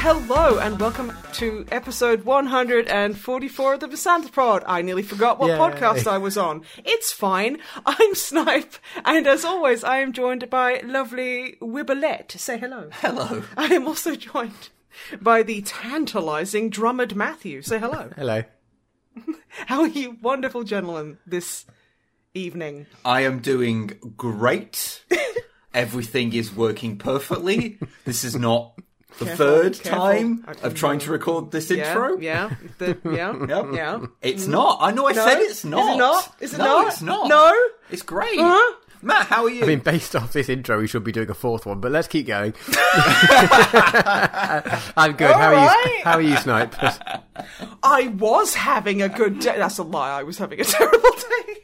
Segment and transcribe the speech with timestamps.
[0.00, 4.64] Hello and welcome to episode 144 of the Misanthropod.
[4.66, 5.56] I nearly forgot what Yay.
[5.56, 6.62] podcast I was on.
[6.84, 7.58] It's fine.
[7.86, 8.74] I'm Snipe,
[9.04, 12.32] and as always, I am joined by lovely Wibbolette.
[12.32, 12.88] Say hello.
[12.90, 13.44] Hello.
[13.56, 14.70] I am also joined
[15.20, 17.62] by the tantalizing Drummond Matthew.
[17.62, 18.10] Say hello.
[18.16, 18.42] Hello.
[19.66, 21.66] How are you, wonderful gentlemen, this
[22.34, 22.86] evening?
[23.04, 25.04] I am doing great.
[25.72, 27.78] Everything is working perfectly.
[28.04, 28.74] This is not
[29.18, 30.00] the Careful, third careful.
[30.00, 32.18] time I- of trying to record this Yeah, intro.
[32.18, 33.66] yeah, the, yeah, Yep.
[33.72, 34.00] yeah.
[34.22, 34.78] It's not.
[34.80, 35.24] I know I No?
[35.26, 35.80] said it's not.
[35.80, 35.98] Is it not.
[35.98, 36.34] not?
[36.40, 36.86] Is it no, not?
[36.88, 37.28] it's not.
[37.28, 37.52] No?
[37.90, 38.38] It's great.
[38.38, 38.74] Huh?
[39.00, 39.62] Matt, how are you?
[39.62, 42.08] I mean, based off this intro, we should be doing a fourth one, but let's
[42.08, 42.52] keep going.
[44.96, 45.30] I'm good.
[45.34, 46.00] How are you?
[46.04, 46.74] How are you, Snipe?
[47.82, 49.56] I was having a good day.
[49.56, 50.18] That's a lie.
[50.18, 51.54] I was having a terrible day.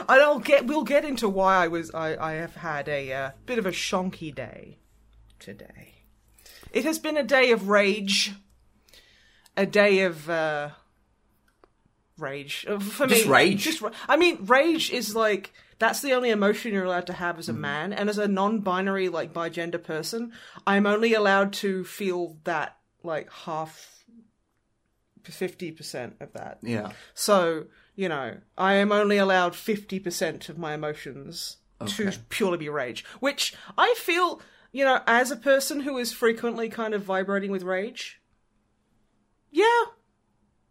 [0.00, 0.66] And I'll get.
[0.66, 1.90] We'll get into why I was.
[1.94, 4.78] I, I have had a uh, bit of a shonky day
[5.38, 5.94] today.
[6.72, 8.32] It has been a day of rage.
[9.56, 10.70] A day of uh,
[12.18, 13.30] rage Uh, for Just me.
[13.32, 13.64] rage?
[13.64, 13.82] Just.
[14.08, 17.52] I mean, rage is like that's the only emotion you're allowed to have as a
[17.52, 17.60] Mm-hmm.
[17.62, 20.32] man, and as a non-binary, like bi-gender person,
[20.66, 24.04] I'm only allowed to feel that like half
[25.24, 26.58] fifty percent of that.
[26.62, 26.92] yeah.
[27.14, 33.04] So, you know, I am only allowed 50% of my emotions to purely be rage,
[33.20, 34.40] which I feel,
[34.72, 38.20] you know, as a person who is frequently kind of vibrating with rage.
[39.50, 39.84] Yeah.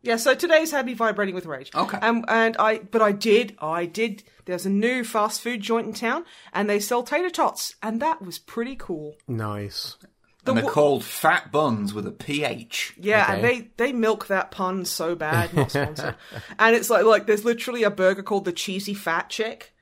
[0.01, 1.71] Yeah, so today's had me vibrating with rage.
[1.75, 1.97] Okay.
[1.97, 5.93] Um, and I, but I did, I did, there's a new fast food joint in
[5.93, 9.15] town and they sell tater tots and that was pretty cool.
[9.27, 9.97] nice.
[10.47, 12.95] And they're wa- called fat buns with a PH.
[12.97, 16.15] Yeah, and they they milk that pun so bad, not sponsored.
[16.59, 19.75] and it's like like there's literally a burger called the cheesy fat chick,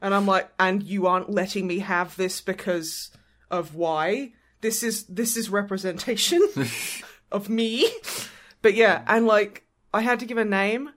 [0.00, 3.10] and I'm like, and you aren't letting me have this because
[3.58, 4.32] of why?
[4.60, 6.42] This is this is representation
[7.32, 7.88] of me.
[8.62, 10.90] But yeah, and like I had to give a name,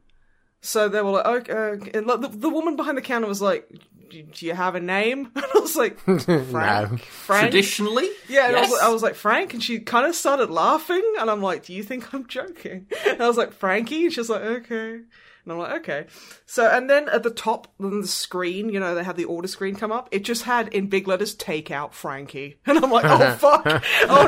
[0.62, 1.92] so they were like, okay.
[1.94, 3.70] and the, the woman behind the counter was like,
[4.10, 6.92] "Do you have a name?" And I was like, Frank.
[6.92, 6.98] No.
[6.98, 7.42] Frank.
[7.52, 11.04] Traditionally, Yeah, and I, was, I was like, Frank, and she kind of started laughing,
[11.20, 12.88] and I'm like, do you think I'm joking?
[13.06, 15.02] And I was like, Frankie, and she's like, okay.
[15.48, 16.08] And I'm like, okay.
[16.46, 19.48] So, and then at the top on the screen, you know, they had the order
[19.48, 20.10] screen come up.
[20.12, 22.60] It just had in big letters, take out Frankie.
[22.66, 23.84] And I'm like, oh, fuck.
[24.10, 24.28] oh,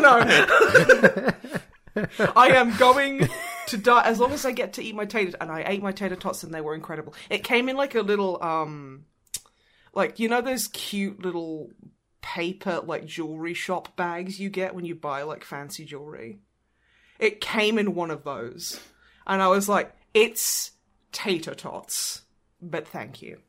[1.95, 2.07] no.
[2.35, 3.27] I am going
[3.67, 5.35] to die as long as I get to eat my tater.
[5.41, 7.13] And I ate my tater tots, and they were incredible.
[7.29, 9.03] It came in like a little, um,
[9.93, 11.69] like, you know, those cute little
[12.21, 16.39] paper like jewelry shop bags you get when you buy like fancy jewelry.
[17.19, 18.79] It came in one of those.
[19.27, 20.71] And I was like, it's
[21.11, 22.21] tater tots.
[22.61, 23.39] But thank you.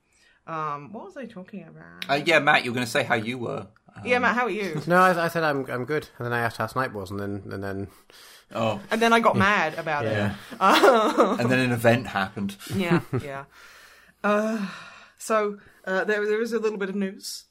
[0.47, 2.09] Um, what was I talking about?
[2.09, 3.66] Uh, yeah, Matt, you were going to say how you were.
[4.04, 4.81] yeah, Matt, how are you?
[4.87, 7.21] No, I, I said I'm I'm good, and then I asked how Snipe was, and
[7.21, 7.88] then and then
[8.53, 10.34] Oh, And then I got mad about yeah.
[10.60, 12.56] and then an event happened.
[12.75, 13.44] Yeah, yeah.
[14.25, 14.66] Uh,
[15.19, 17.44] so uh, there, there is a little bit of news.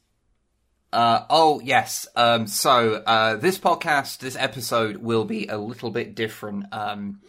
[0.91, 2.07] Uh, oh yes.
[2.15, 7.21] Um, so uh, this podcast, this episode, will be a little bit different um,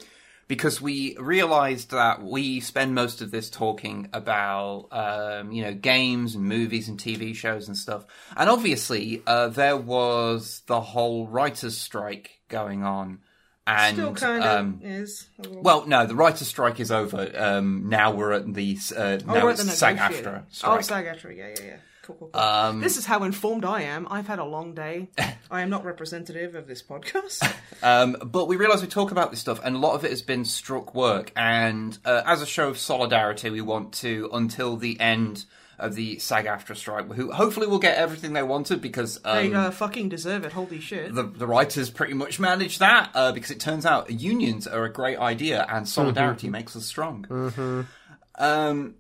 [0.51, 6.35] because we realised that we spend most of this talking about um, you know games
[6.35, 8.05] and movies and TV shows and stuff,
[8.37, 13.21] and obviously uh, there was the whole writers' strike going on,
[13.65, 15.29] and Still kind of um, is.
[15.39, 17.31] well, no, the writers' strike is over.
[17.37, 20.79] Um, now we're at the uh, Oh, now it's SAG-AFTRA strike.
[20.79, 21.77] Oh, SAG AFTRA, yeah, yeah, yeah.
[22.11, 22.41] Cool, cool, cool.
[22.41, 24.09] Um, this is how informed I am.
[24.11, 25.09] I've had a long day.
[25.51, 27.41] I am not representative of this podcast.
[27.83, 30.21] Um, but we realise we talk about this stuff, and a lot of it has
[30.21, 31.33] been struck work.
[31.35, 35.47] And uh, as a show of solidarity, we want to, until the end
[35.79, 39.71] of the SAG-AFTRA strike, who hopefully will get everything they wanted because they um, uh,
[39.71, 40.53] fucking deserve it.
[40.53, 41.15] Holy shit.
[41.15, 43.13] the the writers pretty much managed that.
[43.15, 47.87] Uh, because it turns out unions are a great idea, and solidarity makes us strong.
[48.35, 48.97] Um,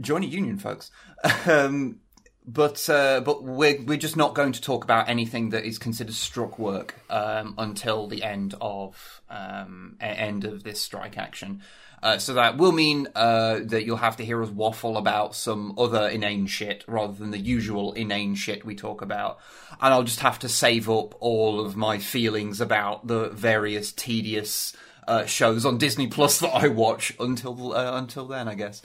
[0.00, 0.90] join a union, folks.
[1.46, 2.00] um,
[2.48, 6.14] but uh, but we're we're just not going to talk about anything that is considered
[6.14, 11.62] struck work um, until the end of um, end of this strike action.
[12.02, 15.74] Uh, so that will mean uh, that you'll have to hear us waffle about some
[15.76, 19.38] other inane shit rather than the usual inane shit we talk about.
[19.80, 24.74] And I'll just have to save up all of my feelings about the various tedious
[25.06, 28.80] uh, shows on Disney Plus that I watch until uh, until then, I guess.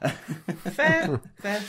[0.62, 1.62] Fair, fair.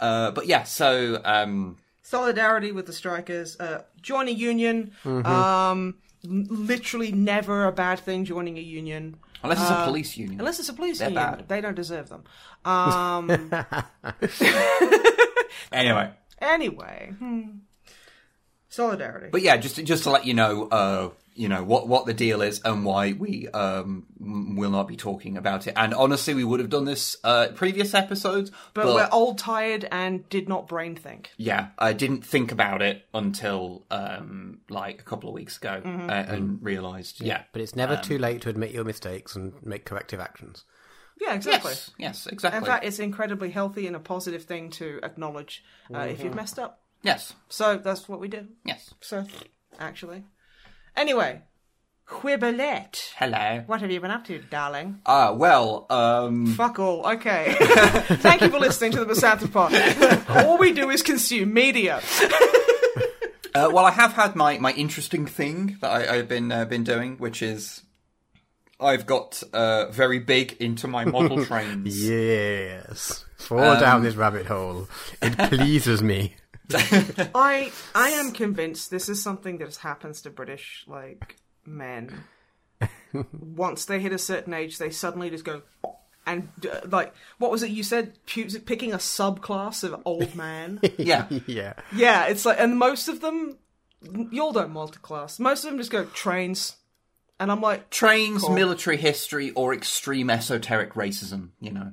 [0.00, 3.58] Uh, but yeah, so um, Solidarity with the strikers.
[3.60, 4.90] Uh, join a union.
[5.04, 5.26] Mm-hmm.
[5.26, 5.94] Um,
[6.24, 9.16] literally never a bad thing joining a union.
[9.42, 11.36] unless it's a police union, Unless it's a police They're union.
[11.36, 11.48] bad.
[11.48, 12.24] They don't deserve them.
[12.62, 13.30] Um,
[15.72, 16.10] anyway.
[16.40, 17.14] anyway.
[17.18, 17.42] Hmm.
[18.68, 19.28] Solidarity.
[19.32, 22.42] But yeah, just just to let you know, uh, you know what what the deal
[22.42, 25.74] is and why we um will not be talking about it.
[25.76, 29.86] And honestly, we would have done this uh previous episodes, but, but, we're old, tired,
[29.90, 31.30] and did not brain think.
[31.36, 36.10] yeah, I didn't think about it until um like a couple of weeks ago Mm-hmm.
[36.10, 39.84] uh, and realized, yeah, But it's never too late to admit your mistakes and make
[39.84, 40.64] corrective actions.
[41.20, 41.70] Yeah, exactly.
[41.72, 45.62] yes, yes, exactly, In fact, it's incredibly healthy and a positive thing to acknowledge
[45.94, 46.24] uh, if Mm-hmm.
[46.24, 46.80] you've messed up.
[47.02, 48.48] yes, So that's what we did.
[48.64, 48.94] yes.
[49.00, 49.24] So,
[49.78, 50.24] actually.
[50.96, 51.42] Anyway,
[52.06, 53.12] Quibblet.
[53.16, 53.62] Hello.
[53.66, 55.00] What have you been up to, darling?
[55.06, 57.06] Ah, well, um, Fuck all.
[57.06, 57.54] Okay.
[57.60, 60.44] Thank you for listening to the Misanthropod.
[60.44, 62.00] all we do is consume media.
[63.54, 66.84] uh, well, I have had my, my interesting thing that I, I've been uh, been
[66.84, 67.82] doing, which is
[68.80, 72.02] I've got uh, very big into my model trains.
[72.02, 73.24] Yes.
[73.36, 74.88] Fall down this rabbit hole.
[75.22, 76.34] It pleases me.
[77.34, 81.36] I I am convinced this is something that happens to British like
[81.66, 82.24] men.
[83.12, 85.62] Once they hit a certain age, they suddenly just go
[86.26, 88.18] and uh, like what was it you said?
[88.26, 90.80] Picking a subclass of old man.
[90.98, 91.26] Yeah.
[91.46, 91.74] Yeah.
[91.94, 93.58] yeah, it's like, and most of them,
[94.30, 95.38] you all don't multi-class.
[95.38, 96.76] Most of them just go trains,
[97.38, 98.54] and I'm like, Trains, Cool.
[98.54, 101.50] military history, or extreme esoteric racism.
[101.60, 101.92] You know,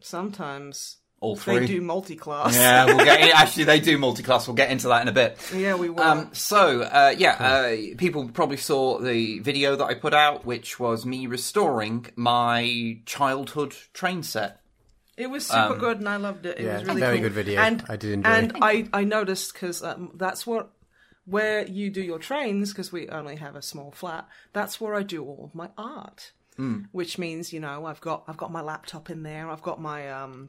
[0.00, 1.58] sometimes all three.
[1.60, 2.54] they do multi-class.
[2.56, 3.20] Yeah, we'll get.
[3.34, 4.48] Actually, they do multi-class.
[4.48, 5.38] We'll get into that in a bit.
[5.54, 6.00] yeah, we will.
[6.02, 10.80] Um, so, uh, yeah, uh, people probably saw the video that I put out, which
[10.80, 14.60] was me restoring my childhood train set.
[15.16, 16.58] It was super good, and I loved it.
[16.58, 17.24] It Yeah, was really very cool.
[17.24, 17.60] good video.
[17.60, 18.56] And, I did enjoy And it.
[18.62, 20.70] I, I noticed because um, that's what
[21.26, 24.26] where you do your trains because we only have a small flat.
[24.54, 26.84] That's where I do all of my art, Hmm.
[26.92, 29.50] which means you know I've got I've got my laptop in there.
[29.50, 30.48] I've got my um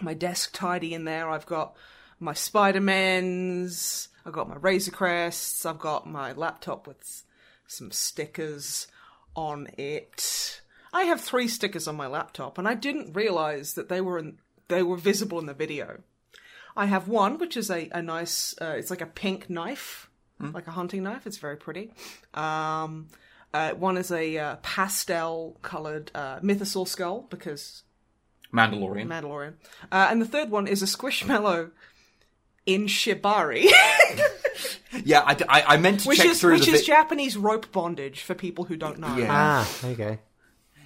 [0.00, 1.28] my desk tidy in there.
[1.30, 1.76] I've got
[2.20, 4.08] my Spider Mans.
[4.24, 5.64] I've got my Razor Crests.
[5.64, 7.22] I've got my laptop with
[7.66, 8.86] some stickers
[9.34, 10.60] on it.
[10.92, 14.38] I have three stickers on my laptop, and I didn't realize that they were in,
[14.68, 16.00] they were visible in the video.
[16.76, 20.08] I have one which is a, a nice, uh, it's like a pink knife,
[20.40, 21.26] like a hunting knife.
[21.26, 21.92] It's very pretty.
[22.34, 23.08] Um,
[23.52, 27.82] uh, one is a uh, pastel colored uh, mythosaur skull because
[28.52, 29.06] Mandalorian.
[29.06, 29.54] Mandalorian,
[29.92, 31.70] uh, and the third one is a squishmallow
[32.66, 33.64] in shibari,
[35.04, 37.36] yeah, I, I, I meant to which check is through which the is vi- Japanese
[37.36, 39.16] rope bondage for people who don't know.
[39.16, 39.28] Yeah.
[39.30, 40.18] Ah, okay.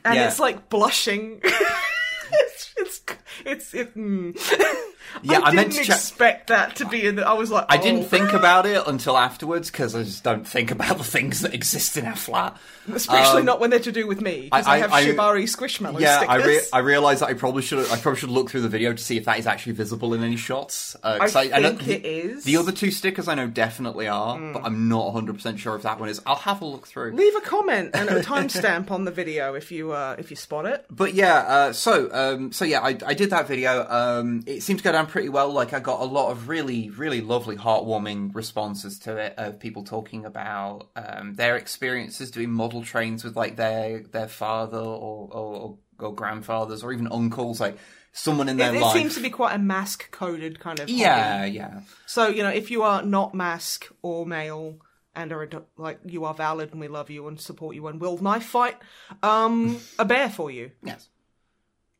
[0.04, 0.28] and Yeah.
[0.28, 1.40] it's like blushing.
[2.32, 3.02] it's it's
[3.44, 3.96] it's it.
[3.96, 4.36] Mm.
[5.22, 7.16] Yeah, I, I didn't to check- expect that to be in.
[7.16, 8.04] The, I was like, I didn't oh.
[8.04, 11.96] think about it until afterwards because I just don't think about the things that exist
[11.96, 12.56] in our flat.
[12.92, 15.44] especially Um, not when they're to do with me because I, I- have I- shibari
[15.44, 16.46] squishmallow Yeah, I, stickers.
[16.46, 19.02] re- I realized that I probably should I probably should look through the video to
[19.02, 20.96] see if that is actually visible in any shots.
[21.02, 22.44] Uh, I know think the, it is.
[22.44, 25.82] The other two stickers I know definitely are, but I'm not 100 percent sure if
[25.82, 26.20] that one is.
[26.26, 27.12] I'll have a look through.
[27.12, 30.66] Leave a comment and a timestamp on the video if you uh, if you spot
[30.66, 30.84] it.
[30.90, 33.86] But yeah, uh, so um, so yeah, I, I did that video.
[33.88, 35.50] Um, it seemed to go down pretty well.
[35.52, 39.84] Like I got a lot of really really lovely, heartwarming responses to it of people
[39.84, 45.78] talking about um, their experiences doing model trains with like their their father or or,
[45.98, 47.76] or grandfathers or even uncles, like
[48.12, 48.92] someone in their It, it life.
[48.96, 50.88] seems to be quite a mask coded kind of.
[50.88, 51.00] hobby.
[51.00, 51.80] yeah, yeah.
[52.06, 54.78] So you know, if you are not mask or male
[55.14, 58.00] and are ado- like you are valid and we love you and support you and
[58.00, 58.76] will knife fight
[59.22, 61.08] um, a bear for you, Yes.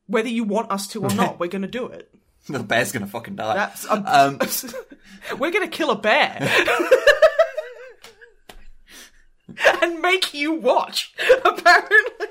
[0.07, 2.12] whether you want us to or not, we're going to do it.
[2.49, 3.55] The bear's gonna fucking die.
[3.55, 4.39] That's um, Um,
[5.39, 6.37] we're going to kill a bear.
[9.83, 12.27] and make you watch, apparently.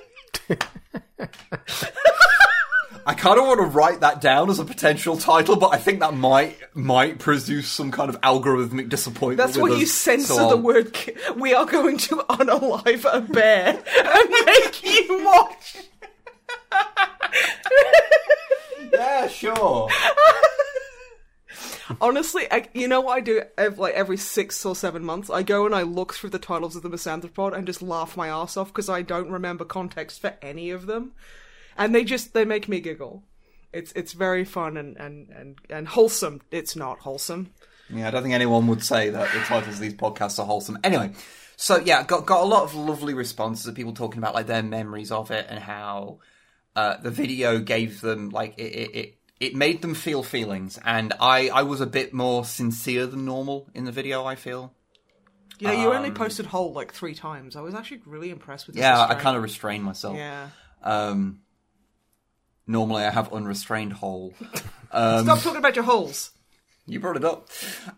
[3.05, 6.01] I kind of want to write that down as a potential title, but I think
[6.01, 9.37] that might might produce some kind of algorithmic disappointment.
[9.37, 10.93] That's why you censor so the word.
[10.93, 15.77] ki- We are going to unalive a bear and make you watch.
[18.93, 19.89] Yeah, sure.
[21.99, 23.41] Honestly, I, you know what I do?
[23.57, 26.75] Ev like every six or seven months, I go and I look through the titles
[26.75, 30.35] of the Misanthropod and just laugh my ass off because I don't remember context for
[30.41, 31.11] any of them,
[31.77, 33.23] and they just they make me giggle.
[33.73, 36.41] It's it's very fun and and and, and wholesome.
[36.51, 37.51] It's not wholesome.
[37.93, 40.77] Yeah, I don't think anyone would say that the titles of these podcasts are wholesome.
[40.83, 41.11] Anyway,
[41.57, 44.63] So yeah, got got a lot of lovely responses of people talking about like their
[44.63, 46.19] memories of it and how
[46.75, 51.13] uh, the video gave them like it, it, it it made them feel feelings, and
[51.19, 54.25] I I was a bit more sincere than normal in the video.
[54.25, 54.73] I feel.
[55.59, 57.55] Yeah, you only posted whole like three times.
[57.55, 58.75] I was actually really impressed with.
[58.75, 60.17] This Yeah, I kind of restrained myself.
[60.17, 60.49] Yeah.
[60.81, 61.41] Um,
[62.65, 64.33] normally, I have unrestrained hole.
[64.93, 66.31] Um, Stop talking about your holes.
[66.85, 67.47] You brought it up,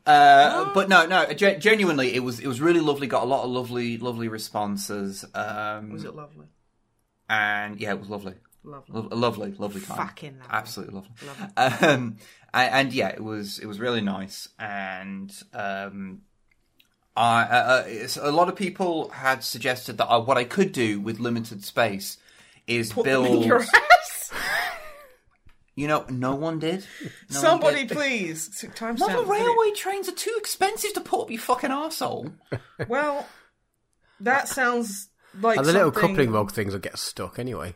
[0.06, 1.26] uh, but no, no.
[1.34, 3.08] Ge- genuinely, it was it was really lovely.
[3.08, 5.26] Got a lot of lovely, lovely responses.
[5.34, 6.46] Um, Was it lovely?
[7.28, 8.36] and yeah, it was lovely.
[8.64, 9.02] Lovely.
[9.02, 9.98] Lo- lovely, lovely time.
[9.98, 10.48] Fucking lovely.
[10.52, 11.48] absolutely lovely.
[11.58, 12.18] Um,
[12.54, 14.48] and, and yeah, it was it was really nice.
[14.58, 16.22] And um,
[17.16, 21.00] I uh, uh, a lot of people had suggested that I, what I could do
[21.02, 22.18] with limited space
[22.66, 23.44] is Put them build.
[23.44, 24.32] in your ass.
[25.76, 26.86] You know, no one did.
[27.02, 27.98] No one Somebody, did.
[27.98, 28.64] please.
[28.76, 29.34] Time Model stamp video.
[29.48, 32.32] railway trains are too expensive to put up your fucking arsehole.
[32.88, 33.28] Well,
[34.20, 35.10] that sounds
[35.42, 37.74] like And the little something- coupling rod things will get stuck anyway.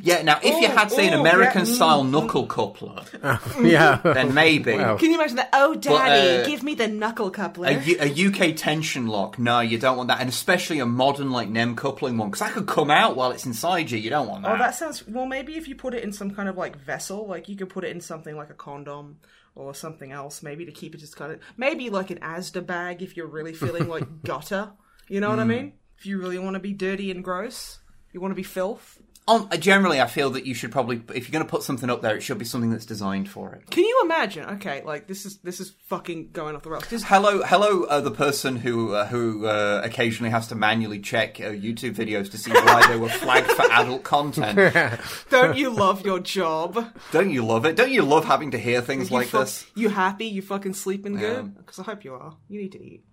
[0.00, 3.02] Yeah, now if you Ooh, had, say, an ooh, American yeah, style mm, knuckle coupler,
[3.60, 4.00] yeah.
[4.02, 4.76] then maybe.
[4.76, 4.98] Well.
[4.98, 5.50] Can you imagine that?
[5.52, 7.68] Oh, daddy, uh, give me the knuckle coupler.
[7.68, 11.30] A, U- a UK tension lock, no, you don't want that, and especially a modern
[11.30, 13.98] like NEM coupling one, because that could come out while it's inside you.
[13.98, 14.54] You don't want that.
[14.54, 15.26] Oh, that sounds well.
[15.26, 17.84] Maybe if you put it in some kind of like vessel, like you could put
[17.84, 19.18] it in something like a condom
[19.54, 23.02] or something else, maybe to keep it just kind of maybe like an Asda bag
[23.02, 24.72] if you're really feeling like gutter.
[25.08, 25.72] You know what I mean?
[25.98, 27.80] If you really want to be dirty and gross,
[28.12, 29.00] you want to be filth.
[29.30, 31.88] On, uh, generally, I feel that you should probably, if you're going to put something
[31.88, 33.70] up there, it should be something that's designed for it.
[33.70, 34.44] Can you imagine?
[34.56, 36.88] Okay, like this is this is fucking going off the rails.
[36.88, 41.38] Just Hello, hello, uh, the person who uh, who uh, occasionally has to manually check
[41.38, 45.00] uh, YouTube videos to see why they were flagged for adult content.
[45.30, 46.92] don't you love your job?
[47.12, 47.76] Don't you love it?
[47.76, 49.64] Don't you love having to hear things You like fuck- this?
[49.76, 50.26] You happy?
[50.26, 51.56] You fucking sleeping good?
[51.56, 52.36] Because I hope you are.
[52.48, 53.04] You need to eat.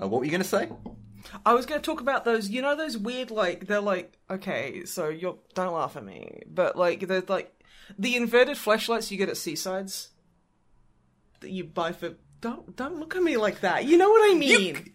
[0.00, 0.70] Uh, what were you going to say?
[1.44, 4.84] I was going to talk about those, you know, those weird, like, they're like, okay,
[4.84, 7.52] so you're, don't laugh at me, but like, they're like,
[7.98, 10.08] the inverted flashlights you get at Seasides
[11.40, 13.84] that you buy for, don't, don't look at me like that.
[13.84, 14.94] You know what I mean?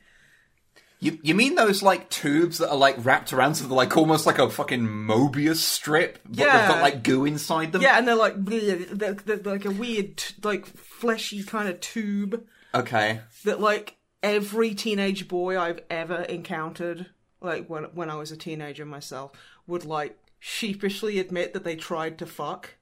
[1.00, 4.25] You you mean those like tubes that are like wrapped around so they're like almost
[4.25, 7.82] like a fucking Mobius strip, but they've got like goo inside them?
[7.82, 13.20] yeah, and they're like, they're, they're like a weird, like, fleshy kind of tube Okay.
[13.44, 17.06] that, like, every teenage boy I've ever encountered,
[17.42, 19.32] like, when, when I was a teenager myself,
[19.68, 22.75] would, like, sheepishly admit that they tried to fuck.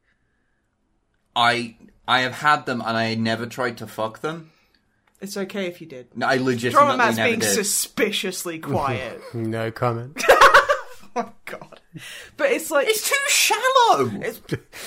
[1.35, 1.75] I
[2.07, 4.51] I have had them and I never tried to fuck them.
[5.21, 6.07] It's okay if you did.
[6.17, 7.53] No, I Drama legitimately Matt's never being did.
[7.53, 9.21] suspiciously quiet.
[9.33, 10.21] No comment.
[11.15, 11.79] oh god.
[12.37, 14.09] But it's like It's too shallow.
[14.21, 14.41] it's,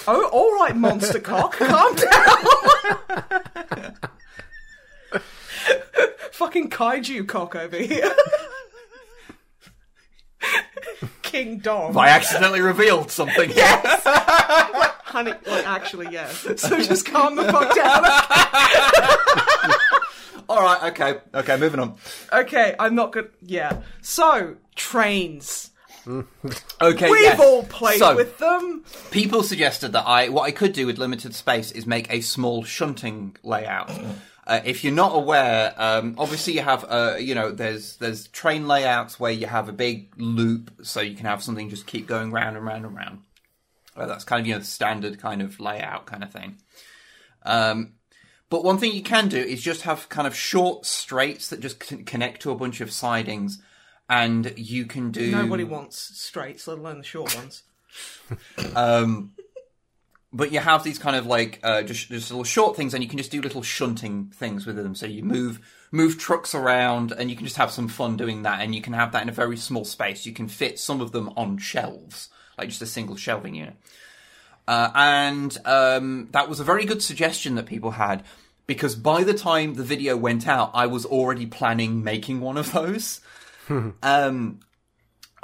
[0.08, 2.37] Oh alright, monster cock, calm down.
[6.33, 8.11] Fucking kaiju cock over here.
[11.23, 11.97] King Dom.
[11.99, 13.50] I accidentally revealed something.
[13.50, 14.02] Yes.
[15.04, 16.47] Honey like actually yes.
[16.61, 18.04] So just calm the fuck down.
[20.49, 20.92] All right.
[20.92, 21.18] Okay.
[21.35, 21.56] Okay.
[21.56, 21.97] Moving on.
[22.33, 23.83] Okay, I'm not good yeah.
[24.02, 25.71] So, trains.
[26.06, 27.11] Okay.
[27.11, 27.40] We've yes.
[27.40, 28.85] all played So, with them.
[29.11, 32.62] people suggested that I what I could do with limited space is make a small
[32.64, 33.90] shunting layout.
[34.46, 38.68] Uh, if you're not aware, um, obviously you have uh, you know there's there's train
[38.68, 42.30] layouts where you have a big loop, so you can have something just keep going
[42.30, 43.20] round and round and round.
[43.96, 46.56] Uh, that's kind of you know the standard kind of layout kind of thing.
[47.44, 47.94] Um,
[48.50, 51.80] but one thing you can do is just have kind of short straights that just
[51.80, 53.62] con- connect to a bunch of sidings,
[54.10, 57.62] and you can do Nobody wants straights, let alone the short ones.
[58.74, 59.33] Um,
[60.34, 63.08] but you have these kind of like uh, just just little short things, and you
[63.08, 64.94] can just do little shunting things with them.
[64.94, 65.60] So you move
[65.92, 68.60] move trucks around, and you can just have some fun doing that.
[68.60, 70.26] And you can have that in a very small space.
[70.26, 73.76] You can fit some of them on shelves, like just a single shelving unit.
[74.66, 78.24] Uh, and um, that was a very good suggestion that people had
[78.66, 82.72] because by the time the video went out, I was already planning making one of
[82.72, 83.20] those.
[84.02, 84.60] um,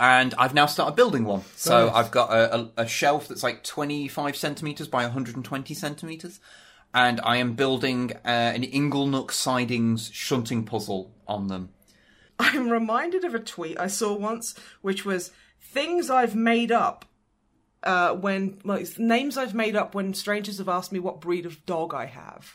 [0.00, 1.42] and I've now started building one.
[1.57, 1.95] So Nice.
[1.95, 6.40] I've got a, a, a shelf that's like 25 centimeters by 120 centimeters,
[6.95, 11.69] and I am building uh, an Inglenook sidings shunting puzzle on them.
[12.38, 15.30] I'm reminded of a tweet I saw once, which was
[15.61, 17.04] things I've made up
[17.83, 21.64] uh, when like names I've made up when strangers have asked me what breed of
[21.66, 22.52] dog I have,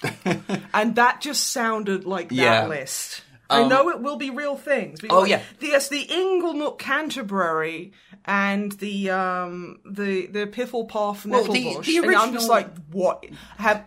[0.74, 2.68] and that just sounded like that Yeah.
[2.68, 3.22] list.
[3.50, 5.00] I know it will be real things.
[5.10, 5.42] Oh, yeah.
[5.60, 7.92] yes, the Inglenook Canterbury
[8.26, 11.86] and the um the the Pifflepoff Well, the- Nettlebush.
[11.86, 13.26] the and I'm just like, what
[13.58, 13.86] have?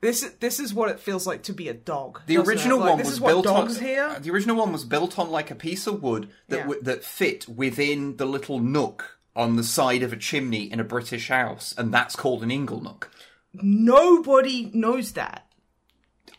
[0.00, 2.20] This this is what it feels like to be a dog.
[2.26, 4.16] The original Like, one this was is what built dogs on here.
[4.20, 6.62] The original one was built on like a piece of wood that Yeah.
[6.64, 10.84] w- that fit within the little nook on the side of a chimney in a
[10.84, 13.10] British house, and that's called an ingle nook.
[13.54, 15.46] Nobody knows that.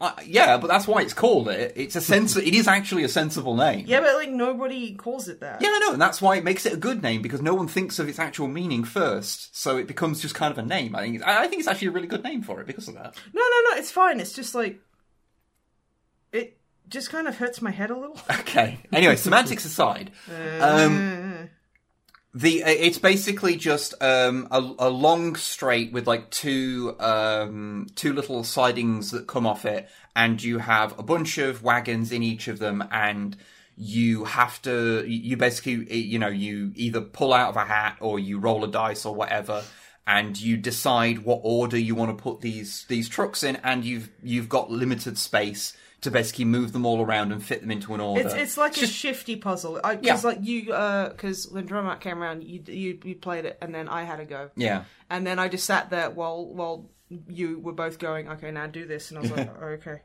[0.02, 1.74] Uh, yeah, but that's why it's called it.
[1.76, 2.36] It's a sense.
[2.36, 3.86] It is actually a sensible name.
[3.88, 5.62] Yeah, but like nobody calls it that.
[5.62, 7.68] Yeah, I know, and that's why it makes it a good name because no one
[7.68, 10.96] thinks of its actual meaning first, so it becomes just kind of a name.
[10.96, 12.96] I think it's, I think it's actually a really good name for it because of
[12.96, 13.16] that.
[13.34, 13.78] No, no, no.
[13.78, 14.20] It's fine.
[14.20, 14.80] It's just like
[16.34, 16.58] it
[16.90, 18.20] just kind of hurts my head a little.
[18.40, 18.80] Okay.
[18.94, 20.12] Anyway, semantics aside,
[20.62, 21.35] um,
[22.36, 28.12] the uh, it's basically just um, a, a long straight with like two um, two
[28.12, 32.50] little sidings that come off it, and you have a bunch of wagons in each
[32.50, 33.38] of them, and
[33.78, 38.20] you have to you basically you know you either pull out of a hat or
[38.20, 39.64] you roll a dice or whatever.
[40.08, 44.12] And you decide what order you want to put these these trucks in, and you've
[44.22, 48.00] you've got limited space to basically move them all around and fit them into an
[48.00, 48.22] order.
[48.22, 49.76] It's it's like a shifty puzzle.
[49.84, 50.30] Because Yeah.
[50.30, 54.04] like you, because when Dromat came around, you, you you played it, and then I
[54.04, 54.86] had to go, yeah.
[55.10, 56.90] and then I just sat there while while
[57.28, 58.30] you were both going.
[58.30, 60.02] Okay, now do this, and I was like, oh, okay,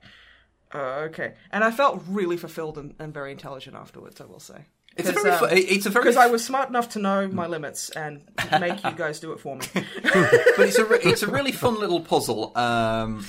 [0.74, 0.78] uh,
[1.08, 4.20] okay, and I felt really fulfilled and, and very intelligent afterwards.
[4.20, 4.66] I will say.
[4.96, 7.46] It's a very, fu- it's a very, because I was smart enough to know my
[7.46, 8.22] limits and
[8.60, 9.64] make you guys do it for me.
[9.74, 12.50] but it's a, re- it's a really fun little puzzle.
[12.58, 13.24] Um,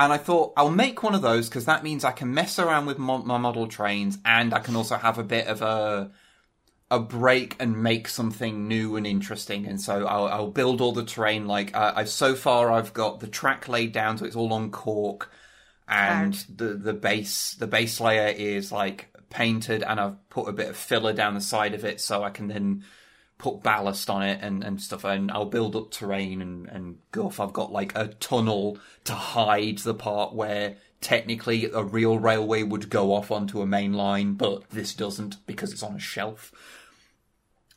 [0.00, 2.86] and I thought I'll make one of those because that means I can mess around
[2.86, 6.10] with mo- my model trains, and I can also have a bit of a
[6.90, 9.66] a break and make something new and interesting.
[9.66, 11.46] And so I'll, I'll build all the terrain.
[11.46, 14.70] Like uh, I've so far, I've got the track laid down, so it's all on
[14.70, 15.30] cork,
[15.86, 20.70] and the the base the base layer is like painted, and I've put a bit
[20.70, 22.84] of filler down the side of it, so I can then
[23.40, 27.40] put ballast on it and, and stuff and I'll build up terrain and, and goof.
[27.40, 32.90] I've got like a tunnel to hide the part where technically a real railway would
[32.90, 36.52] go off onto a main line, but this doesn't because it's on a shelf.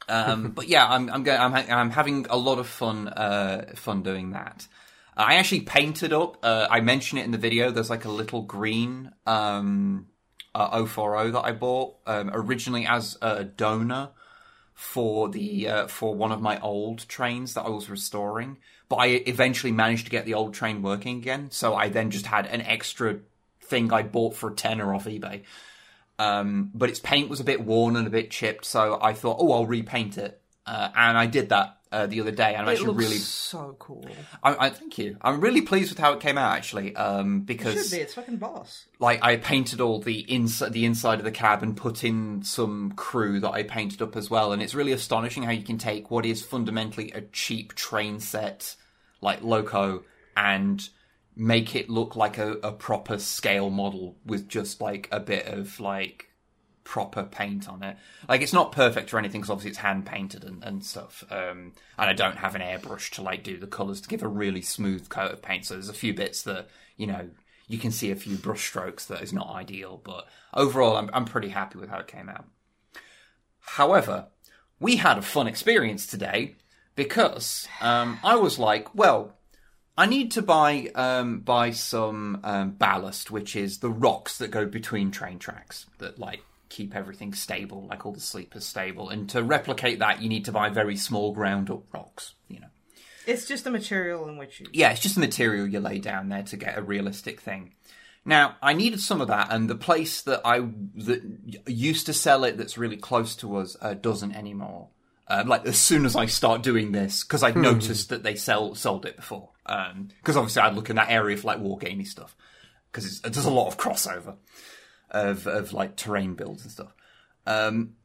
[0.09, 1.39] Um, but yeah, I'm I'm going.
[1.39, 4.67] I'm I'm having a lot of fun uh, fun doing that.
[5.15, 6.37] I actually painted up.
[6.43, 7.71] Uh, I mention it in the video.
[7.71, 10.07] There's like a little green um,
[10.55, 14.09] uh, 040 that I bought um, originally as a donor
[14.83, 18.57] for the uh, for one of my old trains that I was restoring.
[18.89, 21.49] But I eventually managed to get the old train working again.
[21.51, 23.19] So I then just had an extra
[23.61, 25.43] thing I bought for a tenner off eBay.
[26.19, 29.37] Um, but its paint was a bit worn and a bit chipped, so I thought,
[29.39, 30.41] oh, I'll repaint it.
[30.65, 33.75] Uh, and I did that uh, the other day, and I'm it actually really, so
[33.77, 34.05] cool.
[34.41, 35.15] I, I thank you.
[35.21, 37.97] I'm really pleased with how it came out actually, um, Should because be.
[37.97, 38.85] It's fucking boss.
[38.99, 42.93] like I painted all the inside the inside of the cab and put in some
[42.93, 46.09] crew that I painted up as well, and it's really astonishing how you can take
[46.09, 48.75] what is fundamentally a cheap train set
[49.21, 50.03] like loco
[50.35, 50.89] and
[51.35, 55.79] make it look like a, a proper scale model with just like a bit of
[55.79, 56.29] like
[56.83, 57.97] proper paint on it.
[58.27, 61.23] Like it's not perfect or anything because obviously it's hand painted and, and stuff.
[61.29, 64.27] Um, and I don't have an airbrush to like do the colours to give a
[64.27, 65.65] really smooth coat of paint.
[65.65, 66.67] So there's a few bits that
[66.97, 67.29] you know
[67.67, 70.01] you can see a few brush strokes that is not ideal.
[70.03, 72.45] But overall, I'm I'm pretty happy with how it came out.
[73.59, 74.27] However,
[74.79, 76.55] we had a fun experience today
[76.95, 79.37] because um, I was like, well,
[79.97, 84.65] I need to buy um, buy some um, ballast, which is the rocks that go
[84.65, 86.43] between train tracks that like
[86.73, 89.09] keep everything stable, like all the sleepers stable.
[89.09, 92.33] And to replicate that, you need to buy very small ground up rocks.
[92.47, 92.67] You know,
[93.27, 94.65] It's just a material in which you.
[94.73, 97.73] yeah, it's just the material you lay down there to get a realistic thing.
[98.25, 100.59] Now, I needed some of that, and the place that I
[100.95, 101.21] that
[101.67, 104.87] used to sell it, that's really close to us, uh, doesn't anymore.
[105.27, 108.75] Um, like as soon as I start doing this, because I'd noticed that they sell
[108.75, 109.49] sold it before.
[109.65, 112.35] Because obviously I'd look in that area for like wargamey stuff,
[112.91, 114.35] because there's a lot of crossover
[115.13, 116.93] of of like terrain builds and stuff.
[117.45, 117.95] Um,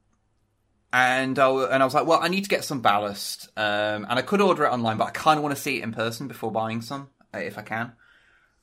[0.92, 4.06] and I, w- and I was like, well, I need to get some ballast, um,
[4.08, 5.92] and I could order it online, but I kind of want to see it in
[5.92, 7.92] person before buying some, uh, if I can.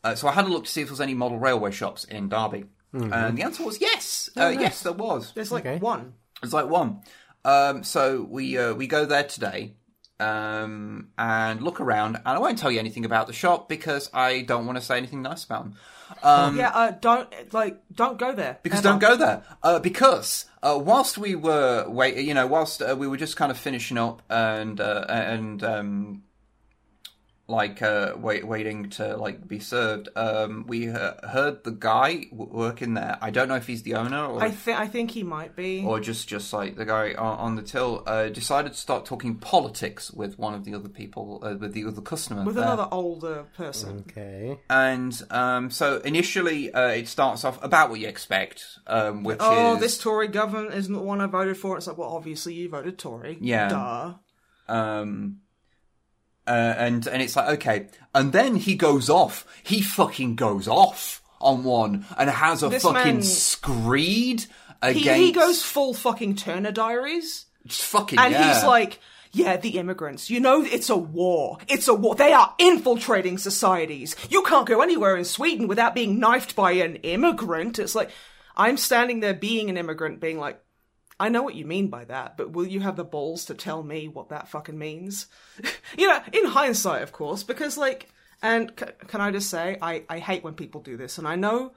[0.03, 2.03] Uh, so I had a look to see if there was any model railway shops
[2.03, 4.29] in Derby, and the answer was yes.
[4.37, 5.33] uh, Yes, there was.
[5.33, 5.77] There's like Okay.
[5.79, 6.13] one.
[6.41, 7.01] It's like one.
[7.43, 9.73] Um, so we uh, we go there today
[10.19, 14.41] um, and look around, and I won't tell you anything about the shop because I
[14.41, 15.75] don't want to say anything nice about them.
[16.23, 18.89] Um, yeah, uh, don't like don't go there because Ever.
[18.89, 19.43] don't go there.
[19.63, 23.51] Uh, because uh, whilst we were wait, you know, whilst uh, we were just kind
[23.51, 26.23] of finishing up and uh, and um,
[27.47, 30.09] like uh, wait, waiting to like be served.
[30.15, 33.19] Um, we uh, heard the guy w- working there.
[33.21, 35.83] I don't know if he's the owner or I think I think he might be.
[35.85, 39.35] or just just like the guy on, on the till uh, decided to start talking
[39.35, 42.63] politics with one of the other people uh, with the other customer with there.
[42.63, 44.03] another older person.
[44.09, 44.57] Okay.
[44.69, 49.75] and um, so initially uh, it starts off about what you expect um, which Oh,
[49.75, 51.77] is this Tory government isn't the one I voted for.
[51.77, 53.37] It's like, well, obviously you voted Tory.
[53.39, 53.69] Yeah.
[53.69, 54.13] Duh.
[54.67, 55.41] um
[56.47, 61.21] uh, and and it's like okay and then he goes off he fucking goes off
[61.41, 66.35] on one and has a This fucking man- screed He, against he goes full fucking
[66.35, 67.45] Turner Diaries.
[67.67, 68.53] fucking And yeah.
[68.53, 68.99] he's like,
[69.31, 70.29] yeah, the immigrants.
[70.29, 71.57] You know, it's a war.
[71.67, 72.15] It's a war.
[72.15, 74.15] They are infiltrating societies.
[74.29, 77.77] You can't go anywhere in Sweden without being knifed by an immigrant.
[77.79, 78.11] It's like,
[78.55, 80.59] I'm standing there being an immigrant, being like,
[81.19, 83.83] I know what you mean by that, but will you have the balls to tell
[83.83, 85.27] me what that fucking means?
[85.97, 88.09] you know, in hindsight, of course, because, like,
[88.41, 91.35] and c- can I just say, I, I hate when people do this, and I
[91.35, 91.73] know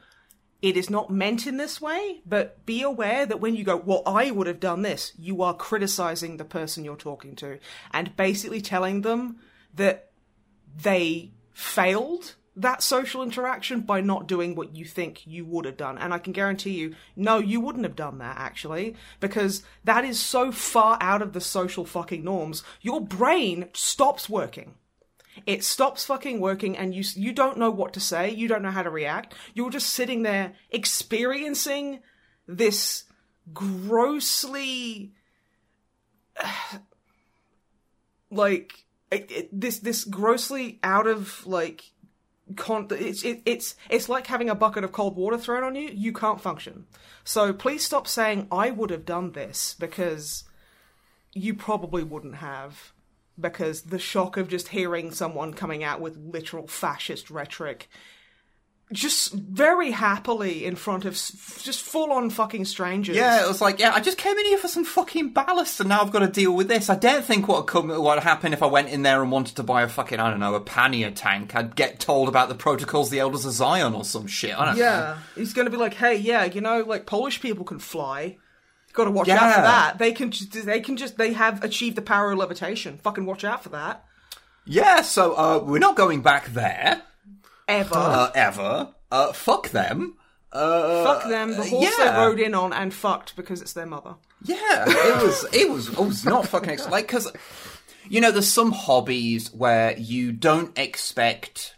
[0.61, 4.03] it is not meant in this way, but be aware that when you go, well,
[4.05, 7.61] I would have done this, you are criticizing the person you're talking to
[7.93, 9.39] and basically telling them
[9.75, 10.11] that
[10.83, 15.97] they failed that social interaction by not doing what you think you would have done.
[15.99, 20.19] And I can guarantee you, no, you wouldn't have done that actually, because that is
[20.19, 22.63] so far out of the social fucking norms.
[22.81, 24.75] Your brain stops working.
[25.47, 28.73] It stops fucking working and you you don't know what to say, you don't know
[28.73, 29.35] how to react.
[29.55, 32.01] You're just sitting there experiencing
[32.49, 33.05] this
[33.53, 35.13] grossly
[38.31, 41.93] like it, it, this this grossly out of like
[42.57, 45.91] con- it's it, it's it's like having a bucket of cold water thrown on you.
[45.93, 46.87] You can't function.
[47.25, 50.45] So please stop saying i would have done this because
[51.33, 52.93] you probably wouldn't have
[53.39, 57.89] because the shock of just hearing someone coming out with literal fascist rhetoric
[58.93, 63.79] just very happily in front of just full on fucking strangers Yeah, it was like,
[63.79, 66.29] yeah, I just came in here for some fucking ballast, and now I've got to
[66.29, 66.89] deal with this.
[66.89, 69.63] I don't think what would what happen if I went in there and wanted to
[69.63, 71.55] buy a fucking, I don't know, a pannier tank.
[71.55, 74.59] I'd get told about the protocols, of the Elders of Zion, or some shit.
[74.59, 74.85] I don't know.
[74.85, 78.39] Yeah, he's going to be like, "Hey, yeah, you know, like Polish people can fly.
[78.95, 79.99] Got to watch out for that.
[79.99, 82.97] They can, just, they can just, they have achieved the power of levitation.
[82.97, 84.05] Fucking watch out for that.
[84.65, 87.03] Yeah, so uh, we're not going back there
[87.69, 88.95] Ever, uh, ever.
[89.13, 90.17] Uh, fuck them.
[90.51, 91.51] Uh, fuck them.
[91.51, 94.15] The horse they rode in on and fucked because it's their mother.
[94.43, 95.47] Yeah, it was.
[95.53, 95.89] It was.
[95.91, 97.31] It was not fucking ex- like because
[98.09, 101.75] you know there's some hobbies where you don't expect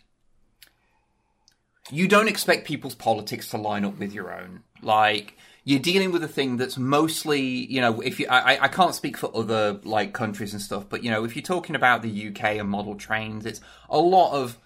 [1.90, 4.60] you don't expect people's politics to line up with your own.
[4.82, 8.68] Like you're dealing with a thing that's mostly you know if you I, I- I
[8.68, 12.02] can't speak for other like countries and stuff, but you know if you're talking about
[12.02, 14.58] the UK and model trains, it's a lot of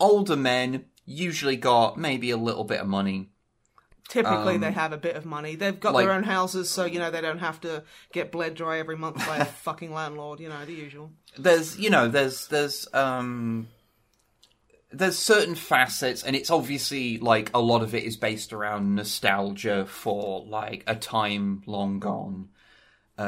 [0.00, 3.28] older men usually got maybe a little bit of money
[4.08, 5.54] Typically, they have a bit of money.
[5.54, 8.32] They've got Um, like- their own houses, so you know they don't have to get
[8.32, 10.40] bled dry every month by a fucking landlord.
[10.40, 11.12] You know the usual.
[11.38, 13.68] there's you know there's there's um
[14.92, 19.86] there's certain facets and it's obviously like a lot of it is based around nostalgia
[19.86, 22.48] for like a time long gone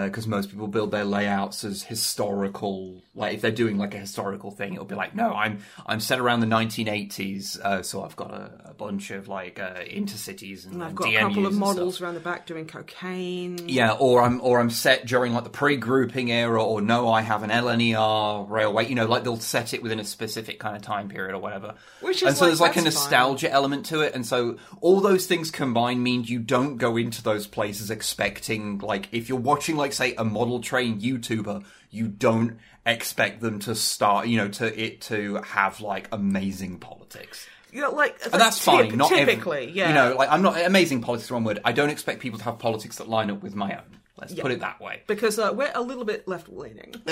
[0.04, 4.50] because most people build their layouts as historical like if they're doing like a historical
[4.50, 8.30] thing it'll be like no i'm i'm set around the 1980s uh, so i've got
[8.30, 11.46] a, a bunch of like uh, intercities and, And I've and got a DMUs couple
[11.46, 11.60] of stuff.
[11.60, 13.68] models around the back doing cocaine.
[13.68, 17.42] Yeah, or I'm or I'm set during like the pre-grouping era, or no, I have
[17.42, 18.88] an LNER railway.
[18.88, 21.74] You know, like they'll set it within a specific kind of time period or whatever.
[22.00, 23.02] Which is and so like, there's like a that's fine.
[23.10, 27.22] nostalgia element to it, and so all those things combined mean you don't go into
[27.22, 32.58] those places expecting like if you're watching like say a model train YouTuber, you don't
[32.86, 37.46] expect them to start, you know, to it to have like amazing politics.
[37.72, 38.96] You know, like And that's fine.
[38.96, 39.88] Not every- typically, yeah.
[39.88, 41.58] You know, like I'm not amazing politics one word.
[41.64, 43.98] I don't expect people to have politics that line up with my own.
[44.18, 45.02] Let's put it that way.
[45.08, 46.94] because uh, we're a little bit left leaning.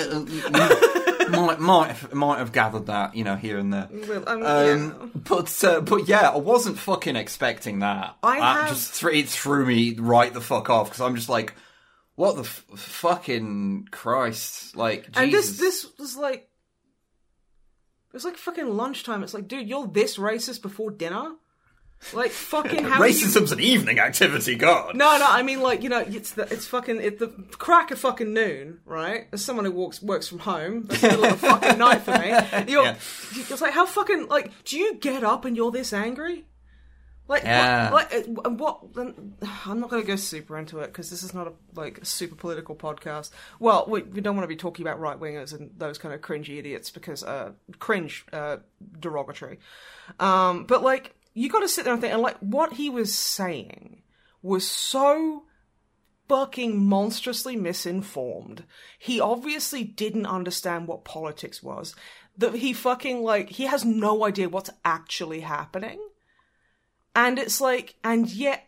[1.29, 3.87] might might have, might have gathered that, you know, here and there.
[4.07, 8.15] Well, um, Um, but uh, but yeah, I wasn't fucking expecting that.
[8.23, 11.29] I That have- just th- it threw me right the fuck off because I'm just
[11.29, 11.53] like,
[12.15, 15.17] what the f- fucking Christ, like Jesus.
[15.17, 16.49] And this this was like
[18.09, 19.23] it was like fucking lunchtime.
[19.23, 21.31] It's like, dude, you're this racist before dinner?
[22.13, 24.95] Like fucking how you- racism's an evening activity, God.
[24.95, 27.27] No, no, I mean like you know, it's the it's fucking it's the
[27.59, 29.27] crack of fucking noon, right?
[29.31, 32.29] As someone who walks works from home, that's a middle of fucking night for me.
[32.71, 32.95] You're, Yeah.
[33.35, 36.45] It's like how fucking like, do you get up and you're this angry?
[37.31, 37.91] Like, Yeah.
[37.91, 38.81] what, like, uh, what?
[39.65, 42.35] I'm not going to go super into it because this is not a like super
[42.35, 43.31] political podcast.
[43.57, 46.19] Well, we, we don't want to be talking about right wingers and those kind of
[46.21, 48.57] cringy idiots because uh, cringe, uh,
[48.99, 49.59] derogatory.
[50.19, 53.15] Um, but like, you got to sit there and think, and like, what he was
[53.15, 54.01] saying
[54.41, 55.43] was so
[56.27, 58.65] fucking monstrously misinformed.
[58.99, 61.95] He obviously didn't understand what politics was.
[62.37, 65.99] That he fucking like he has no idea what's actually happening.
[67.15, 68.67] And it's like, and yet,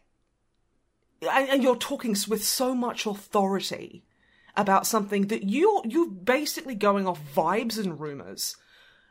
[1.22, 4.04] and, you're talking with so much authority
[4.56, 8.58] about something that you're you're basically going off vibes and rumors.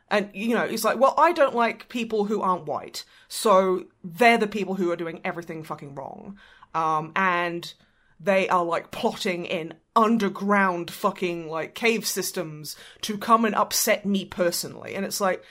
[0.09, 4.37] And you know, it's like, well, I don't like people who aren't white, so they're
[4.37, 6.37] the people who are doing everything fucking wrong.
[6.75, 7.73] Um, and
[8.19, 14.25] they are like plotting in underground fucking like cave systems to come and upset me
[14.25, 14.95] personally.
[14.95, 15.43] And it's like,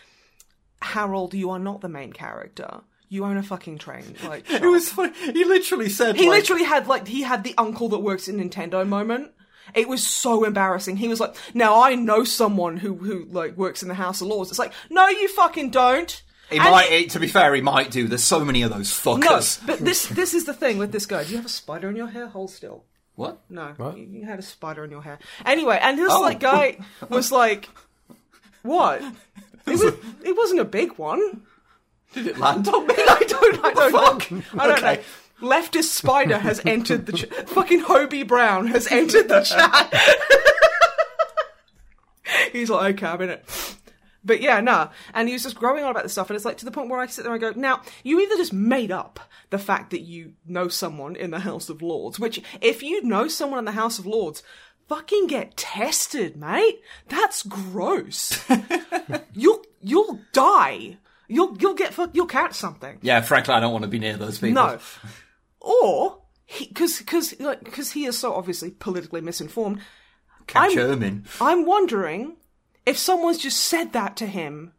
[0.81, 2.81] Harold, you are not the main character.
[3.13, 4.17] You own a fucking train.
[4.25, 5.13] Like, It was funny.
[5.33, 8.37] He literally said, he like, literally had like he had the uncle that works in
[8.39, 9.33] Nintendo moment.
[9.75, 10.97] It was so embarrassing.
[10.97, 14.29] He was like, "Now I know someone who who like works in the House of
[14.29, 16.89] Lords." It's like, "No, you fucking don't." He And- might.
[16.91, 18.09] he- to be fair, he might do.
[18.09, 19.61] There's so many of those No, fuckers.
[19.67, 21.25] but this this is the thing with this guy.
[21.25, 22.27] Do you have a spider in your hair?
[22.29, 22.85] Hold still.
[23.15, 23.41] What?
[23.51, 23.99] No, What?
[23.99, 25.19] You, you had a spider in your hair.
[25.45, 26.21] Anyway, and this Oh.
[26.23, 26.79] like guy
[27.11, 27.69] was like,
[28.63, 29.03] "What?"
[29.67, 29.95] It was.
[30.25, 31.43] It wasn't a big one.
[32.15, 32.95] Did it land on me?
[32.99, 33.65] I don't.
[33.65, 34.31] I don't fuck?
[34.31, 34.43] know.
[34.59, 34.97] I don't Okay.
[34.97, 35.03] know.
[35.49, 37.49] Leftist spider has entered the chat.
[37.51, 39.93] Fucking Hobie Brown has entered the chat.
[42.53, 43.77] He's like, okay, I'm in it.
[44.25, 44.91] But yeah, nah.
[45.13, 46.89] And he was just growing on about this stuff, and it's like to the point
[46.89, 49.19] where I sit there and go, now, you either just made up
[49.51, 53.27] the fact that you know someone in the House of Lords, which, if you know
[53.27, 54.43] someone in the House of Lords,
[54.89, 56.81] fucking get tested, mate.
[57.09, 58.41] That's gross.
[59.33, 60.99] you'll, you'll die.
[61.33, 62.99] You'll, you'll get, you'll catch something.
[63.03, 64.63] Yeah, frankly, I don't want to be near those people.
[64.63, 64.79] No.
[65.65, 66.19] Or,
[66.59, 69.79] because, because, like, because he is so obviously politically misinformed,
[70.49, 71.25] Catch I'm- Ermin.
[71.41, 72.37] I'm wondering
[72.85, 74.73] if someone's just said that to him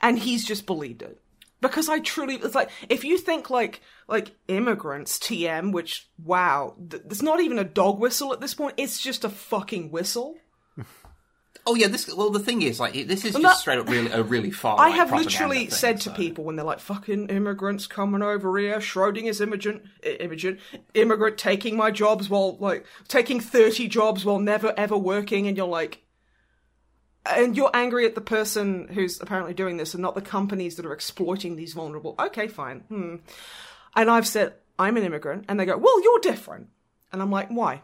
[0.00, 1.20] and he's just believed it.
[1.60, 7.02] Because I truly, it's like, if you think like, like immigrants, TM, which, wow, th-
[7.06, 10.36] it's not even a dog whistle at this point, it's just a fucking whistle.
[11.66, 12.12] Oh yeah, this.
[12.14, 14.78] Well, the thing is, like, this is just that- straight up really a really far.
[14.78, 18.58] I right have literally thing, said to people when they're like, fucking immigrants coming over
[18.58, 20.60] here, Schrodinger's immigrant, immigrant,
[20.92, 25.66] immigrant taking my jobs while, like, taking 30 jobs while never ever working, and you're
[25.66, 26.02] like,
[27.24, 30.84] and you're angry at the person who's apparently doing this and not the companies that
[30.84, 32.14] are exploiting these vulnerable.
[32.18, 32.80] Okay, fine.
[32.80, 33.16] Hmm.
[33.96, 36.68] And I've said, I'm an immigrant, and they go, well, you're different.
[37.12, 37.82] And I'm like, why?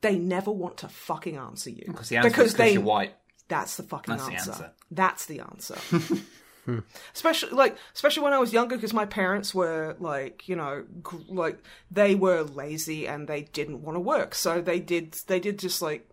[0.00, 1.84] They never want to fucking answer you.
[1.86, 3.14] Because the answer because is they you're white.
[3.48, 4.50] that's the fucking That's the answer.
[4.52, 4.72] answer.
[4.90, 5.78] That's the answer.
[7.14, 11.16] especially like, especially when I was younger, because my parents were like, you know, gr-
[11.28, 11.58] like
[11.90, 15.82] they were lazy and they didn't want to work, so they did, they did just
[15.82, 16.08] like,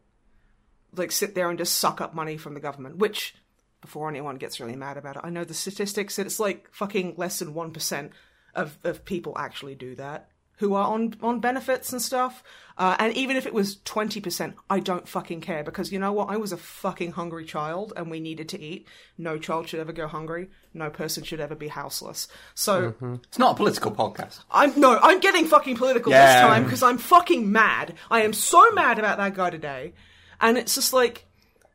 [0.96, 2.98] like sit there and just suck up money from the government.
[2.98, 3.36] Which,
[3.82, 6.16] before anyone gets really mad about it, I know the statistics.
[6.16, 8.12] that It's like fucking less than one percent
[8.56, 12.44] of of people actually do that who are on on benefits and stuff.
[12.78, 16.12] Uh, and even if it was twenty percent, I don't fucking care because you know
[16.12, 16.30] what?
[16.30, 18.86] I was a fucking hungry child, and we needed to eat.
[19.18, 20.50] No child should ever go hungry.
[20.74, 22.28] No person should ever be houseless.
[22.54, 22.94] So
[23.30, 24.40] It's not a political podcast.
[24.52, 26.26] I'm no, I'm getting fucking political Yeah.
[26.34, 27.94] this time because I'm fucking mad.
[28.12, 29.94] I am so mad about that guy today,
[30.42, 31.26] and it's just like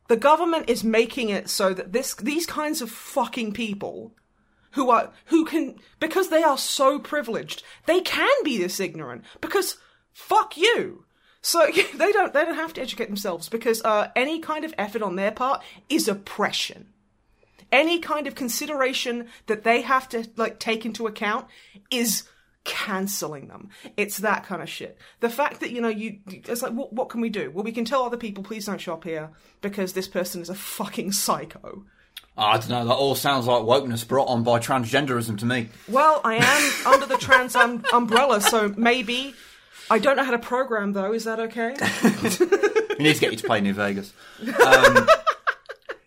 [0.09, 4.13] the government is making it so that this these kinds of fucking people
[4.73, 9.77] who are who can because they are so privileged they can be this ignorant because
[10.13, 11.05] fuck you.
[11.43, 15.03] So they don't they don't have to educate themselves because uh, any kind of effort
[15.03, 16.89] on their part is oppression.
[17.73, 21.47] Any kind of consideration that they have to like take into account
[21.91, 22.25] is
[22.65, 23.71] canceling them.
[23.97, 24.99] It's that kind of shit.
[25.21, 27.51] The fact that you know you it's like what, what can we do?
[27.51, 29.31] Well we can tell other people please don't shop here
[29.63, 31.85] because this person is a fucking psycho
[32.37, 32.85] I don't know.
[32.87, 35.69] That all sounds like wokeness brought on by transgenderism to me.
[35.89, 39.35] Well, I am under the trans um, umbrella, so maybe.
[39.91, 41.13] I don't know how to program though.
[41.13, 41.75] Is that okay?
[43.01, 44.13] We need to get you to play New Vegas.
[44.67, 45.07] Um,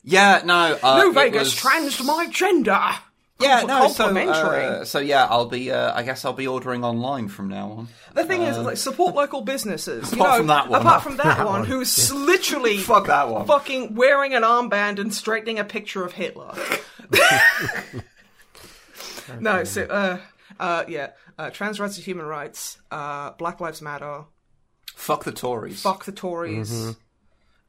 [0.04, 0.78] yeah, no.
[0.84, 2.80] Uh, New Vegas was- trans my gender.
[3.44, 3.88] Yeah, no.
[3.90, 5.72] So, uh, so yeah, I'll be.
[5.72, 7.88] Uh, I guess I'll be ordering online from now on.
[8.14, 10.12] the thing is, like, support local businesses.
[10.12, 10.82] You apart know, from that one.
[10.82, 11.66] Apart from that, That one, one.
[11.66, 13.46] who's literally Fuck that one.
[13.46, 16.54] fucking wearing an armband and straightening a picture of Hitler.
[19.40, 20.18] no, so uh,
[20.60, 24.26] uh, yeah, uh, trans rights and human rights, uh, Black Lives Matter,
[24.96, 25.82] Fuck the Tories.
[25.82, 26.96] fuck the Tories,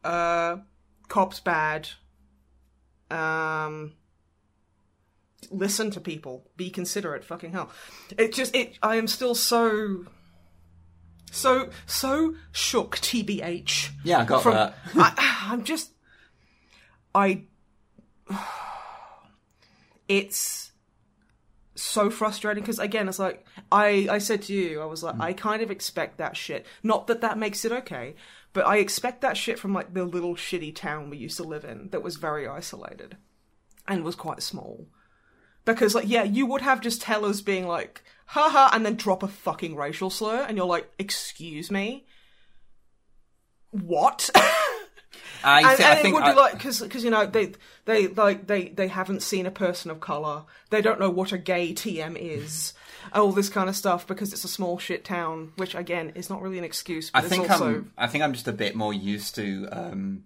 [0.04, 0.56] uh,
[1.08, 1.88] cops bad,
[3.10, 3.92] um,
[5.50, 7.24] listen to people, be considerate.
[7.24, 7.70] Fucking hell,
[8.16, 8.78] it just it.
[8.82, 10.06] I am still so.
[11.30, 13.90] So so shook, tbh.
[14.04, 14.74] Yeah, I got from, that.
[14.94, 15.90] I, I'm just,
[17.14, 17.42] I.
[20.06, 20.64] It's
[21.74, 25.22] so frustrating because again, it's like I I said to you, I was like, mm.
[25.22, 26.66] I kind of expect that shit.
[26.82, 28.14] Not that that makes it okay,
[28.52, 31.64] but I expect that shit from like the little shitty town we used to live
[31.64, 33.16] in that was very isolated
[33.86, 34.86] and was quite small.
[35.64, 39.28] Because like, yeah, you would have just tellers being like, haha, and then drop a
[39.28, 42.04] fucking racial slur, and you're like, excuse me?
[43.70, 44.30] What?
[45.46, 47.52] I, and, thi- I and it think would I- be like because you know they
[47.84, 51.38] they like they they haven't seen a person of color they don't know what a
[51.38, 52.72] gay tm is
[53.12, 56.40] all this kind of stuff because it's a small shit town which again is not
[56.40, 57.92] really an excuse I but think also I'm.
[57.98, 60.24] I think I'm just a bit more used to, um,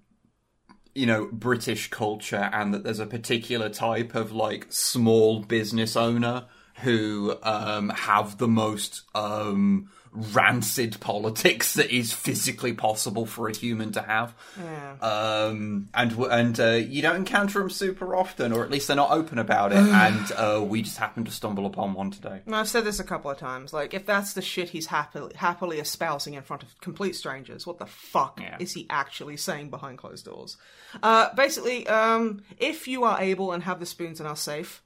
[0.99, 6.47] you know, British culture, and that there's a particular type of like small business owner
[6.83, 9.89] who um, have the most um,
[10.33, 14.35] rancid politics that is physically possible for a human to have.
[14.59, 14.93] Yeah.
[15.01, 19.11] Um, and and uh, you don't encounter them super often, or at least they're not
[19.11, 19.79] open about it.
[19.79, 22.41] and uh, we just happened to stumble upon one today.
[22.47, 23.73] And I've said this a couple of times.
[23.73, 27.79] Like, if that's the shit he's happily happily espousing in front of complete strangers, what
[27.79, 28.57] the fuck Yeah.
[28.59, 30.57] is he actually saying behind closed doors?
[31.03, 34.83] Uh, basically, um, if you are able and have the spoons and are safe,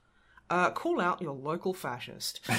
[0.51, 2.41] uh, call out your local fascist.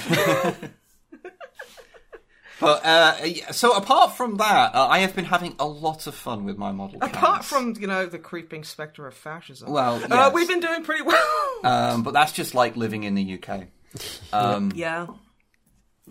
[2.60, 6.46] But uh, so apart from that, uh, I have been having a lot of fun
[6.46, 7.00] with my model.
[7.02, 11.04] Apart from you know the creeping spectre of fascism, Well, uh, we've been doing pretty
[11.04, 11.24] well.
[11.63, 13.68] um, but that's just like living in the UK.
[14.34, 15.06] Um, yeah.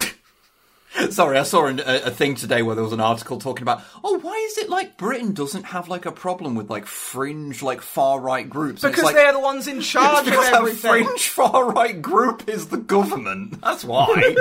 [1.10, 3.82] Sorry, I saw an, a, a thing today where there was an article talking about,
[4.04, 7.80] oh, why is it like Britain doesn't have like a problem with like fringe, like
[7.80, 8.84] far right groups?
[8.84, 12.68] And Because like, they're the ones in charge of that fringe far right group is
[12.68, 13.60] the government.
[13.62, 14.36] That's why.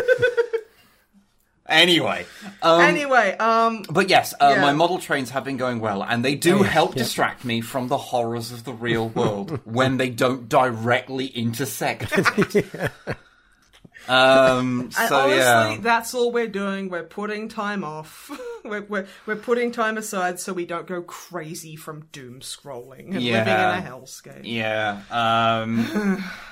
[1.67, 2.25] Anyway,
[2.61, 4.61] um, Anyway, um, But yes, uh, Yeah.
[4.61, 7.97] my model trains have been going well, and they do help distract me from the
[7.97, 12.11] horrors of the real world when they don't directly intersect.
[14.09, 16.89] um, and so honestly, yeah, that's all we're doing.
[16.89, 18.31] We're putting time off.
[18.65, 23.23] we're, we're we're putting time aside so we don't go crazy from doom scrolling and
[23.23, 24.41] living in a hellscape.
[24.43, 25.01] yeah.
[25.11, 26.23] Um,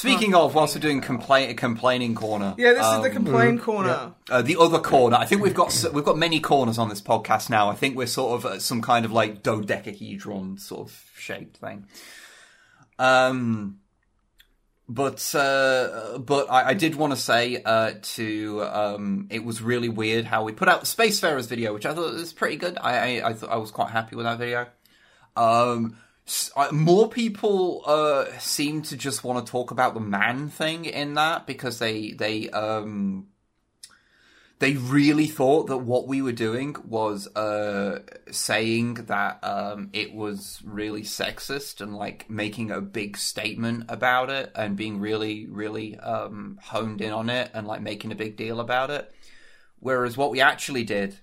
[0.00, 4.12] speaking of, whilst we're doing complain complaining corner, Yeah, this is um, the complain corner.
[4.28, 5.16] Uh, the other corner.
[5.16, 7.68] I think we've got s- we've got many corners on this podcast now.
[7.70, 11.86] I think we're sort of uh, some kind of like dodecahedron sort of shaped thing.
[12.98, 13.78] Um,
[14.88, 19.88] but uh, but I, I did want to say uh, to um, it was really
[19.88, 22.76] weird how we put out the Spacefarers video, which I thought was pretty good.
[22.80, 24.66] I I, I thought I was quite happy with that video.
[25.36, 25.96] Um,
[26.72, 31.46] more people uh, seem to just want to talk about the man thing in that
[31.46, 33.26] because they they um
[34.58, 40.60] they really thought that what we were doing was uh saying that um it was
[40.64, 46.58] really sexist and like making a big statement about it and being really really um
[46.62, 49.10] honed in on it and like making a big deal about it.
[49.80, 51.18] Whereas what we actually did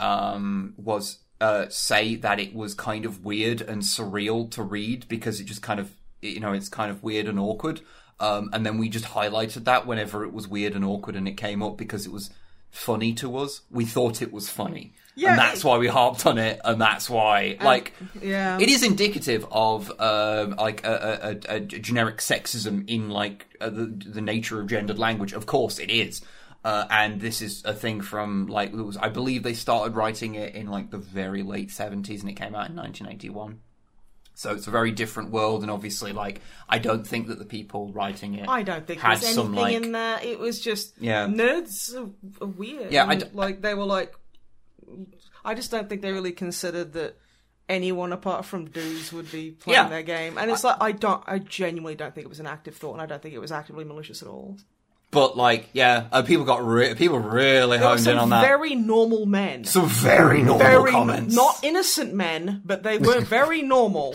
[0.00, 5.40] um, was uh, say that it was kind of weird and surreal to read because
[5.40, 7.80] it just kind of, you know, it's kind of weird and awkward.
[8.20, 11.36] Um, and then we just highlighted that whenever it was weird and awkward and it
[11.36, 12.30] came up because it was
[12.70, 13.62] funny to us.
[13.70, 14.94] We thought it was funny.
[15.14, 18.56] Yeah, and that's it- why we harped on it, and that's why, like, yeah.
[18.60, 23.68] it is indicative of um, like a, a, a, a generic sexism in like uh,
[23.68, 25.32] the, the nature of gendered language.
[25.32, 26.20] Of course, it is.
[26.64, 30.34] Uh, and this is a thing from like it was, I believe they started writing
[30.34, 33.60] it in like the very late seventies, and it came out in 1981.
[34.34, 37.92] So it's a very different world, and obviously, like I don't think that the people
[37.92, 40.20] writing it I don't think had there's some anything like in there.
[40.22, 41.26] It was just Yeah.
[41.26, 42.10] nerds are,
[42.44, 42.92] are weird.
[42.92, 44.14] Yeah, I and, d- like they were like.
[45.44, 47.16] I just don't think they really considered that
[47.68, 49.88] anyone apart from dudes would be playing Yeah.
[49.88, 52.76] their game, and it's like I don't, I genuinely don't think it was an active
[52.76, 54.56] thought, and I don't think it was actively malicious at all.
[55.10, 58.42] But like, yeah, uh, people got re- people really honed in on some that.
[58.42, 61.34] very normal men, some very normal very comments.
[61.34, 64.14] not innocent men, but they were very normal.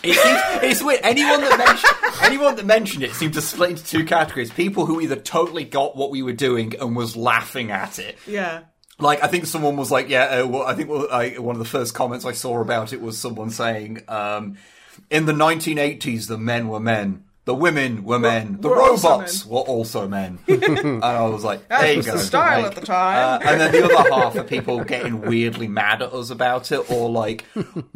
[0.00, 1.00] It seems, it's weird.
[1.02, 5.00] Anyone that mentioned anyone that mentioned it seemed to split into two categories: people who
[5.00, 8.16] either totally got what we were doing and was laughing at it.
[8.24, 8.60] Yeah.
[9.00, 11.60] Like I think someone was like, "Yeah," uh, well, I think well, I, one of
[11.60, 14.56] the first comments I saw about it was someone saying, um,
[15.10, 18.58] "In the 1980s, the men were men." The women were men.
[18.60, 20.38] The were also robots were also men.
[20.48, 22.12] and I was like, That there you was go.
[22.12, 23.40] the style Like, at the time.
[23.40, 26.90] uh, and then the other half are people getting weirdly mad at us about it,
[26.90, 27.46] or like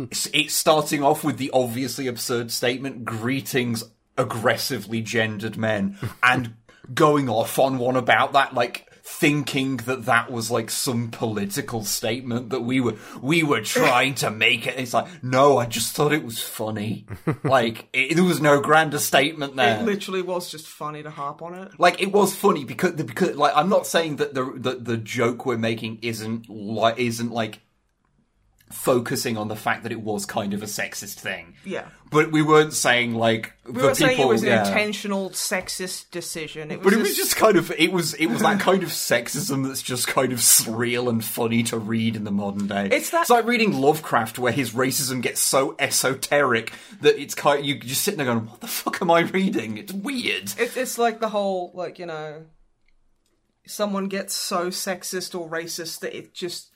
[0.08, 3.84] it's starting off with the obviously absurd statement, "Greetings,
[4.16, 6.54] aggressively gendered men and
[6.94, 8.90] going off on one about that, like
[9.22, 14.32] thinking that that was like some political statement that we were we were trying to
[14.32, 14.76] make it.
[14.76, 17.06] It's like, no, I just thought it was funny.
[17.44, 19.78] like it, there was no grander statement there.
[19.78, 21.78] It literally was just funny to harp on it.
[21.78, 25.46] like it was funny because because like I'm not saying that the the, the joke
[25.46, 27.60] we're making isn't like isn't like
[28.72, 31.54] focusing on the fact that it was kind of a sexist thing.
[31.64, 31.86] Yeah.
[32.10, 34.66] But we weren't saying like We the were saying people it was an yeah.
[34.66, 36.70] intentional sexist decision.
[36.70, 38.82] It was But it just, was just kind of it was it was that kind
[38.82, 42.88] of sexism that's just kind of surreal and funny to read in the modern day.
[42.92, 47.64] It's that- it's like reading Lovecraft where his racism gets so esoteric that it's kind
[47.64, 49.78] you just sitting there going, What the fuck am I reading?
[49.78, 50.52] It's weird.
[50.58, 52.44] It, it's like the whole like you know,
[53.66, 56.71] someone gets so sexist or racist that it just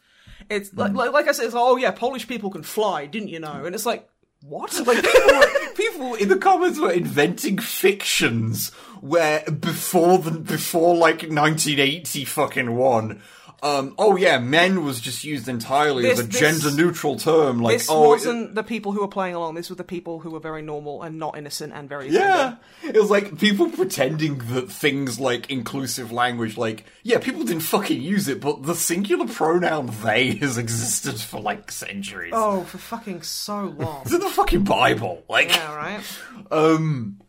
[0.51, 3.29] it's like like, like I said, it's like, oh yeah, Polish people can fly, didn't
[3.29, 3.65] you know?
[3.65, 4.09] And it's like
[4.43, 4.73] what?
[4.87, 11.23] Like people, were- people in the comments were inventing fictions where before the before like
[11.23, 13.23] 1980 fucking one.
[13.63, 17.61] Um, oh yeah, men was just used entirely This- as a this- gender neutral term.
[17.61, 19.55] Like this oh, wasn't the people who were playing along.
[19.55, 22.95] This were the people who were very normal and not innocent and very Yeah, it
[22.95, 28.29] was like people pretending that things like inclusive language, like yeah, people didn't fucking use
[28.29, 32.33] it, but the singular pronoun "they" has existed for like centuries.
[32.37, 34.03] Oh, for fucking so long.
[34.03, 36.01] It's in the fucking Bible, like yeah, right.
[36.51, 37.21] um.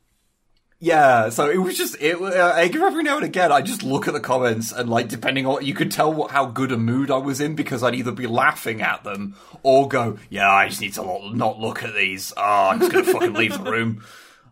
[0.80, 2.22] Yeah, so it was just it.
[2.22, 5.66] Uh, every now and again, I just look at the comments and like, depending on
[5.66, 8.28] you could tell what how good a mood I was in because I'd either be
[8.28, 12.32] laughing at them or go, "Yeah, I just need to not look at these.
[12.38, 14.04] Oh, I'm just gonna fucking leave the room.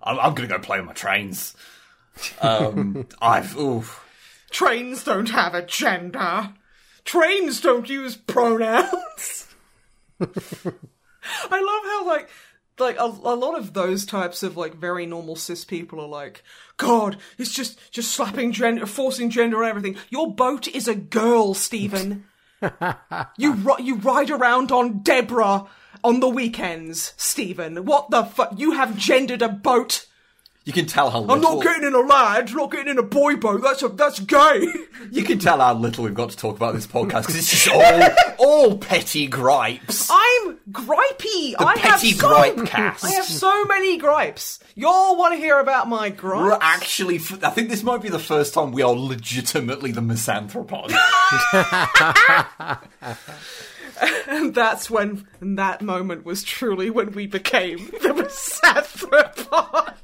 [0.01, 1.55] I'm, I'm gonna go play with my trains."
[2.41, 4.03] Um, I've oof.
[4.49, 6.53] Trains don't have a gender.
[7.03, 9.47] Trains don't use pronouns.
[10.19, 10.26] I
[11.61, 12.30] love how like
[12.80, 16.43] like a, a lot of those types of like very normal cis people are like,
[16.78, 19.97] God, it's just just slapping gender, forcing gender on everything.
[20.09, 22.26] Your boat is a girl, Stephen.
[23.38, 25.65] you ri- you ride around on Deborah
[26.03, 27.86] on the weekends, Stephen.
[27.86, 28.53] What the fuck?
[28.57, 30.05] You have gendered a boat.
[30.65, 33.36] You can tell how I'm not getting in a lad, not getting in a boy
[33.36, 33.61] boat.
[33.61, 34.67] That's a that's gay.
[35.11, 37.67] you can tell how little we've got to talk about this podcast because it's just
[38.39, 40.09] all all petty gripes.
[40.11, 40.24] I'm
[40.72, 41.55] gripey.
[41.57, 43.05] I have petty so, gripe cast.
[43.05, 44.59] I have so many gripes.
[44.76, 46.43] Y'all want to hear about my gripes?
[46.43, 50.93] We're actually, I think this might be the first time we are legitimately the misanthropod.
[54.28, 59.95] and that's when and that moment was truly when we became the misanthropod.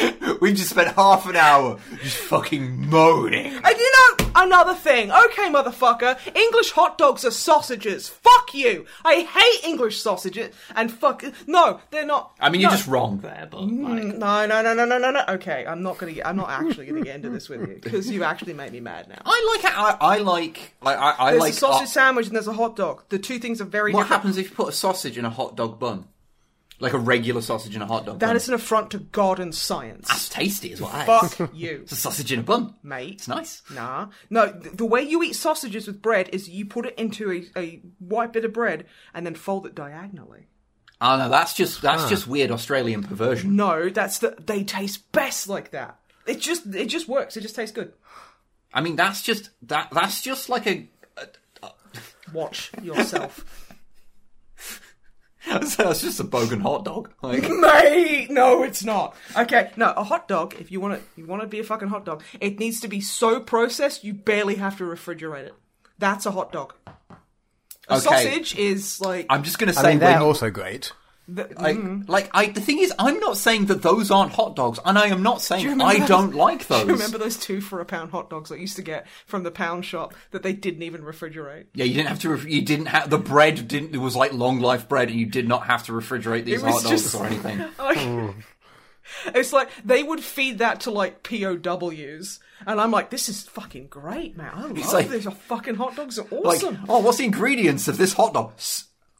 [0.40, 3.46] We've just spent half an hour just fucking moaning.
[3.54, 6.18] And you know another thing, okay, motherfucker.
[6.34, 8.08] English hot dogs are sausages.
[8.08, 8.86] Fuck you.
[9.04, 10.54] I hate English sausages.
[10.74, 12.32] And fuck no, they're not.
[12.40, 15.24] I mean, you're just wrong there, but like, No, no, no, no, no, no, no.
[15.28, 16.12] Okay, I'm not gonna.
[16.12, 18.80] Get, I'm not actually gonna get into this with you because you actually made me
[18.80, 19.20] mad now.
[19.24, 19.72] I like.
[19.76, 20.74] I, I like.
[20.82, 21.52] Like I, I There's like.
[21.52, 23.04] a sausage uh, sandwich and there's a hot dog.
[23.10, 24.22] The two things are very what different.
[24.22, 26.06] happens if you put a sausage in a hot dog bun?
[26.82, 28.36] Like a regular sausage in a hot dog That bun.
[28.36, 30.08] is an affront to God and science.
[30.08, 31.34] That's tasty, is what that is.
[31.34, 32.74] Fuck you, It's a sausage in a bun.
[32.82, 33.14] mate.
[33.14, 33.62] It's nice.
[33.72, 34.08] Nah.
[34.28, 37.44] No, th- the way you eat sausages with bread is you put it into a,
[37.56, 40.48] a white bit of bread and then fold it diagonally.
[41.00, 43.56] Oh no, that's just that's just weird Australian perversion.
[43.56, 44.36] No, that's the.
[44.44, 45.98] They taste best like that.
[46.26, 47.36] It just it just works.
[47.36, 47.92] It just tastes good.
[48.72, 50.88] I mean, that's just that that's just like a.
[52.32, 53.61] Watch yourself,
[55.76, 57.10] That's just a bogan hot dog.
[57.22, 58.28] Like, mate.
[58.30, 59.16] No, it's not.
[59.36, 60.54] Okay, no, a hot dog.
[60.60, 62.22] If you want to, you want to be a fucking hot dog.
[62.40, 65.54] It needs to be so processed you barely have to refrigerate it.
[65.98, 66.74] That's a hot dog.
[67.88, 68.00] A Okay.
[68.00, 70.92] sausage is like I'm just gonna I say mean, they're when- also great.
[71.28, 72.10] The- Like, mm-hmm.
[72.10, 75.06] like I, the thing is, I'm not saying that those aren't hot dogs, and I
[75.06, 76.86] am not saying remember I those- don't like Do those.
[76.86, 79.50] you remember those two for a pound hot dogs I used to get from the
[79.50, 81.66] pound shop that they didn't even refrigerate?
[81.74, 82.30] Yeah, you didn't have to.
[82.30, 83.68] Ref- you didn't have the bread.
[83.68, 86.62] Didn't it was like long life bread, and you did not have to refrigerate these
[86.62, 87.64] hot dogs just- or anything.
[87.78, 88.34] Like,
[89.26, 93.88] It's like they would feed that to like POWs, and I'm like, this is fucking
[93.88, 94.50] great, man.
[94.54, 96.78] I love like- these fucking hot dogs are Like, awesome.
[96.88, 98.52] oh, what's the ingredients of this hot dog?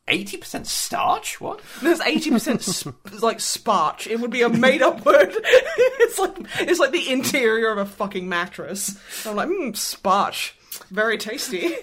[0.09, 1.40] Eighty percent starch.
[1.40, 1.61] What?
[1.80, 4.07] There's eighty percent sp- like sparch.
[4.09, 5.32] It would be a made up word.
[5.32, 8.98] it's like it's like the interior of a fucking mattress.
[9.24, 10.57] I'm like, mmm, sparch,
[10.90, 11.74] very tasty.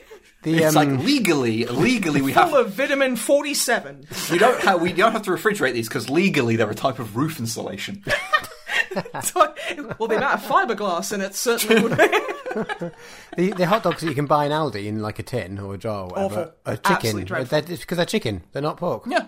[0.43, 2.51] The, It's um, like legally, legally we Full have.
[2.51, 4.05] Full of vitamin forty seven.
[4.31, 4.81] We don't have.
[4.81, 8.03] We don't have to refrigerate these because legally they're a type of roof insulation.
[9.35, 11.91] well, the amount of fiberglass in it certainly would.
[13.37, 15.75] the, the hot dogs that you can buy in Aldi in like a tin or
[15.75, 16.89] a jar or whatever Awful.
[16.91, 17.23] are chicken.
[17.25, 17.61] dreadful.
[17.61, 18.43] They're, it's because they're chicken.
[18.51, 19.03] They're not pork.
[19.07, 19.27] yeah.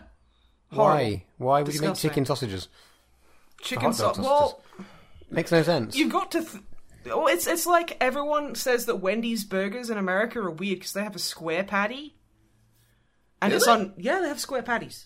[0.72, 1.26] Why?
[1.38, 2.68] Why would you make chicken sausages?
[3.62, 4.18] chicken hot sauce.
[4.18, 4.64] Well,
[5.30, 5.96] Makes no sense.
[5.96, 6.42] you've got to.
[6.44, 6.64] Th-
[7.12, 11.04] oh, it's it's like everyone says that Wendy's burgers in America are weird because they
[11.04, 12.16] have a square patty,
[13.42, 13.94] and it's on.
[13.98, 15.06] Yeah, they have square patties,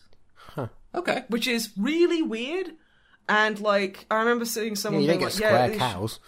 [0.96, 1.26] Okay.
[1.28, 2.72] which is really weird.
[3.28, 5.78] And like, I remember seeing yeah, someone you don't being get like, square "Yeah, they
[5.78, 6.20] cows.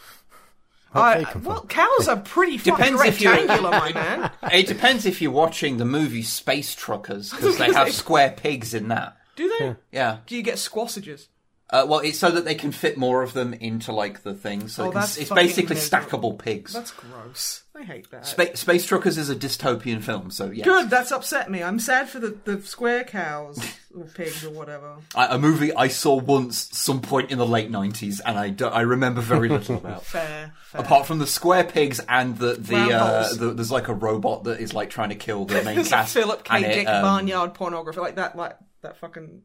[0.93, 4.31] Where'd I, well, cows are pretty fucking Depends if you- rectangular, my man.
[4.51, 8.87] It depends if you're watching the movie Space Truckers because they have square pigs in
[8.87, 9.17] that.
[9.35, 9.75] Do they?
[9.91, 10.19] Yeah.
[10.25, 11.27] Do you get squassages?
[11.69, 14.69] Uh, well, it's so that they can fit more of them into like the thing.
[14.69, 16.31] So Oh, it can- that's it's fucking basically miserable.
[16.33, 16.71] stackable pigs.
[16.73, 17.63] That's gross.
[17.75, 18.25] I hate that.
[18.25, 20.65] Spa- Space Truckers is a dystopian film, so yes.
[20.65, 21.61] Good, that's upset me.
[21.61, 23.59] I'm sad for the, the square cows
[23.95, 24.95] or pigs or whatever.
[25.13, 28.65] I, a movie I saw once, some point in the late nineties, and I, do,
[28.67, 30.05] I remember very little about.
[30.05, 30.81] Fair, fair.
[30.81, 33.37] Apart from the square pigs and the the, Round uh, holes.
[33.37, 36.13] the there's like a robot that is like trying to kill the main cast.
[36.13, 36.55] Philip K.
[36.55, 39.41] and it, Dick um, barnyard pornography like that, like that fucking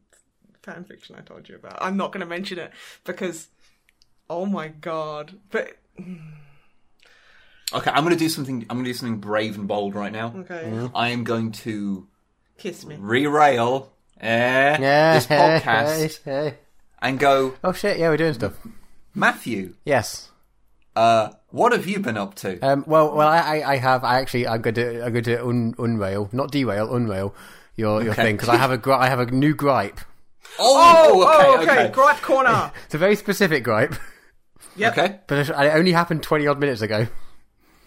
[0.63, 1.77] fan fiction I told you about.
[1.81, 2.71] I'm not going to mention it
[3.03, 3.49] because,
[4.29, 5.33] oh my god!
[5.51, 5.77] But
[7.73, 8.65] Okay, I'm going to do something.
[8.69, 10.33] I'm going to do something brave and bold right now.
[10.39, 12.07] okay, I am going to
[12.57, 12.95] kiss me.
[12.99, 13.91] re-rail
[14.21, 16.57] eh, Yeah, this podcast hey, hey.
[17.01, 17.97] and go, Oh shit!
[17.97, 18.53] Yeah, we're doing stuff.
[19.15, 19.75] Matthew.
[19.85, 20.29] Yes.
[20.95, 22.59] Uh, what have you been up to?
[22.61, 24.03] Um, well, well, I, I, I have.
[24.03, 27.33] I actually, I'm going to, I'm going to un, unrail, not derail, unrail
[27.75, 28.21] your your Okay.
[28.23, 29.99] thing because I have a, gri- I have a new gripe.
[30.59, 32.71] Oh, Oh, okay, oh, okay, okay, gripe corner.
[32.85, 33.95] It's a very specific gripe,
[34.75, 34.97] Yep.
[34.97, 37.07] okay, but it it only happened 20 odd minutes ago.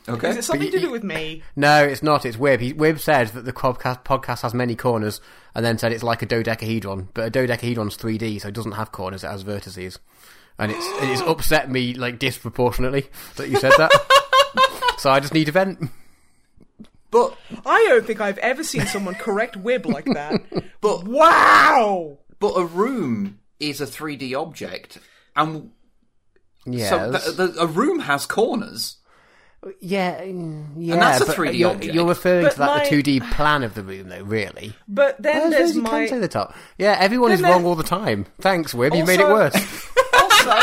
[0.08, 0.30] okay.
[0.30, 1.42] Is it something But to do with me?
[1.56, 2.24] No, it's not.
[2.24, 2.60] It's Wib.
[2.60, 5.20] He, Wib said that the podcast, podcast has many corners,
[5.54, 7.08] and then said it's like a dodecahedron.
[7.14, 9.98] But a dodecahedron's 3D, so it doesn't have corners; it has vertices.
[10.58, 13.90] And it's it's upset me like disproportionately that you said that.
[14.98, 15.90] so I just need to vent.
[17.10, 20.40] But I don't think I've ever seen someone correct Wib like that.
[20.80, 22.18] but Wow!
[22.38, 24.98] But a room is a 3D object,
[25.34, 25.70] and
[26.64, 28.96] Yeah, so th- th- a room has corners.
[29.80, 30.96] yeah, mm, yeah.
[30.96, 31.94] that's a but 3D you're, object.
[31.94, 34.22] you're referring But to that my- the 2D plan of the room, though.
[34.22, 34.74] Really?
[34.86, 36.54] But then Well, there's you can my say the top.
[36.78, 38.26] Yeah, everyone is Then wrong all the time.
[38.40, 38.96] Thanks, Wib.
[38.96, 39.54] You made it worse.
[40.14, 40.62] also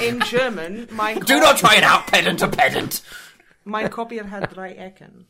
[0.00, 0.88] in German.
[0.92, 3.00] Mein Do not try and out pedant a pedant.
[3.64, 5.26] Mein Kopier hat drei Ecken,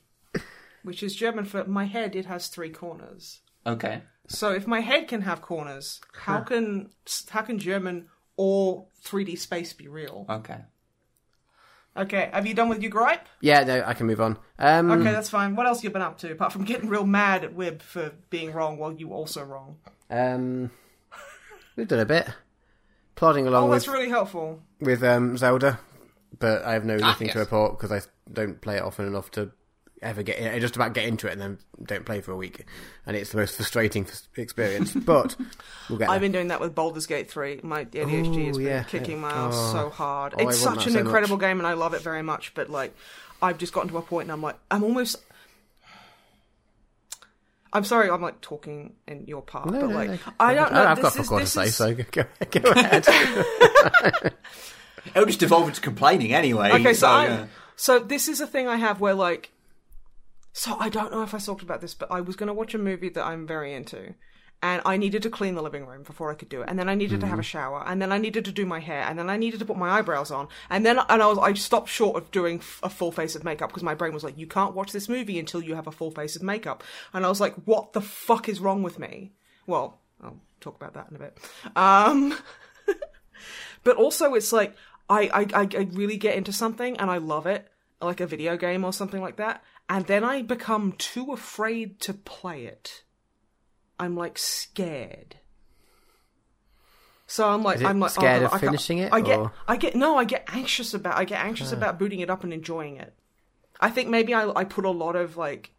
[0.83, 2.17] which is German for my head.
[2.17, 3.41] It has three corners.
[3.67, 4.03] Okay.
[4.33, 6.91] So if my head can have corners, how can
[7.31, 10.27] how can German or 3D space be real?
[10.29, 10.59] Okay.
[11.95, 13.27] Okay, have you done with your gripe?
[13.43, 14.39] yeah, no, I can move on.
[14.59, 15.55] Um, Okay, that's fine.
[15.57, 18.53] What else you been up to apart from getting real mad at Wib for being
[18.53, 19.77] wrong while you also wrong?
[20.09, 20.71] Um,
[21.77, 22.27] we've done a bit.
[23.15, 24.63] Plodding along Oh, with that's really helpful.
[24.81, 25.79] with um, Zelda,
[26.39, 27.45] but I have no nothing to yes.
[27.45, 28.01] report because I
[28.33, 29.53] don't play it often enough to
[30.03, 30.61] ever get in.
[30.61, 32.65] Just about get into it and then don't play for a week,
[33.07, 34.93] and it's the most frustrating experience.
[34.95, 35.37] But
[35.89, 36.11] we'll get there.
[36.11, 37.61] I've been doing that with Baldur's Gate 3.
[37.63, 38.83] My ADHD has been yeah.
[38.85, 39.49] kicking my Oh.
[39.49, 40.35] ass so hard.
[40.39, 41.41] Oh, it's such an so incredible much.
[41.43, 42.95] game and I love it very much, but like
[43.41, 45.17] I've just gotten to a point and I'm like I'm almost
[47.75, 50.19] I'm sorry, I'm like talking in your part, No, but no, like no.
[50.39, 50.85] I don't know.
[50.85, 53.07] I've this got is, fuck to say, is- so go, go ahead.
[55.15, 56.71] It'll just devolve into complaining anyway.
[56.73, 57.47] Okay, so, I, yeah.
[57.77, 59.51] so this is a thing I have where like,
[60.53, 62.75] so I don't know if I talked about this, but I was going to watch
[62.75, 64.15] a movie that I'm very into,
[64.63, 66.89] and I needed to clean the living room before I could do it, and then
[66.89, 69.19] I needed to have a shower, and then I needed to do my hair, and
[69.19, 71.89] then I needed to put my eyebrows on, and then and I was I stopped
[71.89, 74.47] short of doing f- a full face of makeup because my brain was like, you
[74.47, 77.41] can't watch this movie until you have a full face of makeup, and I was
[77.41, 79.33] like, what the fuck is wrong with me?
[79.67, 81.39] Well, I'll talk about that in a bit.
[81.75, 82.37] Um,
[83.85, 84.77] but also it's like
[85.09, 87.69] I I I really get into something and I love it,
[88.01, 92.15] like a video game or something like that, and then I become too afraid to
[92.15, 93.03] play it.
[93.99, 95.37] I'm like scared.
[97.27, 99.77] So I'm like I'm like scared oh, of I finishing it, I get or- I
[99.77, 101.77] get no I get anxious about I get anxious oh.
[101.77, 103.13] about booting it up and enjoying it.
[103.81, 105.75] I think maybe I I put a lot of like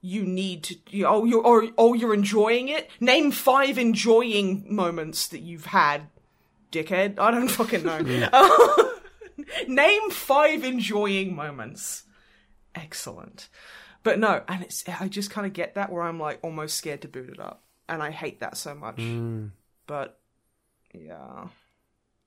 [0.00, 2.88] you need to you, oh you're or oh, oh you're enjoying it.
[3.00, 6.08] Name five enjoying moments that you've had,
[6.72, 7.18] dickhead.
[7.18, 8.00] I don't fucking know.
[9.68, 12.04] Name five enjoying moments.
[12.74, 13.48] Excellent.
[14.02, 17.02] But no, and it's I just kind of get that where I'm like almost scared
[17.02, 19.00] to boot it up, and I hate that so much.
[19.86, 20.18] But
[20.94, 21.48] yeah.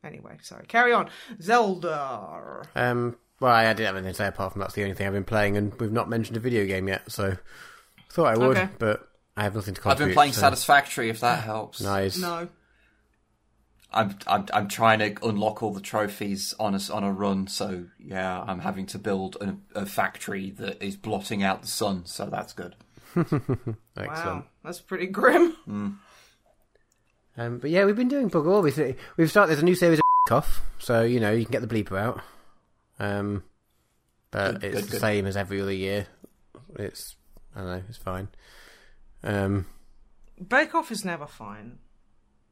[0.04, 0.66] Anyway, sorry.
[0.68, 1.10] Carry on.
[1.42, 2.64] Zelda.
[2.76, 5.14] um, well, I didn't have anything to say apart from that's the only thing I've
[5.14, 7.38] been playing, and we've not mentioned a video game yet, so
[8.10, 8.70] thought I would, Okay.
[8.80, 10.04] but I have nothing to contribute.
[10.04, 11.82] I've been playing so- Satisfactory, if that helps.
[11.82, 12.18] Nice.
[12.18, 12.50] No.
[13.94, 17.48] I'm, I'm I'm trying to unlock all the trophies on a, s- on a run,
[17.48, 22.06] so yeah, I'm having to build a, a factory that is blotting out the sun,
[22.06, 22.76] so that's good.
[23.16, 23.76] Excellent.
[23.98, 24.46] Wow.
[24.64, 25.58] That's pretty grim.
[27.38, 28.62] Um, but yeah, we've been doing bug all.
[28.62, 29.50] We've, we've started.
[29.52, 32.22] There's a new series of off, so you know you can get the bleeper out.
[33.00, 33.44] Um,
[34.32, 35.02] but Good, it's good, the good.
[35.02, 36.08] same as every other year.
[36.76, 37.16] It's
[37.56, 37.84] I don't know.
[37.89, 38.30] It's fine.
[39.24, 39.66] Um,
[40.48, 41.80] Bake Off is never fine.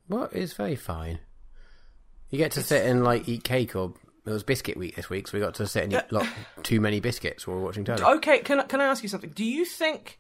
[0.08, 1.20] what is very fine.
[2.30, 3.94] You get to sit and like eat cake, or
[4.26, 6.28] it was biscuit week this week, so we got to sit and eat uh, lot,
[6.64, 8.04] too many biscuits while we we're watching telly.
[8.04, 9.32] Okay, can I, can I ask you something?
[9.32, 10.20] Do you think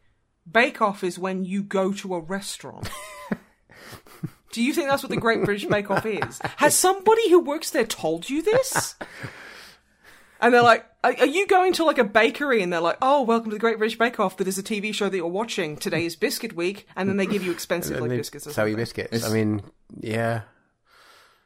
[0.52, 2.90] Bake Off is when you go to a restaurant?
[4.52, 6.40] Do you think that's what the Great British Bake Off is?
[6.58, 8.96] Has somebody who works there told you this?
[10.42, 12.64] And they're like, are, are you going to like a bakery?
[12.64, 14.38] And they're like, oh, welcome to the Great British Bake Off.
[14.38, 15.78] That is a TV show that you're watching.
[15.78, 16.88] Today is Biscuit Week.
[16.96, 18.82] And then they give you expensive like biscuits or sell you something.
[18.82, 19.14] biscuits.
[19.14, 19.62] It's- I mean,
[20.00, 20.42] yeah.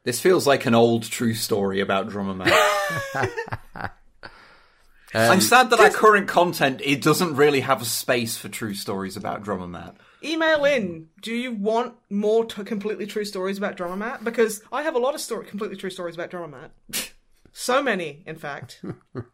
[0.04, 2.51] This feels like an old true story about Drummer Man.
[5.16, 8.74] I'm um, sad that our current content it doesn't really have a space for true
[8.74, 9.93] stories about Drummer Man.
[10.24, 11.10] Email in.
[11.22, 14.24] Do you want more t- completely true stories about Drummer Matt?
[14.24, 17.12] Because I have a lot of story- completely true stories about Drummer Matt.
[17.51, 18.82] so many, in fact.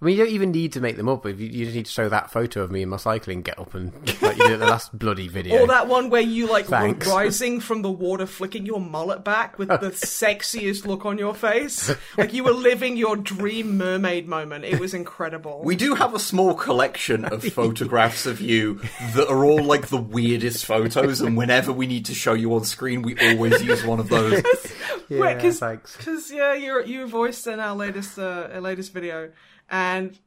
[0.00, 1.24] I mean, you don't even need to make them up.
[1.26, 3.58] If you, you just need to show that photo of me in my cycling get
[3.58, 3.92] up and
[4.22, 5.62] like you did at the last bloody video.
[5.62, 9.58] Or that one where you like were rising from the water, flicking your mullet back
[9.58, 14.64] with the sexiest look on your face, like you were living your dream mermaid moment.
[14.64, 15.62] It was incredible.
[15.64, 18.80] We do have a small collection of photographs of you
[19.14, 22.64] that are all like the weirdest photos, and whenever we need to show you on
[22.64, 24.42] screen, we always use one of those.
[25.08, 25.96] yeah, Wait, cause, thanks.
[25.96, 29.30] 'cause, yeah, you you voiced in our latest uh, our latest video,
[29.70, 30.18] and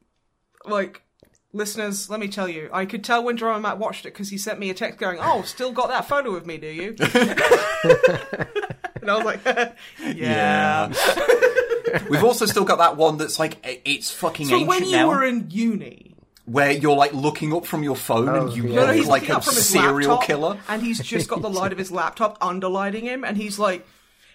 [0.64, 1.02] like
[1.52, 4.38] listeners, let me tell you, I could tell when Drummer Matt watched it because he
[4.38, 7.40] sent me a text going, "Oh, still got that photo of me, do you?" and
[9.10, 9.40] I was like,
[10.14, 10.92] "Yeah."
[12.10, 15.08] We've also still got that one that's like it's fucking So ancient when you now,
[15.08, 16.14] were in uni,
[16.44, 18.86] where you're like looking up from your phone and oh, you yeah.
[18.86, 20.58] No, no, like a from his serial laptop, killer.
[20.68, 23.86] and he's just got the light of his laptop underlighting him, and he's like,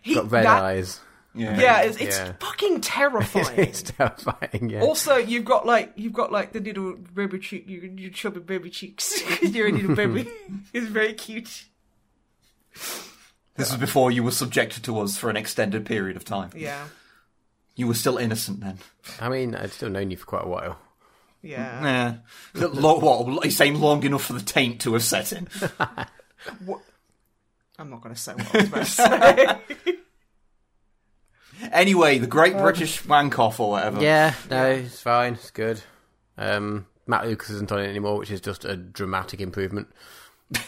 [0.01, 0.99] he, Got red that- eyes.
[1.35, 1.59] Yeah.
[1.59, 2.33] Yeah, it's, it's Yeah.
[2.39, 3.47] fucking terrifying.
[3.57, 4.69] it's terrifying.
[4.69, 4.81] Yeah.
[4.81, 8.69] also, you've got like you've got like the little baby cheek, you you chubby baby
[8.69, 9.19] cheeks.
[9.41, 10.29] You're a little baby.
[10.73, 11.65] It's very cute.
[13.55, 16.49] This was before you were subjected to us for an extended period of time.
[16.55, 16.85] Yeah,
[17.75, 18.79] You were still innocent then.
[19.19, 20.79] I mean, I'd still known you for quite a while.
[21.43, 22.17] yeah.
[22.55, 22.67] Yeah.
[22.67, 23.43] Lo- what?
[23.43, 25.47] Are you saying long enough for the taint to have set in?
[27.79, 28.67] I'm not going to say what I was
[28.99, 29.97] about to say.
[31.71, 34.01] Anyway, the Great British Wank Off or whatever.
[34.01, 35.33] Yeah, no, it's fine.
[35.33, 35.81] It's good.
[36.37, 39.87] Um, Matt Lucas isn't on it anymore, which is just a dramatic improvement.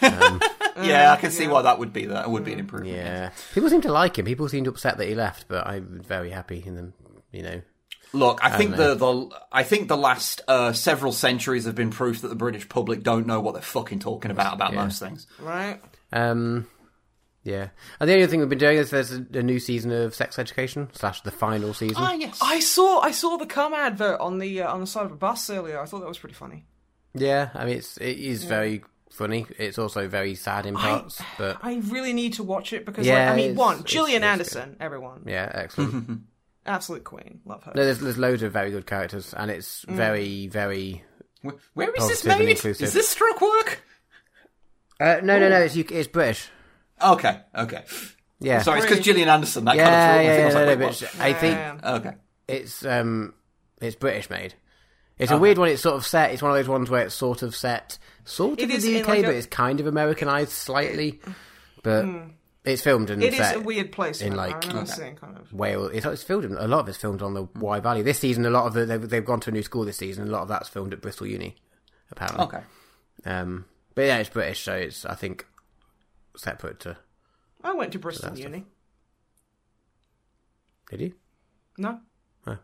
[0.78, 2.94] Yeah, I can see why that would be that would be an improvement.
[2.94, 4.26] Yeah, people seem to like him.
[4.26, 6.92] People seemed upset that he left, but I'm very happy in them.
[7.32, 7.62] You know,
[8.12, 12.20] Look, I think the, the I think the last uh, several centuries have been proof
[12.22, 15.26] that the British public don't know what they're fucking talking about about most things.
[15.40, 15.80] right?
[16.12, 16.66] um,
[17.46, 17.68] yeah.
[18.00, 20.38] And the only thing we've been doing is there's a, a new season of Sex
[20.38, 21.96] Education slash the final season.
[21.98, 22.38] Ah, yes.
[22.42, 25.16] I saw I saw the cum advert on the uh, on the side of a
[25.16, 25.80] bus earlier.
[25.80, 26.66] I thought that was pretty funny.
[27.14, 29.46] Yeah, I mean it's it is very funny.
[29.58, 33.26] It's also very sad in parts, but I really need to watch it because Yeah,
[33.26, 36.22] like, I mean, one it's- Gillian it's Anderson, everyone, yeah, excellent.
[36.66, 37.72] absolute queen, love her.
[37.74, 41.04] No, there's there's loads of very good characters, and it's very very.
[41.42, 42.56] Where- Where is this Positive made?
[42.56, 42.86] inclusive.
[42.88, 43.80] Is this stroke work?
[44.98, 45.60] Uh, no, no, no.
[45.60, 46.50] It's it's British.
[47.02, 47.84] Okay, okay.
[48.38, 49.64] Yeah, Sorry, it's because Gillian Anderson.
[49.64, 50.26] That yeah, kind of threw me.
[50.26, 50.44] yeah, I yeah.
[50.46, 51.20] was no, like, no, wait, what?
[51.20, 51.94] I think Yeah.
[51.96, 52.12] Okay.
[52.48, 53.34] it's um
[53.80, 54.54] it's British made.
[55.18, 55.68] It's a weird one.
[55.70, 56.32] It's sort of set.
[56.32, 58.82] It's one of those ones where it's sort of set, sort of It in is
[58.84, 61.20] the in UK, like but a- it's kind of Americanized slightly.
[61.82, 62.04] But
[62.66, 63.22] it's filmed in.
[63.22, 64.20] It is set a weird place.
[64.20, 65.14] in, like- I remember Okay.
[65.18, 65.50] kind of.
[65.54, 65.92] Wales.
[65.94, 66.44] It's, it's filmed.
[66.44, 68.02] In, a lot of it's filmed on the Wye Valley.
[68.02, 70.28] This season, a lot of it they've, they've gone to a new school this season.
[70.28, 71.56] A lot of that's filmed at Bristol Uni,
[72.10, 72.44] apparently.
[72.44, 72.60] Okay.
[73.24, 75.46] Um, but yeah, it's British, so it's I think
[76.36, 76.96] separate to.
[77.62, 78.64] I went to Bristol Uni.
[80.90, 81.12] Did you?
[81.78, 82.00] No.
[82.46, 82.58] Oh.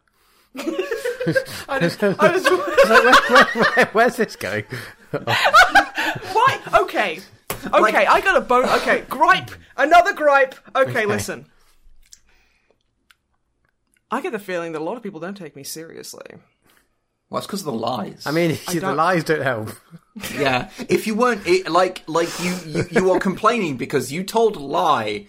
[0.56, 3.44] I just, I just, where, where,
[3.74, 4.64] where, where's this going?
[5.10, 6.60] why?
[6.74, 7.20] Okay,
[7.66, 8.06] okay.
[8.06, 8.64] I got a bone.
[8.66, 9.50] Okay, gripe.
[9.76, 10.54] Another gripe.
[10.76, 11.06] Okay, Okay.
[11.06, 11.46] listen.
[14.10, 16.26] I get the feeling that a lot of people don't take me seriously.
[17.32, 18.26] Well, it's because of the lies.
[18.26, 19.70] I mean, the don't- lies don't help.
[20.34, 20.68] yeah.
[20.90, 24.60] If you weren't it, like like you, you you are complaining because you told a
[24.60, 25.26] lie,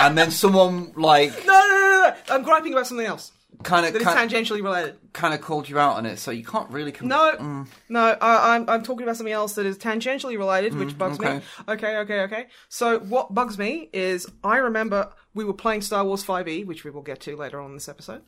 [0.00, 2.34] and then someone like No, no, no, no.
[2.34, 4.96] I'm griping about something else kind of that is kind, tangentially related.
[5.12, 6.92] kind of called you out on it, so you can't really.
[6.92, 10.96] Com- No, no, I, I'm I'm talking about something else that is tangentially related, which
[10.96, 11.26] bugs me.
[11.26, 11.40] okay.
[11.68, 12.46] Okay, okay, okay.
[12.70, 16.90] So what bugs me is I remember we were playing Star Wars 5e, which we
[16.90, 18.22] will get to later on in this episode.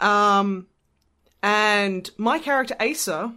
[0.00, 0.68] Um,
[1.42, 3.34] and my character Asa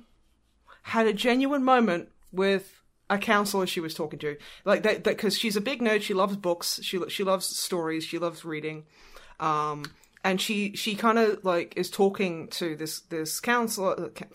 [0.84, 5.56] had a genuine moment with a counselor she was talking to, like that, because she's
[5.56, 6.02] a big nerd.
[6.02, 6.80] She loves books.
[6.84, 8.04] She she loves stories.
[8.04, 8.86] She loves reading.
[9.40, 9.86] Um,
[10.24, 14.00] and she she kind of like is talking to this this counselor.
[14.00, 14.26] uh,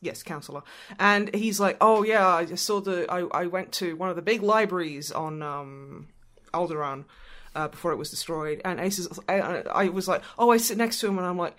[0.00, 0.62] Yes, counselor,
[0.98, 3.10] and he's like, "Oh yeah, I saw the.
[3.10, 6.08] I, I went to one of the big libraries on um,
[6.52, 7.06] Alderaan
[7.54, 10.76] uh, before it was destroyed." And Ace is, I, I was like, "Oh, I sit
[10.76, 11.56] next to him," and I'm like,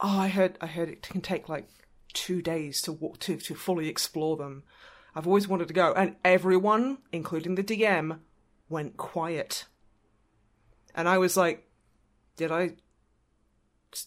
[0.00, 1.68] "Oh, I heard, I heard it can take like
[2.12, 4.62] two days to walk to to fully explore them.
[5.14, 8.20] I've always wanted to go." And everyone, including the DM,
[8.68, 9.64] went quiet,
[10.94, 11.68] and I was like,
[12.36, 12.76] "Did I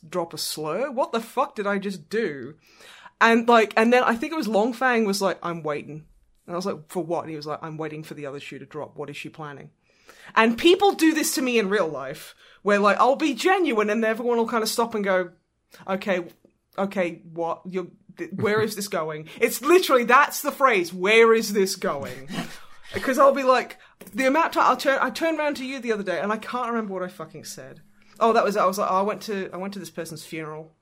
[0.08, 0.92] drop a slur?
[0.92, 2.56] What the fuck did I just do?"
[3.20, 6.06] And like, and then I think it was Longfang was like, "I'm waiting,"
[6.46, 8.39] and I was like, "For what?" And he was like, "I'm waiting for the other
[8.39, 8.96] shoe to drop.
[8.96, 9.72] What is she planning?"
[10.36, 14.04] And people do this to me in real life, where like I'll be genuine, and
[14.06, 15.32] everyone will kind of stop and go,
[15.88, 16.26] "Okay,
[16.78, 17.61] okay, what?
[17.65, 20.93] You're, th- where is this going?" It's literally that's the phrase.
[20.93, 22.30] Where is this going?
[22.93, 23.78] Because I'll be like,
[24.13, 26.32] the amount of time I'll turn, I turned around to you the other day, and
[26.32, 27.82] I can't remember what I fucking said.
[28.19, 30.26] Oh, that was I was like, oh, I went to I went to this person's
[30.26, 30.74] funeral.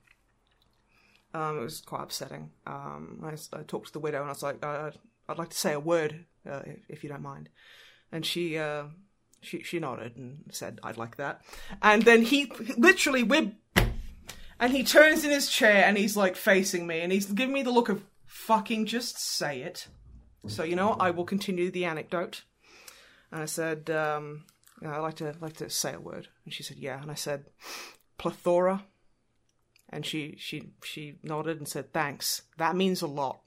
[1.32, 2.50] Um, it was quite upsetting.
[2.66, 4.90] Um, I, I talked to the widow, and I was like, uh,
[5.28, 7.48] I'd like to say a word, uh, if, if you don't mind.
[8.10, 8.84] And she, uh,
[9.40, 11.42] she, she nodded and said, "I'd like that."
[11.80, 13.52] And then he, literally, we're,
[14.60, 17.62] and he turns in his chair and he's like facing me, and he's giving me
[17.62, 19.88] the look of fucking just say it.
[20.46, 22.42] So you know, I will continue the anecdote.
[23.32, 24.44] And I said, um,
[24.84, 27.46] "I'd like to like to say a word." And she said, "Yeah." And I said,
[28.18, 28.84] "Plethora."
[29.88, 32.42] And she she she nodded and said, "Thanks.
[32.58, 33.40] That means a lot."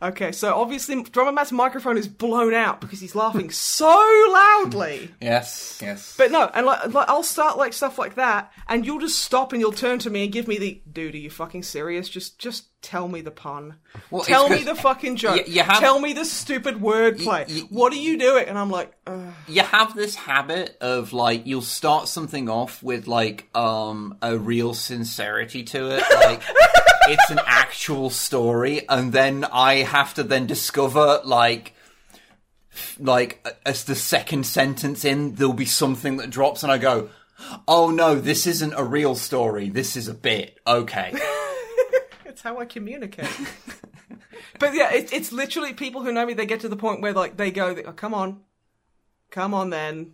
[0.00, 3.88] Okay, so obviously Drummer Matt's microphone is blown out because he's laughing so
[4.32, 5.10] loudly.
[5.20, 6.14] Yes, yes.
[6.16, 9.52] But no, and like, like I'll start like stuff like that, and you'll just stop
[9.52, 11.14] and you'll turn to me and give me the dude.
[11.14, 12.08] Are you fucking serious?
[12.08, 13.74] Just just tell me the pun.
[14.10, 15.34] Well, tell me the fucking joke.
[15.38, 17.48] y- you have- Tell me the stupid wordplay.
[17.48, 18.46] y- what are you doing?
[18.46, 19.32] And I'm like, Ugh.
[19.48, 24.74] you have this habit of like you'll start something off with like um a real
[24.74, 26.40] sincerity to it like
[27.08, 31.74] it's an actual story and then i have to then discover like
[32.98, 37.08] like as the second sentence in there'll be something that drops and i go
[37.66, 41.12] oh no this isn't a real story this is a bit okay
[42.38, 43.28] it's how I communicate.
[44.60, 46.34] but yeah, it, it's literally people who know me.
[46.34, 48.42] They get to the point where like they go, oh, "Come on,
[49.30, 50.12] come on, then."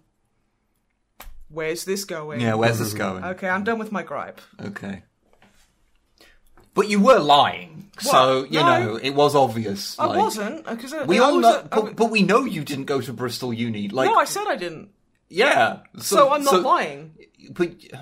[1.49, 2.41] Where's this going?
[2.41, 4.41] yeah where's this going Okay, I'm done with my gripe.
[4.61, 5.05] okay
[6.75, 8.67] but you were lying so you No.
[8.67, 11.97] know it was obvious I like- wasn't because We I all know, a- I- but,
[11.97, 13.89] but we know you didn't go to Bristol Uni.
[13.89, 14.91] Like, no, I said I didn't.
[15.29, 15.79] yeah.
[15.99, 17.15] So, I'm not lying.
[17.51, 17.71] But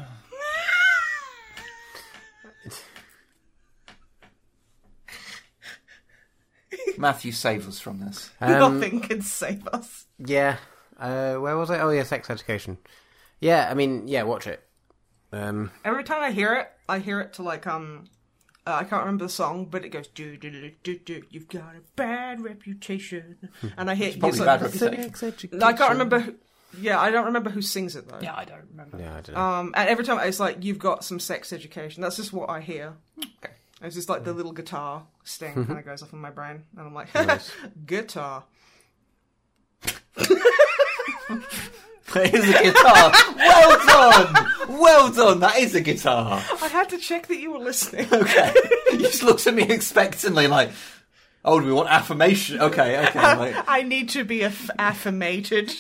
[6.99, 8.31] Matthew, save us from this.
[8.41, 10.07] Um, Nothing can save us.
[10.19, 10.57] Yeah.
[10.99, 11.81] Uh, where was I?
[11.81, 12.79] Oh, yeah, sex education.
[13.41, 14.63] Yeah, I mean, yeah, watch it.
[15.33, 18.05] Um, Every time I hear it, I hear it to like um,
[18.67, 21.23] uh, I can't remember the song, but it goes do do do do do.
[21.31, 25.03] You've got a bad reputation, and I hear probably bad like, reputation.
[25.03, 25.63] sex education.
[25.63, 26.21] I can't remember.
[26.21, 26.35] Who,
[26.81, 28.21] yeah, I don't remember who sings it though.
[28.23, 28.99] Yeah, I don't remember.
[28.99, 29.41] Yeah, I don't know.
[29.41, 32.03] Um, and every time it's like you've got some sex education.
[32.03, 32.95] That's just what I hear.
[33.19, 33.55] Okay.
[33.83, 36.87] It's just like the little guitar sting kind of goes off in my brain, and
[36.87, 37.09] I'm like,
[37.87, 38.45] guitar.
[42.15, 43.13] It is a guitar.
[43.37, 44.47] well done.
[44.81, 45.41] Well done.
[45.41, 46.43] That is a guitar.
[46.63, 48.07] I had to check that you were listening.
[48.13, 48.53] Okay.
[48.91, 50.71] he just looks at me expectantly, like,
[51.45, 52.61] oh, do we want affirmation?
[52.61, 53.21] Okay, okay.
[53.37, 55.73] Like, I need to be aff- affirmated.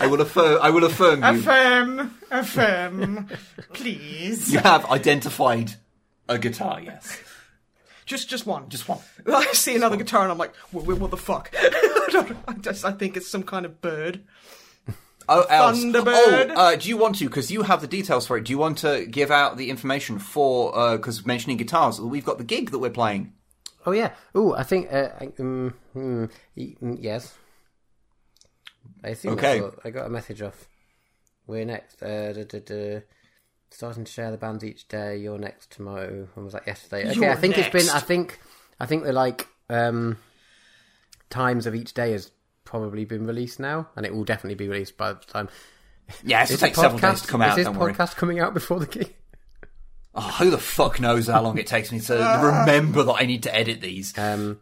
[0.00, 0.58] I will affirm.
[0.62, 1.40] I will affirm you.
[1.40, 3.28] Affirm, affirm,
[3.72, 4.52] please.
[4.52, 5.74] You have identified
[6.28, 6.80] a guitar.
[6.80, 7.18] Yes.
[8.06, 8.70] Just, just one.
[8.70, 9.00] Just one.
[9.26, 11.50] I see another guitar and I'm like, what, what, what the fuck?
[11.54, 14.22] I, don't, I just, I think it's some kind of bird.
[15.28, 15.78] Oh, else.
[15.78, 16.52] Thunderbird.
[16.56, 17.26] Oh, uh, do you want to?
[17.26, 18.44] Because you have the details for it.
[18.44, 20.96] Do you want to give out the information for?
[20.96, 23.32] Because mentioning guitars, we've got the gig that we're playing.
[23.86, 24.12] Oh, yeah.
[24.34, 24.92] Oh, I think.
[24.92, 26.24] Uh, I- um, hmm,
[26.56, 27.34] mm, yes.
[29.04, 29.60] I think Okay.
[29.60, 30.66] what- I got a message off.
[31.46, 32.02] We're next.
[32.02, 33.00] Uh, duh, duh, duh.
[33.70, 35.16] Starting to share the bands each day.
[35.18, 36.28] You're next tomorrow.
[36.34, 37.08] When was that yesterday?
[37.10, 37.88] Okay, You're I think it's been.
[37.94, 38.38] I think.
[38.80, 40.16] I think the like um,
[41.30, 42.30] times of each day has
[42.68, 45.48] probably been released now, and it will definitely be released by the time.
[46.22, 47.50] Yeah, it's Is take the several days podcast- to come out.
[47.50, 47.92] Is this Don't worry.
[47.92, 49.14] podcast coming out before the gig?
[50.14, 53.42] Oh, who the fuck knows how long it takes me to remember that I need
[53.44, 54.16] to edit these?
[54.18, 54.60] Um,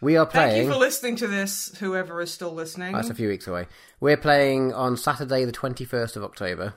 [0.00, 0.50] we are playing.
[0.52, 2.92] Thank you for listening to this, whoever is still listening.
[2.92, 3.66] That's a few weeks away.
[4.00, 6.74] We're playing on Saturday, the twenty first of October.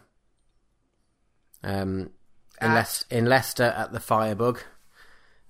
[1.63, 2.11] Um,
[2.61, 4.59] in, At- Leic- in Leicester at the Firebug.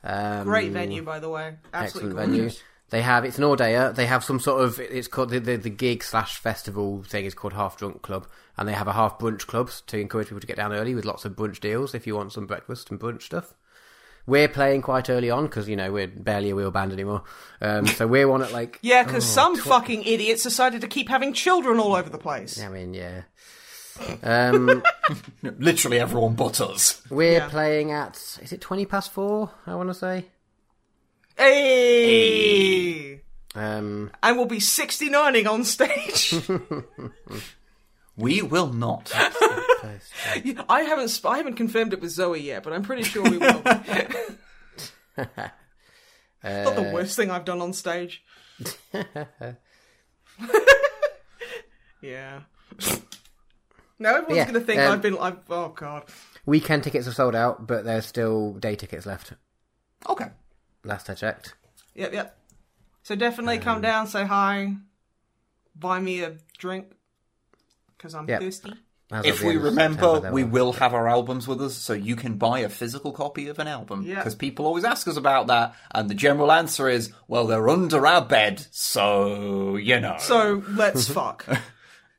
[0.03, 1.55] Um, Great venue, by the way.
[1.73, 2.51] Absolutely excellent venue.
[2.93, 3.01] Gorgeous.
[3.01, 3.93] They have it's an all dayer.
[3.95, 7.33] They have some sort of it's called the, the, the gig slash festival thing is
[7.33, 8.27] called Half Drunk Club,
[8.57, 11.05] and they have a half brunch club to encourage people to get down early with
[11.05, 13.53] lots of brunch deals if you want some breakfast and brunch stuff.
[14.25, 17.23] We're playing quite early on because you know we're barely a wheel band anymore,
[17.59, 21.33] um, so we're on at like Yeah, because some fucking idiots decided to keep having
[21.33, 22.61] children all over the place.
[22.61, 23.23] I mean yeah.
[24.23, 24.81] Um,
[25.43, 27.01] Literally everyone but us.
[27.09, 27.49] we're Yeah.
[27.49, 29.51] playing at is it twenty past four?
[29.67, 30.25] I want to say.
[31.37, 33.21] Hey!
[33.55, 36.35] Um, And we'll be 69ing on stage.
[38.15, 39.11] We will not.
[39.15, 43.39] I haven't sp- I haven't confirmed it with Zoe yet, but I'm pretty sure we
[43.39, 43.63] will.
[43.63, 43.87] Not
[46.43, 48.23] the worst thing I've done on stage.
[52.03, 52.41] yeah.
[53.97, 55.17] Now everyone's Yeah, going to think um, I've been.
[55.17, 56.03] I've, oh god.
[56.45, 59.33] weekend tickets are sold out, but there's still day tickets left.
[60.83, 60.89] Okay.
[60.89, 61.55] Last I checked.
[61.95, 62.37] Yep, yep.
[63.03, 64.75] So definitely come um, down, say hi,
[65.75, 66.87] buy me a drink
[67.97, 68.41] because I'm Yep.
[68.41, 68.73] thirsty.
[69.11, 70.49] As If we remember, we were.
[70.49, 73.67] will have our albums with us, so you can buy a physical copy of an
[73.67, 74.03] album.
[74.07, 74.15] Yeah.
[74.15, 78.07] Because people always ask us about that, and the general answer is, well, they're under
[78.07, 80.15] our bed, so, you know.
[80.19, 81.45] So let's fuck.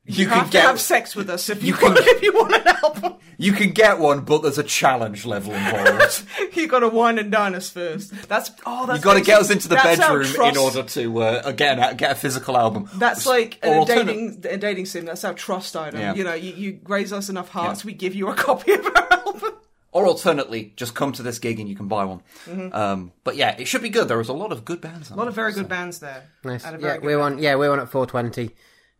[0.07, 2.23] You You can have to have sex with us if you, you can- want, if
[2.23, 3.15] you want an album.
[3.39, 6.25] you can get one, but there's a challenge level involved.
[6.55, 8.13] You got to wine and dine us first.
[8.29, 10.83] That's oh, that's you got to get us into the that's how bedroom in order
[10.83, 12.89] to uh, again uh, get a physical album.
[12.95, 15.05] That's like Or a alternate- dating a dating sim.
[15.05, 16.01] That's our trust item.
[16.01, 16.15] Yeah.
[16.15, 19.13] You know, you, you raise us enough hearts, we give you a copy of our
[19.13, 19.53] album.
[19.93, 22.23] Or alternately, just come to this gig and you can buy one.
[22.73, 24.09] Um, but yeah, it should be good.
[24.09, 25.07] There is a lot of good bands.
[25.07, 25.15] Mm-hmm.
[25.15, 26.25] A lot of very good bands there.
[26.45, 26.65] Nice.
[26.65, 27.35] Yeah, we're band.
[27.35, 27.39] on.
[27.39, 28.55] Yeah, we're on at 420.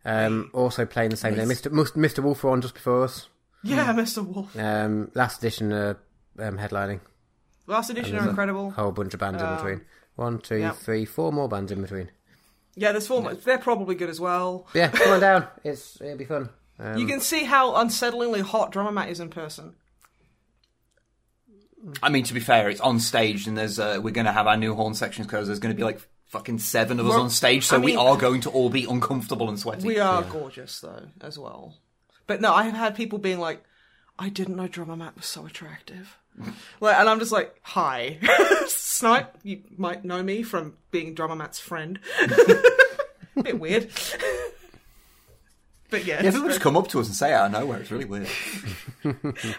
[0.05, 1.43] Um, also playing the same day.
[1.43, 1.71] Mr.
[1.71, 2.23] Mr.
[2.23, 3.27] Wolf were on just before us.
[3.63, 4.25] Yeah, Mr.
[4.25, 4.57] Wolf.
[4.57, 5.95] Um, last edition uh,
[6.37, 6.99] um, headlining.
[7.65, 8.69] Last edition there's are a incredible.
[8.71, 9.81] Whole bunch of bands in between.
[10.15, 10.71] One, two, yeah.
[10.71, 12.11] three, four more bands in between.
[12.75, 13.33] Yeah, there's four.
[13.33, 14.67] They're probably good as well.
[14.73, 15.47] Yeah, come on down.
[15.63, 16.49] It's it'll be fun.
[16.77, 19.75] Um, You can see how unsettlingly hot Drummer Matt is in person.
[22.01, 24.47] I mean, to be fair, it's on stage, and there's uh, we're going to have
[24.47, 27.21] our new horn sections because there's going to be like fucking seven of us Well,
[27.23, 29.87] on stage, so I we mean- are going to all be uncomfortable and sweaty.
[29.87, 31.77] We are gorgeous though, as well.
[32.27, 33.63] But no, I have had people being like,
[34.19, 36.17] "I didn't know Drummer Matt was so attractive,"
[36.81, 38.19] like, and I'm just like, "Hi,
[38.67, 39.37] Snipe.
[39.43, 41.99] You might know me from being Drummer Matt's friend."
[43.41, 43.89] Bit weird.
[45.89, 47.51] but yeah, Yeah, it's people just come up to us and say it out of
[47.51, 47.79] nowhere.
[47.79, 48.27] It's really weird.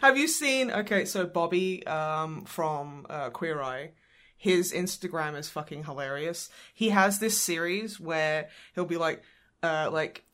[0.02, 0.70] Have you seen?
[0.70, 3.90] Okay, so Bobby um, from uh, Queer Eye,
[4.36, 6.50] his Instagram is fucking hilarious.
[6.74, 9.22] He has this series where he'll be like,
[9.62, 10.24] uh, like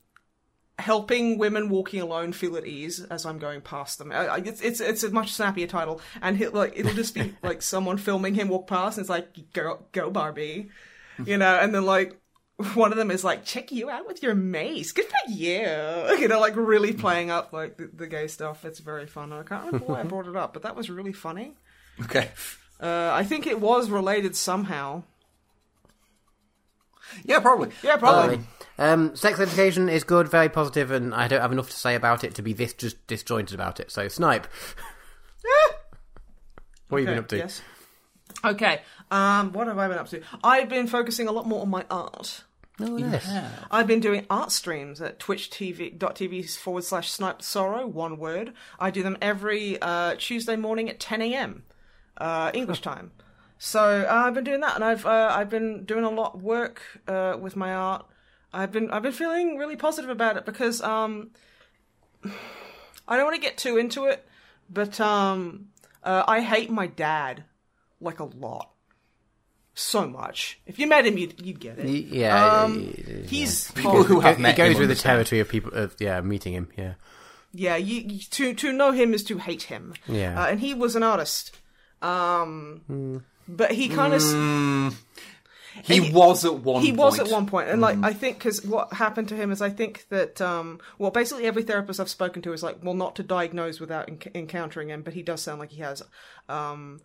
[0.78, 4.10] helping women walking alone feel at ease as I'm going past them.
[4.12, 7.96] It's it's it's a much snappier title, and he'll like it'll just be like someone
[7.96, 10.70] filming him walk past, and it's like go go Barbie,
[11.24, 12.18] you know, and then like.
[12.74, 14.92] One of them is like, check you out with your mace.
[14.92, 15.66] Good for you.
[16.20, 18.64] You know, like really playing up like the, the gay stuff.
[18.64, 19.32] It's very fun.
[19.32, 21.54] I can't remember why I brought it up, but that was really funny.
[22.02, 22.30] Okay.
[22.82, 25.04] Uh, I think it was related somehow.
[27.24, 27.70] Yeah, probably.
[27.82, 28.40] Yeah, probably.
[28.78, 32.24] Um, sex education is good, very positive, and I don't have enough to say about
[32.24, 33.92] it to be this just disjointed about it.
[33.92, 34.46] So, Snipe.
[36.88, 37.36] what have you been up to?
[37.36, 37.62] Yes.
[38.44, 38.80] Okay.
[39.10, 40.22] Um, what have I been up to?
[40.42, 42.44] I've been focusing a lot more on my art.
[42.80, 43.28] Oh, nice.
[43.70, 48.54] I've been doing art streams at twitch.tv forward slash snipe sorrow, one word.
[48.80, 51.64] I do them every uh, Tuesday morning at 10 a.m.
[52.18, 53.10] Uh, English time.
[53.58, 56.42] So uh, I've been doing that, and I've uh, I've been doing a lot of
[56.42, 58.04] work uh, with my art.
[58.52, 61.30] I've been I've been feeling really positive about it because um,
[63.08, 64.26] I don't want to get too into it,
[64.70, 65.68] but um,
[66.02, 67.44] uh, I hate my dad
[68.00, 68.70] like a lot,
[69.74, 70.60] so much.
[70.66, 71.88] If you met him, you'd you'd get it.
[71.88, 75.48] Yeah, Um, y- y- He's People who have He met goes with the territory of
[75.48, 75.72] people.
[75.72, 76.68] Of yeah, meeting him.
[76.76, 76.94] Yeah,
[77.52, 79.94] Yeah, you, you- to to know him is to hate him.
[80.06, 80.40] Yeah.
[80.42, 81.56] uh, and he was an artist.
[82.02, 83.16] Um, Hmm.
[83.48, 84.22] but he kind of
[85.84, 86.82] He was at one.
[86.82, 89.62] he was at one point, and like I think because what happened to him is
[89.62, 93.16] I think that um, well, basically every therapist I've spoken to is like, well, not
[93.16, 96.02] to diagnose without enc- encountering him, but he does sound like he has
[96.48, 97.00] um,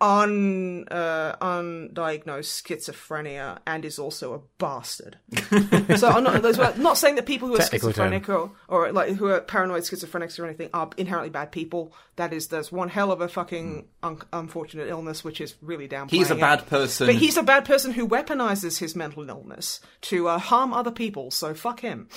[0.00, 5.18] un uh, undiagnosed schizophrenia and is also a bastard.
[5.96, 8.92] so I'm not those were- not saying that people who are Technical schizophrenic or, or
[8.92, 11.94] like who are paranoid schizophrenics or anything are inherently bad people.
[12.16, 16.10] That is, there's one hell of a fucking un- unfortunate illness which is really downplaying.
[16.10, 16.40] He's a it.
[16.40, 17.06] bad person.
[17.06, 21.30] But he's a bad person who weaponizes his mental illness to uh, harm other people,
[21.30, 22.08] so fuck him.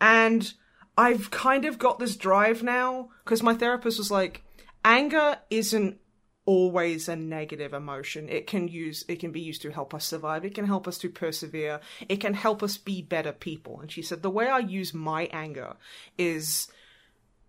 [0.00, 0.52] And
[0.96, 4.44] I've kind of got this drive now, because my therapist was like,
[4.84, 5.98] anger isn't
[6.46, 8.28] always a negative emotion.
[8.28, 10.44] It can use it can be used to help us survive.
[10.44, 11.80] It can help us to persevere.
[12.08, 13.80] It can help us be better people.
[13.80, 15.76] And she said the way I use my anger
[16.18, 16.68] is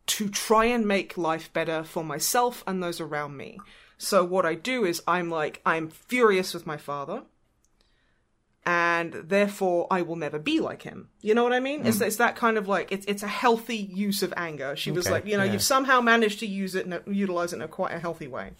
[0.07, 3.59] to try and make life better for myself and those around me.
[3.97, 7.23] So what I do is I'm like I'm furious with my father
[8.65, 11.09] and therefore I will never be like him.
[11.21, 11.85] You know what I mean?
[11.85, 12.03] It's, hmm.
[12.05, 14.75] it's that kind of like it's it's a healthy use of anger.
[14.75, 15.53] She was like, you know, yeah.
[15.53, 18.51] you've somehow managed to use it and utilize it in a quite a healthy way.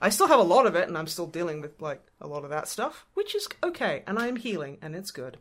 [0.00, 2.44] I still have a lot of it, and I'm still dealing with like a lot
[2.44, 5.36] of that stuff, which is okay, and I'm healing, and it's good.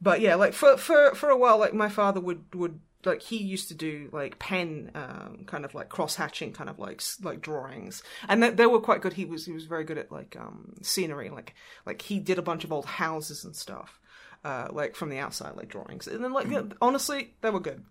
[0.00, 3.36] But yeah, like for for for a while, like my father would would like he
[3.36, 7.40] used to do like pen um, kind of like cross hatching kind of like like
[7.40, 8.02] drawings.
[8.28, 9.12] And they, they were quite good.
[9.12, 11.54] He was he was very good at like um scenery like
[11.86, 14.00] like he did a bunch of old houses and stuff
[14.44, 16.06] uh like from the outside like drawings.
[16.08, 17.84] And then like yeah, honestly they were good.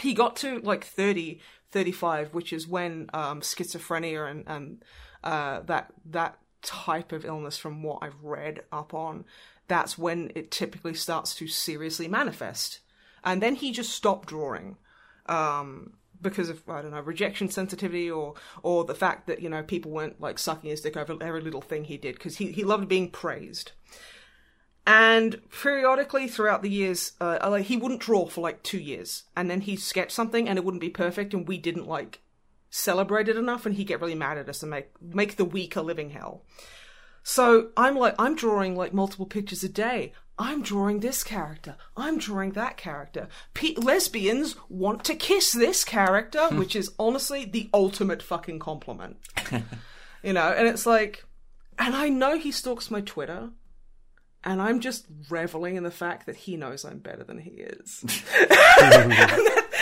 [0.00, 1.40] He got to like 30
[1.70, 4.84] 35 which is when um schizophrenia and and
[5.24, 9.24] uh that that type of illness from what i've read up on
[9.68, 12.80] that's when it typically starts to seriously manifest
[13.26, 14.76] and then he just stopped drawing
[15.26, 19.62] um because of I don't know rejection sensitivity or or the fact that you know
[19.62, 22.64] people weren't like sucking his dick over every little thing he did because he he
[22.64, 23.72] loved being praised.
[24.88, 29.62] And periodically throughout the years, uh, he wouldn't draw for like two years, and then
[29.62, 32.20] he'd sketch something and it wouldn't be perfect, and we didn't like
[32.70, 35.74] celebrate it enough, and he'd get really mad at us and make make the week
[35.74, 36.44] a living hell.
[37.24, 40.12] So I'm like, I'm drawing like multiple pictures a day.
[40.38, 41.76] I'm drawing this character.
[41.96, 43.28] I'm drawing that character.
[43.54, 46.58] Pe- lesbians want to kiss this character, hmm.
[46.58, 49.16] which is honestly the ultimate fucking compliment.
[50.22, 51.24] you know, and it's like,
[51.78, 53.50] and I know he stalks my Twitter,
[54.44, 58.04] and I'm just reveling in the fact that he knows I'm better than he is.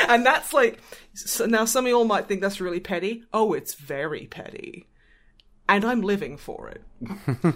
[0.09, 0.81] and that's like,
[1.15, 3.25] so now some of y'all might think that's really petty.
[3.33, 4.87] Oh, it's very petty
[5.69, 6.83] and I'm living for it.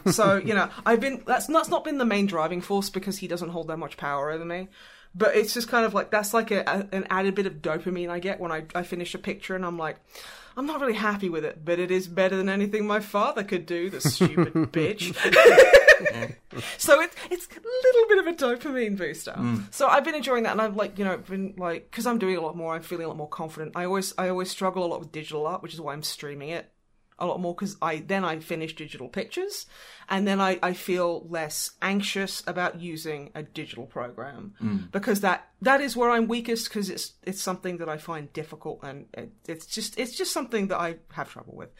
[0.13, 3.29] so you know, I've been that's that's not been the main driving force because he
[3.29, 4.69] doesn't hold that much power over me.
[5.15, 8.11] But it's just kind of like that's like a, a, an added bit of dopamine
[8.11, 9.97] I get when I, I finish a picture and I'm like,
[10.57, 13.65] I'm not really happy with it, but it is better than anything my father could
[13.65, 13.91] do.
[13.91, 15.15] The stupid bitch.
[16.79, 19.35] so it's it's a little bit of a dopamine booster.
[19.37, 19.73] Mm.
[19.73, 22.37] So I've been enjoying that, and I've like you know been like because I'm doing
[22.37, 23.73] a lot more, I'm feeling a lot more confident.
[23.77, 26.51] I always I always struggle a lot with digital art, which is why I'm streaming
[26.51, 26.71] it
[27.19, 29.67] a lot more because I then I finish digital pictures,
[30.09, 34.55] and then I, I feel less anxious about using a digital program
[34.93, 38.81] because that that is where I'm weakest because it's it's something that I find difficult
[38.83, 41.71] and it, it's just it's just something that I have trouble with.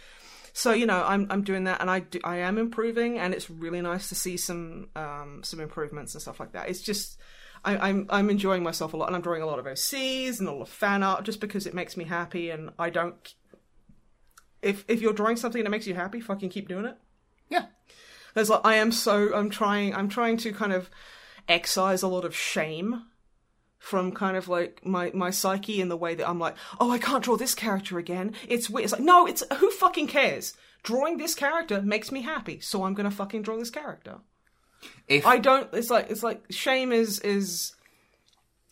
[0.53, 3.49] So you know I'm I'm doing that and I do, I am improving and it's
[3.49, 6.69] really nice to see some um some improvements and stuff like that.
[6.69, 7.19] It's just.
[7.65, 10.47] I, I'm I'm enjoying myself a lot, and I'm drawing a lot of OCs and
[10.47, 13.35] a lot of fan art just because it makes me happy, and I don't
[14.63, 16.97] if if you're drawing something that makes you happy, fucking keep doing it.
[17.49, 17.67] Yeah.
[18.35, 20.91] There's like I am so I'm trying I'm trying to kind of
[21.49, 23.05] excise a lot of shame
[23.79, 26.99] from kind of like my my psyche in the way that I'm like, oh, I
[26.99, 28.35] can't draw this character again.
[28.49, 28.85] It's weird.
[28.85, 30.55] It's like no, it's who fucking cares.
[30.83, 34.19] Drawing this character makes me happy, so I'm gonna fucking draw this character.
[35.07, 35.73] If I don't.
[35.73, 37.73] It's like it's like shame is is.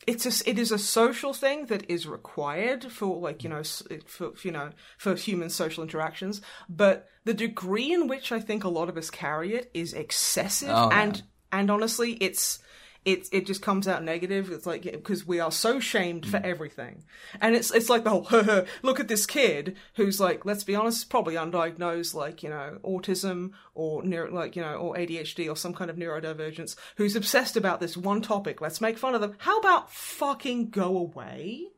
[0.06, 3.62] It's a, it is a social thing that is required for like you know
[4.06, 8.68] for you know for human social interactions, but the degree in which I think a
[8.68, 11.02] lot of us carry it is excessive, Oh, yeah.
[11.02, 12.58] and and honestly, it's
[13.06, 14.50] it it just comes out negative.
[14.50, 16.30] It's like because we are so shamed Mm.
[16.30, 17.04] for everything,
[17.40, 18.26] and it's it's like the whole
[18.82, 23.52] look at this kid who's like let's be honest, probably undiagnosed like you know autism
[23.74, 27.80] or neuro, like you know or ADHD or some kind of neurodivergence who's obsessed about
[27.80, 28.60] this one topic.
[28.60, 29.34] Let's make fun of them.
[29.38, 31.68] How about fucking go away?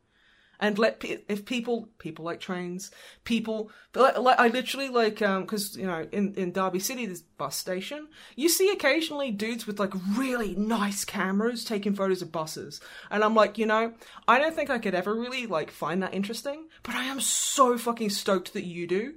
[0.60, 2.90] And let if people people like trains
[3.24, 7.56] people like i literally like um because you know in in derby city this bus
[7.56, 8.08] station.
[8.36, 12.80] You see occasionally dudes with like really nice cameras taking photos of buses.
[13.10, 13.94] And i'm like you know
[14.26, 17.78] i don't think i could ever really like find that interesting but i am so
[17.78, 19.14] fucking stoked that you do.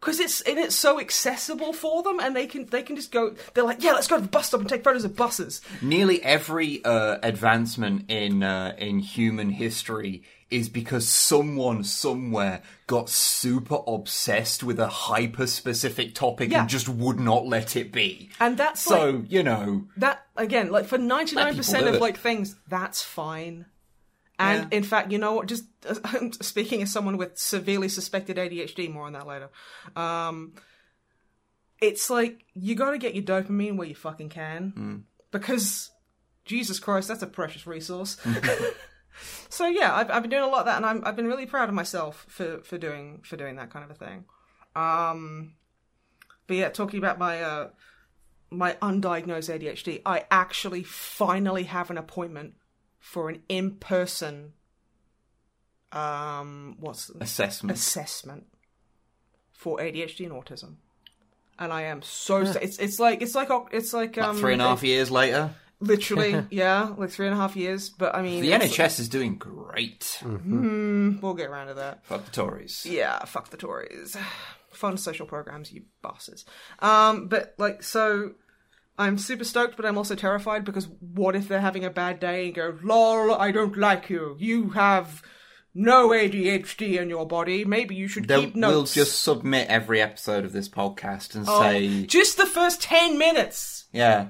[0.00, 3.36] Because it's and it's so accessible for them and they can they can just go
[3.54, 5.60] they're like yeah let's go to the bus stop and take photos of buses.
[5.80, 13.78] Nearly every uh, advancement in uh, in human history is because someone somewhere got super
[13.86, 16.60] obsessed with a hyper specific topic Yeah.
[16.60, 18.30] and just would not let it be.
[18.38, 22.00] and that's like, So you know, that again like for 99% of it.
[22.00, 23.66] like things that's fine
[24.38, 24.78] and Yeah.
[24.78, 25.94] in fact you know what just uh,
[26.40, 29.50] speaking as someone with severely suspected adhd more on that later
[29.94, 30.54] um
[31.80, 34.96] it's like you got to get your dopamine where you fucking can Hmm.
[35.30, 35.90] because
[36.46, 38.16] jesus christ that's a precious resource
[39.48, 41.46] so yeah I've, I've been doing a lot of that and I'm, i've been really
[41.46, 44.24] proud of myself for for doing for doing that kind of a thing
[44.74, 45.54] Um,
[46.46, 47.68] but yeah, talking about my uh,
[48.50, 52.54] my undiagnosed ADHD, I actually finally have an appointment
[52.98, 54.52] for an in person
[55.92, 57.76] um what's Assessment.
[57.76, 58.46] assessment
[59.52, 60.76] for ADHD and autism.
[61.58, 64.62] And I am so sta- it's it's like it's like it's like um Three and
[64.62, 65.50] a half years later,
[65.82, 67.88] literally yeah like three and a half years.
[67.90, 70.22] But I mean the NHS is doing great.
[70.22, 72.04] we'll get around to that.
[72.06, 72.86] Fuck the Tories.
[72.88, 74.16] Yeah, fuck the Tories.
[74.72, 76.46] Fund social programs, you bastards.
[76.78, 78.32] Um, but like, so
[78.98, 82.46] I'm super stoked, but I'm also terrified because what if they're having a bad day
[82.46, 84.34] and go, "Lol, I don't like you.
[84.38, 85.22] You have
[85.74, 87.64] no ADHD in your body.
[87.66, 91.60] Maybe you should They'll, keep we'll just submit every episode of this podcast and Oh,
[91.60, 93.84] say, just the first ten minutes.
[93.92, 94.28] yeah,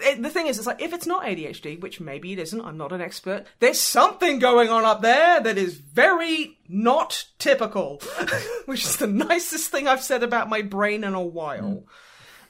[0.00, 2.60] It- the thing is, it's like if it's not ADHD, which maybe it isn't.
[2.60, 3.46] I'm not an expert.
[3.60, 8.00] There's something going on up there that is very not typical,
[8.66, 11.84] which is the nicest thing I've said about my brain in a while.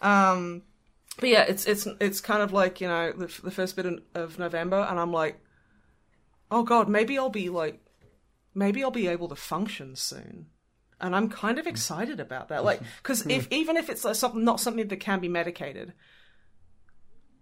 [0.02, 0.06] Mm.
[0.06, 0.62] Um,
[1.18, 4.00] but yeah, it's it's it's kind of like you know the, the first bit of,
[4.14, 5.40] of November, and I'm like,
[6.50, 7.80] oh god, maybe I'll be like,
[8.54, 10.46] maybe I'll be able to function soon.
[11.00, 11.70] And I'm kind of mm.
[11.70, 13.30] excited about that, like, because hmm.
[13.30, 15.92] if even if it's like something not something that can be medicated,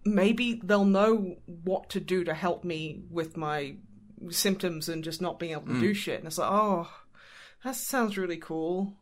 [0.05, 3.77] maybe they'll know what to do to help me with my
[4.31, 6.19] symptoms and just not being able to do shit.
[6.19, 6.89] And it's like, oh,
[7.65, 8.95] that sounds really cool.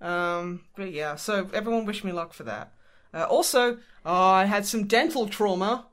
[0.00, 2.72] Um, but yeah, so everyone wish me luck for that.
[3.14, 5.86] Uh, also, oh, I had some dental trauma.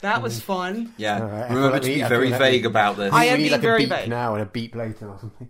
[0.00, 0.92] That was fun.
[0.96, 1.20] yeah.
[1.20, 3.12] Alright, I Remember to be very feel like vague about this.
[3.12, 4.08] I am need being like very a beep vague.
[4.08, 5.48] now and a beep later or something.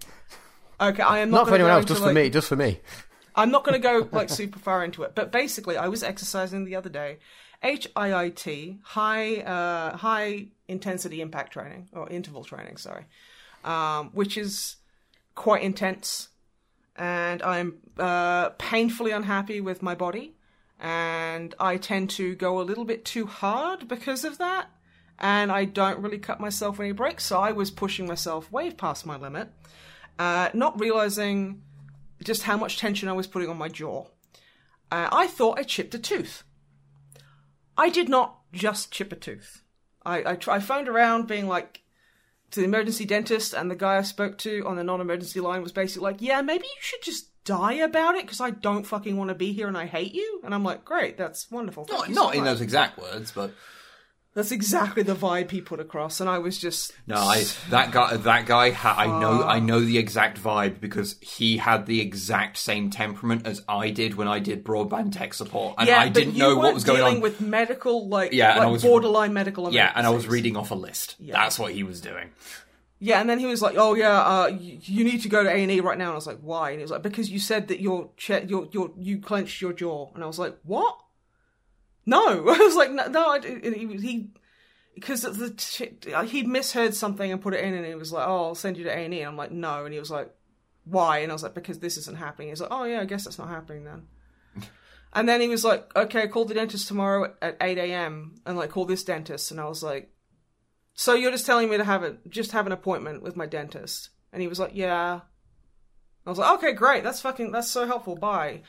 [0.81, 2.31] Okay, I am not, Not for anyone go else, into, just for me.
[2.31, 2.81] Just for me.
[3.37, 6.65] I'm not going to go like super far into it, but basically, I was exercising
[6.65, 7.19] the other day,
[7.63, 13.05] HIIT, high uh, high intensity impact training or interval training, sorry,
[13.65, 14.77] um, which is
[15.35, 16.29] quite intense,
[16.97, 20.35] and I'm uh, painfully unhappy with my body,
[20.81, 24.71] and I tend to go a little bit too hard because of that,
[25.19, 29.05] and I don't really cut myself any breaks, so I was pushing myself way past
[29.05, 29.49] my limit,
[30.19, 31.63] uh, not realizing
[32.25, 34.07] just how much tension I was putting on my jaw.
[34.91, 36.45] Uh, I thought I chipped a tooth.
[37.77, 39.63] I did not just chip a tooth.
[40.05, 41.83] I, I, tr- I phoned around being like
[42.53, 45.63] to the emergency dentist, and the guy I spoke to on the non emergency line
[45.63, 49.17] was basically like, Yeah, maybe you should just die about it because I don't fucking
[49.17, 50.41] want to be here and I hate you.
[50.45, 51.85] And I'm like, Great, that's wonderful.
[51.85, 53.53] Thank not so in those exact words, but
[54.37, 56.93] That's exactly the vibe he put across, and I was just.
[57.07, 61.17] no, I that guy that guy ha- I know I know the exact vibe because
[61.23, 65.77] he had the exact same temperament as I did when I did broadband tech support,
[65.79, 67.21] and yeah, I didn't know what was going dealing on.
[67.23, 70.71] with medical, like, Yeah, and I was- borderline medical yeah, and I was reading off
[70.71, 71.17] a list.
[71.19, 72.29] That's what he was doing.
[72.99, 75.49] Yeah, and then he was like, "Oh yeah, uh, you, you need to go to
[75.51, 77.31] A and E right now." And I was like, "Why?" And he was like, "Because
[77.31, 80.57] you said that your che- your your you clenched your jaw." And I was like,
[80.63, 80.99] "What?"
[82.07, 84.31] No, I was like, "No, no I, he he."
[84.95, 88.47] Because the ch- he misheard something and put it in, and he was like, "Oh,
[88.47, 90.35] I'll send you to A and E." And I'm like, "No," and he was like,
[90.85, 93.25] "Why?" And I was like, "Because this isn't happening." He's like, "Oh yeah, I guess
[93.25, 94.07] that's not happening then."
[95.13, 98.37] and then he was like, "Okay, call the dentist tomorrow at eight a.m.
[98.47, 100.11] and like call this dentist." And I was like,
[100.99, 104.09] so you're just telling me to have a just have an appointment with my dentist?
[104.33, 105.21] And he was like, yeah.
[106.27, 107.05] I was like, okay, great.
[107.05, 108.17] That's fucking that's so helpful.
[108.17, 108.63] Bye.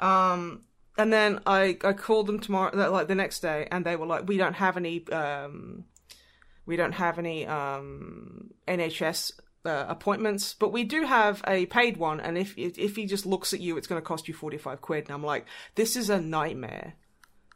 [0.00, 0.64] Um,
[0.98, 4.28] and then I I called them tomorrow, like the next day, and they were like,
[4.28, 5.84] we don't have any um,
[6.66, 9.32] we don't have any um NHS.
[9.64, 13.52] Uh, appointments, but we do have a paid one, and if if he just looks
[13.52, 15.04] at you, it's going to cost you forty five quid.
[15.04, 16.94] And I'm like, this is a nightmare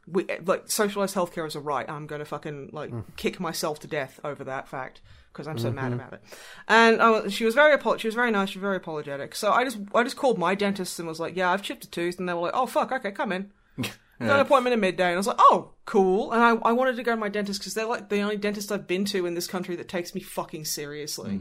[0.07, 1.89] we like socialized healthcare is a right.
[1.89, 5.01] I'm going to fucking like kick myself to death over that fact
[5.33, 6.23] because I'm so mad about it.
[6.69, 9.35] And I was, she was very apo- she was very nice, she was very apologetic.
[9.35, 11.91] So I just I just called my dentist and was like, yeah, I've chipped a
[11.91, 13.51] tooth, and they were like, oh fuck, okay, come in.
[14.21, 16.95] Got an appointment at midday, and I was like, "Oh, cool." And I, I wanted
[16.95, 19.35] to go to my dentist because they're like the only dentist I've been to in
[19.35, 21.41] this country that takes me fucking seriously.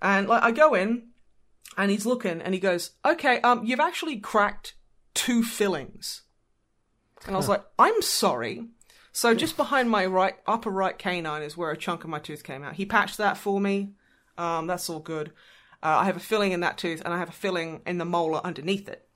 [0.00, 1.08] And like, I go in,
[1.76, 4.74] and he's looking, and he goes, "Okay, um, you've actually cracked
[5.14, 6.22] two fillings."
[7.26, 8.68] And I was like, I'm sorry.
[9.18, 12.44] So just behind my right upper right canine is where a chunk of my tooth
[12.44, 12.74] came out.
[12.74, 13.94] He patched that for me.
[14.36, 15.32] Um, that's all good.
[15.82, 18.04] Uh, I have a filling in that tooth, and I have a filling in the
[18.04, 19.08] molar underneath it.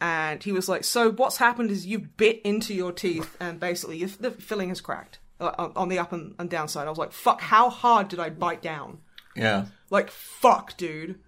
[0.00, 3.98] And he was like, "So what's happened is you bit into your teeth, and basically
[3.98, 6.90] your, the filling has cracked uh, on- on the up and, and down side." I
[6.90, 7.42] was like, "Fuck!
[7.42, 9.00] How hard did I bite down?"
[9.36, 9.66] Yeah.
[9.90, 11.20] Like, fuck, dude.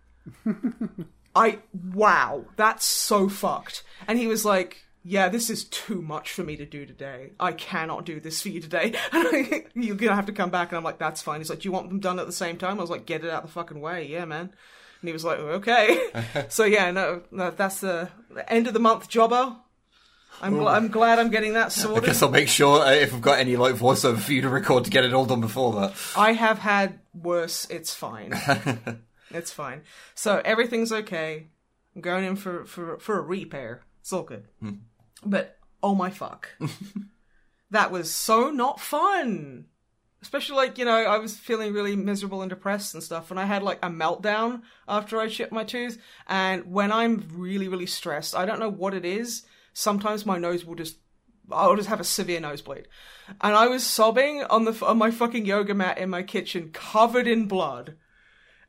[1.36, 1.58] I,
[1.92, 3.82] wow, that's so fucked.
[4.08, 7.30] And he was like, yeah, this is too much for me to do today.
[7.40, 8.94] I cannot do this for you today.
[9.12, 10.68] And you're gonna have to come back.
[10.68, 11.40] And I'm like, that's fine.
[11.40, 12.78] He's like, do you want them done at the same time?
[12.78, 14.06] I was like, get it out the fucking way.
[14.06, 14.52] Yeah, man.
[15.00, 16.10] And he was like, okay.
[16.48, 18.10] so yeah, no, no, that's the,
[18.48, 19.56] end of the month jobber.
[20.42, 22.04] I'm, gl- I'm glad I'm getting that sorted.
[22.04, 24.48] I guess I'll make sure uh, if I've got any like voiceover for you to
[24.48, 25.94] record to get it all done before that.
[26.16, 27.66] I have had worse.
[27.68, 28.32] It's fine.
[29.30, 29.82] it's fine.
[30.14, 31.48] So everything's okay.
[31.94, 33.82] I'm going in for, for, for a repair.
[34.00, 34.46] It's all good.
[35.24, 36.50] But oh my fuck.
[37.70, 39.66] that was so not fun.
[40.22, 43.46] Especially like, you know, I was feeling really miserable and depressed and stuff, and I
[43.46, 46.00] had like a meltdown after I chipped my tooth.
[46.28, 49.44] And when I'm really, really stressed, I don't know what it is.
[49.72, 50.98] Sometimes my nose will just
[51.52, 52.86] I'll just have a severe nosebleed.
[53.40, 57.26] And I was sobbing on the on my fucking yoga mat in my kitchen, covered
[57.26, 57.96] in blood.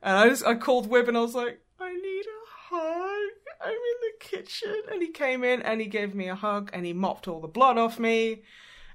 [0.01, 3.31] And I just I called Wib and I was like, I need a hug.
[3.63, 4.75] I'm in the kitchen.
[4.91, 7.47] And he came in and he gave me a hug and he mopped all the
[7.47, 8.43] blood off me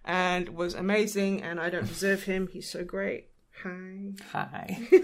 [0.04, 2.48] and was amazing and I don't deserve him.
[2.52, 3.28] He's so great.
[3.62, 4.12] Hi.
[4.32, 4.88] Hi.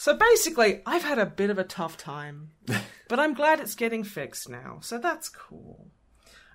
[0.00, 2.52] So basically, I've had a bit of a tough time,
[3.06, 4.78] but I'm glad it's getting fixed now.
[4.80, 5.88] So that's cool.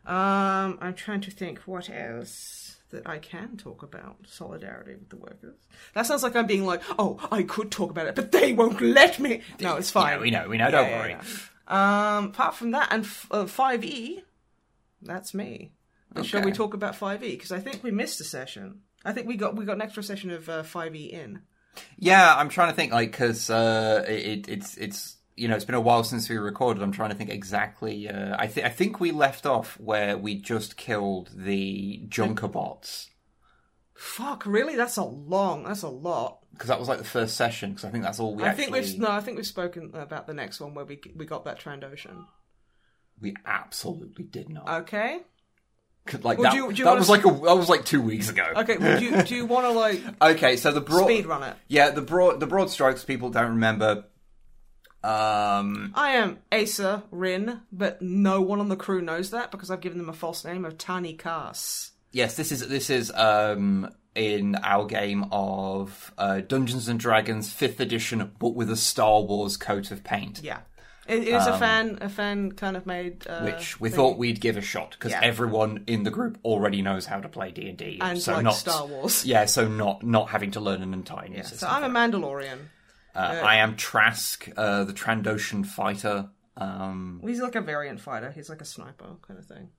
[0.04, 2.65] Um, I'm trying to think what else
[2.96, 5.56] that I can talk about solidarity with the workers.
[5.94, 8.82] That sounds like I'm being like, oh, I could talk about it, but they won't
[8.82, 9.42] let me.
[9.62, 10.14] No, it's fine.
[10.18, 10.72] Yeah, we know, we know.
[10.72, 11.10] Don't Yeah, worry.
[11.12, 11.24] yeah,
[11.70, 12.18] yeah.
[12.18, 14.22] Um, apart from that, and f- uh, 5e,
[15.02, 15.72] that's me.
[16.16, 17.20] And Shall we talk about 5e?
[17.22, 18.82] Because I think we missed a session.
[19.04, 21.42] I think we got we got an extra session of uh, 5e in.
[21.98, 25.76] Yeah, I'm trying to think like because uh, it, it's it's you know it's been
[25.76, 26.82] a while since we recorded.
[26.84, 28.10] I'm trying to think exactly.
[28.10, 33.10] Uh, I think I think we left off where we just killed the Junker bots
[33.96, 34.76] Fuck, really?
[34.76, 35.64] That's a long.
[35.64, 36.40] That's a lot.
[36.52, 37.72] because that was like the first session.
[37.72, 39.10] Because I think that's all we I actually think we've no.
[39.10, 42.26] I think we've spoken about the next one where we we got that Trandoshan.
[43.22, 44.70] we absolutely did not.
[44.82, 45.20] Okay.
[46.24, 48.02] like Well, that, do you- do you that was like a that was like two
[48.02, 48.46] weeks ago.
[48.58, 48.78] Okay.
[48.78, 51.56] Well, do you do you want to like Okay, so the broad speed run it?
[51.70, 54.04] yeah the broad the broad strokes people don't remember.
[55.06, 59.82] Um, I am Asa Rin, but no one on the crew knows that because I've
[59.82, 61.92] given them a false name of Tani Kas.
[62.12, 67.80] Yes, this is this is um in our game of uh, Dungeons and Dragons Fifth
[67.82, 70.60] Edition, but with a Star Wars coat of paint, Yeah.
[71.08, 73.96] It is a fan a fan kind of made uh, Um, which we thing.
[73.98, 75.20] thought we'd give a shot because Yeah.
[75.22, 78.44] everyone in the group already knows how to play D and D, and so like
[78.44, 79.24] not Star Wars.
[79.24, 81.70] Yeah, so not not having to learn an entire new So system.
[81.72, 82.58] I'm a Mandalorian.
[83.16, 86.30] Uh, I am Trask, uh, the Trandoshan fighter.
[86.58, 88.32] Um, He's like a variant fighter.
[88.32, 89.70] He's like a sniper kind of thing.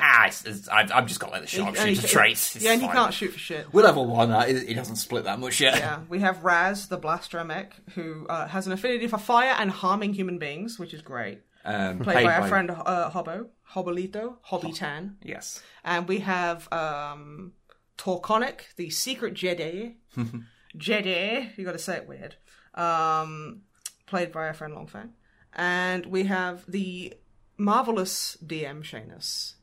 [0.00, 2.54] ah, it's, it's, I've, I've just got like the sharpshooter traits.
[2.56, 3.72] It's yeah, and he can't shoot for shit.
[3.72, 4.30] We're level one.
[4.30, 5.76] Uh, he doesn't split that much yet.
[5.78, 9.70] Yeah, we have Raz, the Blaster mech, who uh, has an affinity for fire and
[9.70, 11.40] harming human beings, which is great.
[11.64, 15.16] Um, Played by our friend uh, Hobbo, Hobbolito, Hobby Tan.
[15.22, 15.60] Yes.
[15.84, 17.52] And we have um,
[17.98, 19.96] Torconic, the secret Jedi.
[20.76, 22.36] Jedi, you got to say it weird.
[22.78, 23.62] Um,
[24.06, 25.10] played by our friend Longfang.
[25.52, 27.14] And we have the
[27.56, 29.54] marvelous DM Shanus,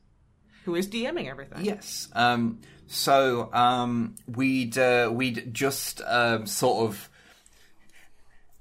[0.64, 1.64] who is DMing everything.
[1.64, 2.08] Yes.
[2.12, 7.08] Um, so um, we'd uh, we'd just um, sort of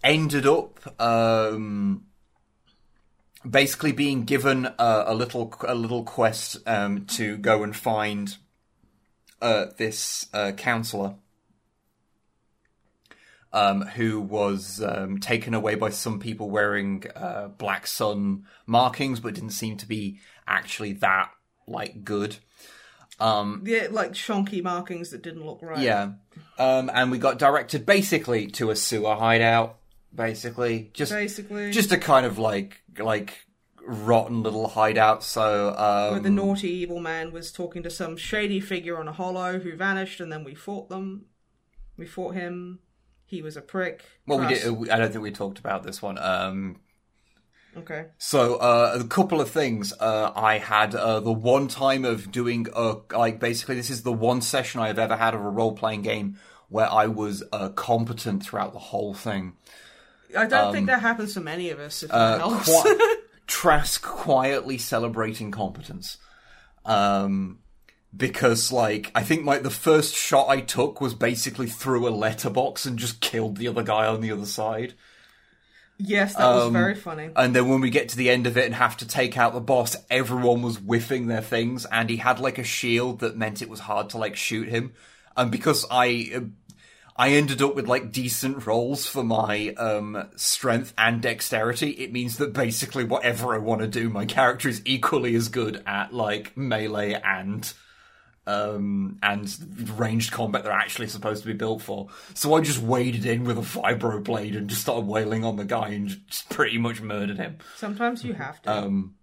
[0.04, 2.06] ended up um,
[3.48, 8.38] basically being given a, a little a little quest um, to go and find
[9.42, 11.16] uh, this uh, counselor.
[13.56, 19.34] Um, who was um, taken away by some people wearing uh, black sun markings, but
[19.34, 21.32] didn't seem to be actually that
[21.66, 22.36] like good.
[23.66, 25.80] Yeah, like shonky markings that didn't look right.
[25.80, 26.12] Yeah.
[26.60, 29.78] Um, and we got directed basically to a sewer hideout.
[30.14, 31.72] Basically, just Basically.
[31.72, 33.46] just a kind of like like
[33.86, 35.24] rotten little hideout.
[35.24, 39.14] So um, where the naughty evil man was talking to some shady figure on a
[39.14, 41.26] holo who vanished, and then we fought them.
[41.98, 42.80] We fought him.
[43.26, 44.04] He was a prick.
[44.28, 44.64] well, we did.
[44.92, 46.18] I don't think we talked about this one.
[46.18, 46.80] Um,
[47.78, 48.06] Okay.
[48.18, 49.92] So uh, a couple of things.
[50.00, 54.14] Uh, I had uh, the one time of doing uh, like basically this is the
[54.14, 56.38] one session I've ever had of a role playing game
[56.70, 59.58] where I was uh, competent throughout the whole thing.
[60.38, 62.02] I don't think that happens to many of us.
[62.04, 62.82] If Um, Uh, helps.
[62.82, 62.98] qui-
[63.48, 66.18] Trask quietly celebrating competence.
[66.86, 67.60] Um,
[68.16, 72.86] because like I think like the first shot I took was basically through a letterbox
[72.86, 74.94] and just killed the other guy on the other side.
[75.98, 77.30] yes, that um, was very funny.
[77.36, 79.54] And then when we get to the end of it and have to take out
[79.54, 83.62] the boss, everyone was whiffing their things, and he had like a shield that meant
[83.62, 84.94] it was hard to like shoot him.
[85.38, 86.40] And because I, uh,
[87.18, 91.92] I ended up with like decent rolls for my um strength and dexterity.
[91.92, 95.82] It means that basically whatever I want to do, my character is equally as good
[95.86, 97.74] at like melee and
[98.48, 102.08] um, and ranged combat they're actually supposed to be built for.
[102.34, 105.66] So I just waded in with a vibro blade and just started wailing on the
[105.66, 107.58] guy and just pretty much murdered him.
[107.76, 108.72] Sometimes you have to.
[108.72, 109.16] Um,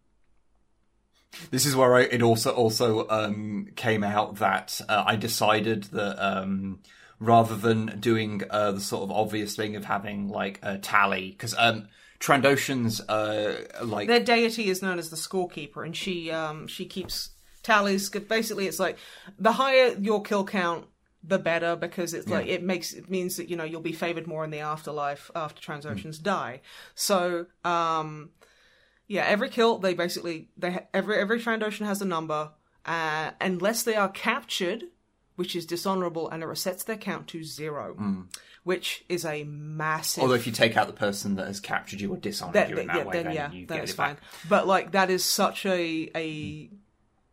[1.51, 6.23] this is where I, it also also um, came out that uh, I decided that
[6.23, 6.81] um,
[7.19, 11.55] rather than doing uh, the sort of obvious thing of having like a tally, because
[11.57, 11.89] um,
[12.20, 17.31] Trandoshans uh, like Their deity is known as the scorekeeper, and she um she keeps
[17.62, 18.09] tallies.
[18.10, 18.98] Basically, it's like
[19.39, 20.86] the higher your kill count,
[21.24, 24.26] the better because it's like it makes it means that you know you'll be favored
[24.26, 26.60] more in the afterlife after Trandoshans die.
[26.94, 28.30] So um
[29.06, 32.51] yeah, every kill they basically they ha- every every Trandoshan has a number,
[32.86, 34.84] uh, unless they are captured,
[35.36, 37.94] which is dishonorable, and it resets their count to zero,
[38.64, 40.22] which is a massive.
[40.22, 42.78] Although if you take out the person that has captured you or dishonored that, you
[42.78, 44.16] in that- yeah, way, then then, yeah, you that get is fine.
[44.48, 46.70] But like that is such a a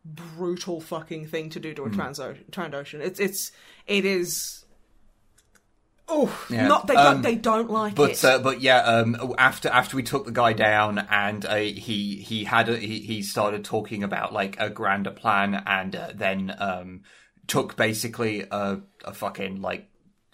[0.04, 3.00] brutal fucking thing to do to a transo- Trandoshan.
[3.00, 3.52] It's it's
[3.86, 4.64] it is.
[6.12, 8.24] Oh, Yeah, not they um, don't they don't like But it.
[8.24, 12.42] uh, but yeah, um, after after we took the guy down and uh, he he
[12.44, 17.02] had a, he he started talking about like a grander plan and uh, then um,
[17.46, 19.88] took basically a, a fucking like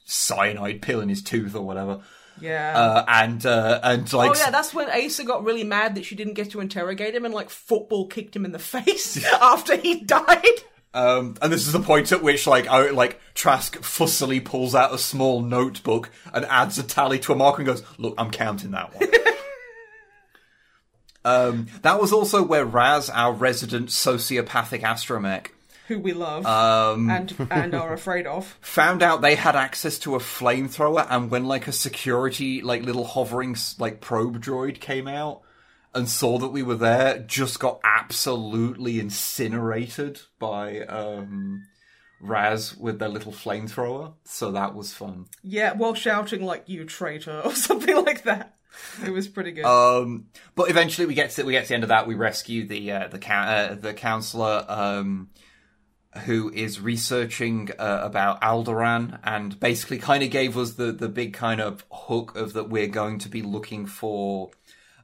[0.06, 2.00] cyanide pill in his tooth or whatever.
[2.40, 2.78] Yeah.
[2.78, 6.14] Uh, and uh, and like Oh yeah, that's when Asa got really mad that she
[6.14, 10.00] didn't get to interrogate him and like football kicked him in the face after he
[10.00, 10.44] died.
[10.94, 14.94] Um, and this is the point at which, like, I, like Trask fussily pulls out
[14.94, 18.70] a small notebook and adds a tally to a marker and goes, "Look, I'm counting
[18.70, 19.08] that one."
[21.26, 25.48] um, that was also where Raz, our resident sociopathic astromech,
[25.88, 28.46] Who we love um, and and are afraid of.
[28.60, 33.04] found out they had access to a flamethrower, and when like a security, like little
[33.04, 35.42] hovering like probe droid came out
[35.94, 41.66] and saw that we were there, just got absolutely incinerated by um,
[42.20, 44.14] Raz with their little flamethrower.
[44.24, 45.26] So that was fun.
[45.42, 48.54] Yeah, while shouting like "you traitor" or something like that.
[49.04, 49.64] It was pretty good.
[49.64, 52.06] Um, but eventually we get to we get to the end of that.
[52.06, 55.30] We rescue the uh, the ca- uh, the counselor um,
[56.24, 61.32] who is researching uh, about Alderaan and basically kind of gave us the the big
[61.32, 64.50] kind of hook of that we're going to be looking for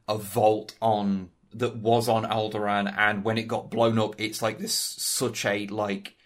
[0.09, 4.59] a vault on that was on Alderaan, and when it got blown up, it's like
[4.59, 6.17] this such a like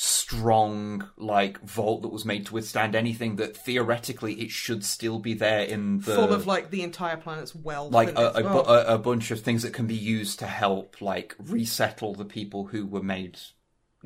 [0.00, 5.34] strong like vault that was made to withstand anything that theoretically it should still be
[5.34, 7.92] there in the Full of like the entire planet's wealth.
[7.92, 8.84] like a, a, bu- oh.
[8.86, 12.66] a, a bunch of things that can be used to help like resettle the people
[12.66, 13.40] who were made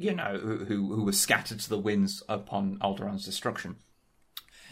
[0.03, 3.77] you know who who, who were scattered to the winds upon Alderaan's destruction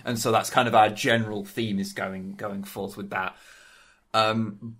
[0.04, 3.36] and so that's kind of our general theme is going going forth with that
[4.14, 4.76] um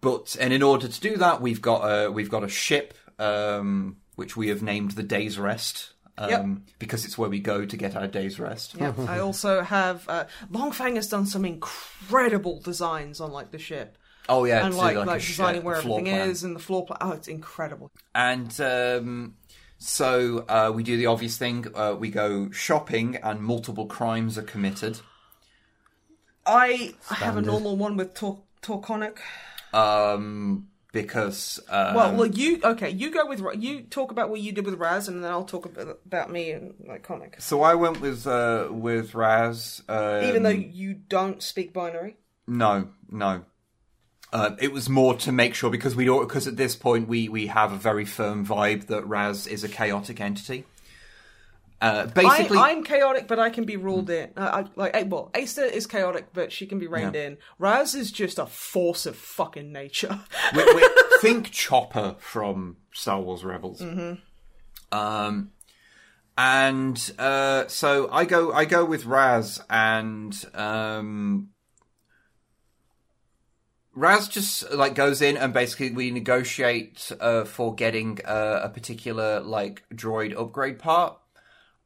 [0.00, 3.96] but and in order to do that we've got a we've got a ship um
[4.16, 6.46] which we have named the day's rest um Yep.
[6.78, 10.24] because it's where we go to get our day's rest Yeah, I also have uh,
[10.52, 13.96] Longfang has done some incredible designs on like the ship
[14.28, 16.28] oh yeah and to, like like sh- designing where everything plan.
[16.30, 16.98] is and the floor plan.
[17.00, 17.90] Oh, it's incredible.
[18.14, 19.34] And um,
[19.78, 21.66] so uh, we do the obvious thing.
[21.74, 25.00] Uh, we go shopping, and multiple crimes are committed.
[26.46, 29.18] I have a normal one with Tor- Torconic.
[29.72, 32.90] Um, because uh, Well, well, you okay?
[32.90, 35.44] You go with Ra- you talk about what you did with Raz, and then I'll
[35.44, 37.40] talk about, about me and like Conic.
[37.40, 39.82] so I went with uh, with Raz.
[39.88, 43.44] Um, Even though you don't speak binary, no, no.
[44.34, 47.46] Uh, it was more to make sure because we because at this point we we
[47.46, 50.64] have a very firm vibe that Raz is a chaotic entity.
[51.80, 54.30] Uh, basically, I, I'm chaotic, but I can be ruled in.
[54.36, 57.36] Uh, I, like, well, Aista is chaotic, but she can be reined in.
[57.60, 60.18] Raz is just a force of fucking nature.
[60.54, 60.88] we, we
[61.20, 63.82] think Chopper from Star Wars Rebels.
[64.90, 65.50] Um,
[66.38, 71.50] and uh, so I go, I go with Raz, and um,
[73.94, 79.40] Raz just like goes in, and basically we negotiate uh, for getting uh, a particular
[79.40, 81.18] like droid upgrade part.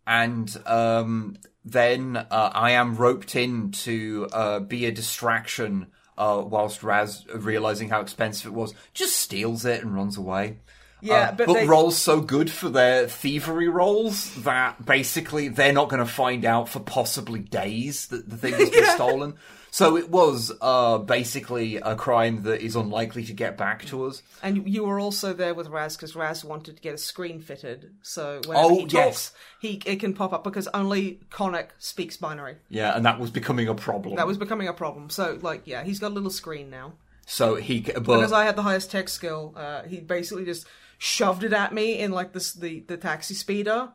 [0.07, 6.83] And um, then uh, I am roped in to uh, be a distraction uh, whilst
[6.83, 10.59] Raz, realizing how expensive it was, just steals it and runs away.
[11.01, 15.73] Yeah, Uh, but but they- rolls so good for their thievery rolls that basically they're
[15.75, 19.35] not going to find out for possibly days that the thing has been stolen.
[19.71, 24.23] So it was uh, basically a crime that is unlikely to get back to us.
[24.43, 27.91] And you were also there with Raz because Raz wanted to get a screen fitted,
[28.03, 29.33] so whenever Oh, he talks, yes.
[29.61, 32.57] he it can pop up because only Conic speaks binary.
[32.69, 34.17] Yeah, and that was becoming a problem.
[34.17, 35.11] That was becoming a problem.
[35.11, 36.95] So, like, yeah, he's got a little screen now.
[37.27, 40.67] so he, but Because I had the highest tech skill, uh, he basically just
[40.97, 43.91] shoved it at me in like this the the taxi speeder.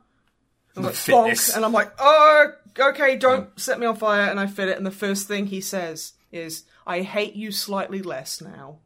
[0.76, 4.30] I'm like bonk, and I'm like, oh, okay, don't set me on fire.
[4.30, 8.02] And I fit it, and the first thing he says is, "I hate you slightly
[8.02, 8.78] less now."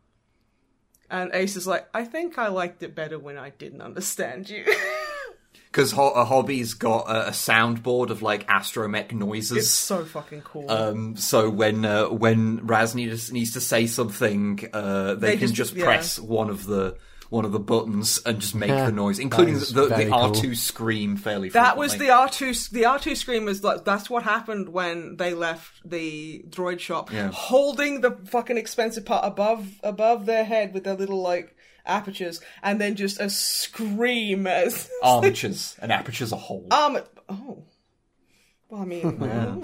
[1.10, 4.66] And Ace is like, "I think I liked it better when I didn't understand you."
[5.72, 9.58] Because Ho- a hobby's got a, a soundboard of like astromech noises.
[9.58, 10.72] it's so fucking cool.
[10.72, 15.48] Um, so when uh, when Raz needs, needs to say something, uh, they, They can
[15.50, 15.84] just- just, yeah.
[15.84, 16.98] press one of the
[17.30, 19.88] one of the buttons and just make Yeah, the noise, including that is the, the
[19.90, 20.32] very R cool.
[20.34, 21.50] two scream fairly.
[21.50, 22.10] That was the.
[22.10, 22.54] R two.
[22.54, 27.12] The R two scream was like that's what happened when they left the droid shop,
[27.12, 27.30] Yeah.
[27.34, 31.56] holding the fucking expensive part above above their head with their little like
[31.86, 36.68] apertures, and then just a scream as armatures and apertures a whole.
[36.72, 37.00] um
[37.30, 37.64] oh.
[38.70, 39.64] Well, I mean, oh.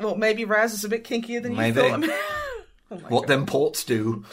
[0.00, 2.04] well, maybe Raz is a bit kinkier than you thought.
[2.90, 3.28] oh what god!
[3.28, 4.24] them ports do?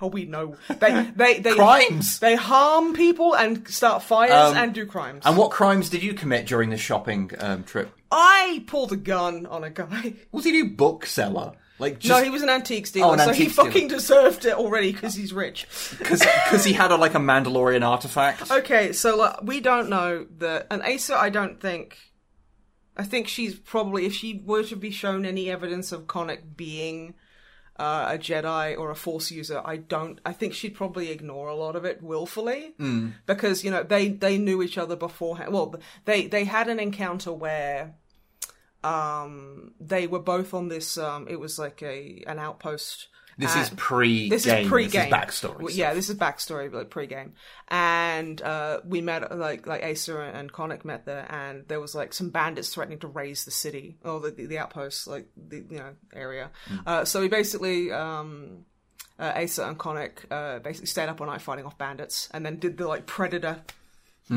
[0.00, 2.18] Oh, we know they they they Crimes.
[2.20, 5.22] They harm people and start fires Um, and do crimes.
[5.26, 7.90] And what crimes did you commit during this shopping um, trip?
[8.10, 10.14] I pulled a gun on a guy.
[10.32, 11.52] Was he a bookseller?
[11.78, 13.70] Like just No, he was an antique dealer, Oh, an so he antiques dealer.
[13.70, 15.66] fucking deserved it already because he's rich.
[15.98, 18.50] because he had a, like a Mandalorian artifact.
[18.50, 21.96] Okay, so like, we don't know that, and Asa, I don't think.
[22.98, 27.14] I think she's probably, if she were to be shown any evidence of Connor being
[27.80, 30.20] uh, a Jedi or a Force user, I don't.
[30.30, 32.74] I think she'd probably ignore a lot of it willfully
[33.26, 35.52] because you know they they knew each other beforehand.
[35.54, 35.74] Well,
[36.04, 37.94] they they had an encounter where
[38.82, 43.08] um they were both on this um it was like a an outpost
[43.40, 44.28] This is pre.
[44.28, 45.10] this is pre-game.
[45.10, 45.60] backstory.
[45.60, 45.72] Well.
[45.72, 47.34] Yeah, this is backstory, like pre-game.
[47.68, 52.12] And uh, we met like like Asa and Conic met there, and there was like
[52.12, 55.78] some bandits threatening to raise the city or the the, the outpost, like the you
[55.78, 56.50] know area.
[56.86, 57.92] Uh, so we basically.
[57.92, 58.64] Um,
[59.18, 62.56] uh, Asa and Conic uh, basically stayed up all night fighting off bandits, and then
[62.58, 63.60] did the like predator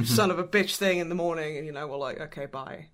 [0.04, 2.88] son of a bitch thing in the morning, and you know we're like, okay, bye.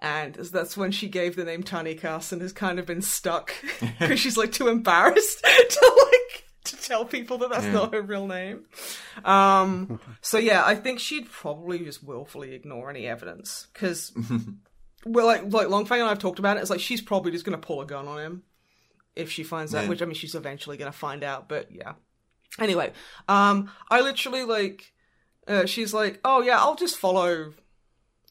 [0.00, 3.54] And that's when she gave the name Tani Cass and has kind of been stuck
[3.98, 8.26] because she's like too embarrassed to like to tell people that that's not her real
[8.26, 8.64] name.
[9.24, 14.12] Um, so yeah, I think she'd probably just willfully ignore any evidence because,
[15.06, 16.60] well, like like Longfang and I've talked about it.
[16.60, 18.42] It's like she's probably just gonna pull a gun on him
[19.14, 19.84] if she finds out.
[19.84, 19.88] Yeah.
[19.90, 21.48] Which I mean, she's eventually gonna find out.
[21.48, 21.92] But yeah.
[22.58, 22.92] Anyway,
[23.28, 24.92] um, I literally like,
[25.48, 27.52] uh, she's like, oh yeah, I'll just follow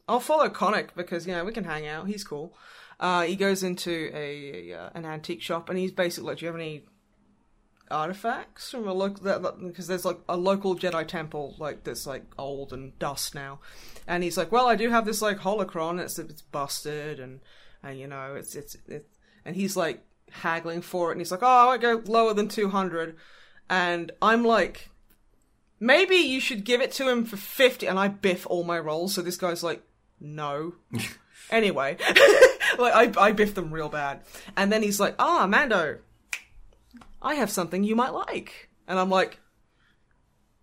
[0.07, 2.07] I'll follow Conic because you know we can hang out.
[2.07, 2.53] He's cool.
[2.99, 6.45] Uh, he goes into a, a uh, an antique shop and he's basically like, "Do
[6.45, 6.83] you have any
[7.89, 12.73] artifacts from a local?" Because there's like a local Jedi temple like that's like old
[12.73, 13.59] and dust now,
[14.07, 15.99] and he's like, "Well, I do have this like holocron.
[15.99, 17.39] It's it's busted and
[17.81, 19.07] and you know it's it's it."
[19.45, 22.49] And he's like haggling for it, and he's like, "Oh, I won't go lower than
[22.49, 23.15] two hundred.
[23.69, 24.89] And I'm like,
[25.79, 29.15] maybe you should give it to him for 50 and i biff all my rolls
[29.15, 29.81] so this guy's like
[30.23, 30.73] no.
[31.51, 31.97] Anyway
[32.79, 34.21] like I, I biff them real bad.
[34.55, 35.99] And then he's like ah mando
[37.21, 38.69] i have something you might like.
[38.87, 39.39] And i'm like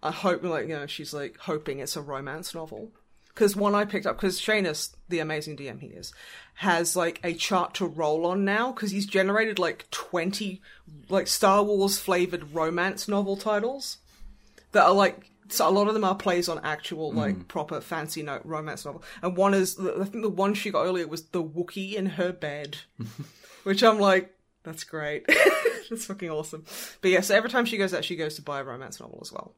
[0.02, 2.90] i hope like you know she's like hoping it's a romance novel.
[3.28, 6.12] Because one i picked up because Shanus, the amazing dm he is
[6.54, 10.60] has like a chart to roll on now because he's generated like 20
[11.08, 13.98] like star wars flavored romance novel titles
[14.72, 18.22] that are like so a lot of them are plays on actual like proper fancy
[18.22, 19.02] note romance novel.
[19.22, 22.32] And one is i think the one she got earlier was the wookie in her
[22.32, 22.78] bed
[23.64, 25.26] which i'm like that's great.
[25.88, 26.64] That's fucking awesome.
[27.00, 29.18] But yeah so every time she goes out she goes to buy a romance novel
[29.22, 29.54] as well.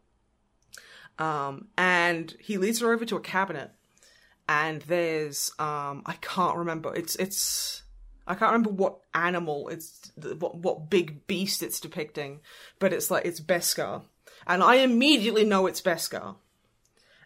[1.18, 3.72] Um and he leads her over to a cabinet.
[4.48, 6.94] And there's um i can't remember.
[6.94, 7.82] It's it's
[8.26, 12.40] I can't remember what animal it's what what big beast it's depicting,
[12.78, 14.02] but it's like it's Beskar,
[14.46, 16.36] and I immediately know it's Beskar,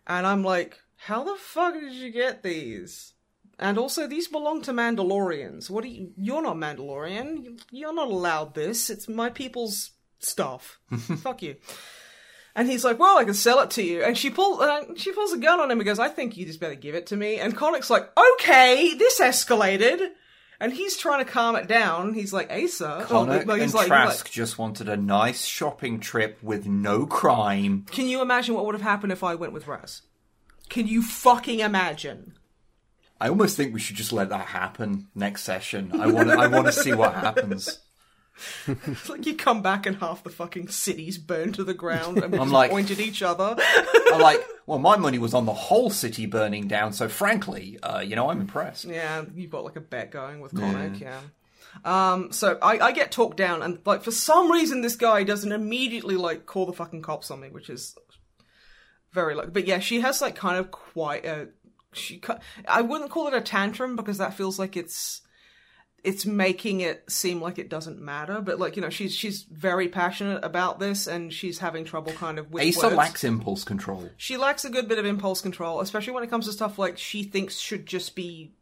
[0.06, 3.12] and I'm like, how the fuck did you get these?
[3.58, 5.70] And also, these belong to Mandalorians.
[5.70, 6.12] What are you?
[6.16, 7.58] You're not Mandalorian.
[7.70, 8.90] You're not allowed this.
[8.90, 10.78] It's my people's stuff.
[10.98, 11.56] fuck you.
[12.54, 15.12] And he's like, "Well, I can sell it to you." And she pulls, uh, she
[15.12, 17.16] pulls a gun on him and goes, "I think you just better give it to
[17.16, 20.10] me." And Connick's like, "Okay, this escalated."
[20.58, 22.14] And he's trying to calm it down.
[22.14, 26.38] He's like, "Asa." Well, and he's like- Trask like, just wanted a nice shopping trip
[26.42, 27.84] with no crime.
[27.90, 30.02] Can you imagine what would have happened if I went with Raz?
[30.70, 32.34] Can you fucking imagine?
[33.20, 35.90] I almost think we should just let that happen next session.
[36.00, 36.34] I want to.
[36.38, 37.80] I want to see what happens.
[38.66, 42.32] It's like you come back and half the fucking city's burned to the ground and
[42.32, 43.56] we I'm just like- point at each other.
[44.12, 46.92] I'm like, well, my money was on the whole city burning down.
[46.92, 48.84] So frankly, uh, you know, I'm impressed.
[48.84, 51.20] Yeah, you've got like a bet going with Conic, yeah.
[51.84, 55.52] Um, so I, I get talked down, and like for some reason, this guy doesn't
[55.52, 57.96] immediately like call the fucking cops on me, which is
[59.12, 59.50] very lucky.
[59.50, 61.48] But yeah, she has like kind of quite a
[61.92, 62.20] she.
[62.66, 65.22] I wouldn't call it a tantrum because that feels like it's
[66.06, 68.40] it's making it seem like it doesn't matter.
[68.40, 72.38] But like you know, she's she's very passionate about this and she's having trouble kind
[72.38, 72.96] of with Asa words.
[72.96, 74.08] lacks impulse control.
[74.16, 76.96] She lacks a good bit of impulse control, especially when it comes to stuff like
[76.96, 78.52] she thinks should just be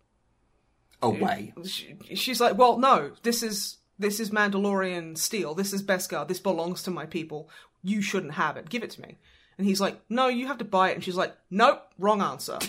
[1.02, 1.52] Away.
[1.66, 5.54] she, she's like, well, no, this is this is Mandalorian steel.
[5.54, 6.26] This is Beskar.
[6.26, 7.50] This belongs to my people.
[7.82, 8.70] You shouldn't have it.
[8.70, 9.18] Give it to me.
[9.58, 10.94] And he's like, no, you have to buy it.
[10.94, 12.58] And she's like, nope, wrong answer.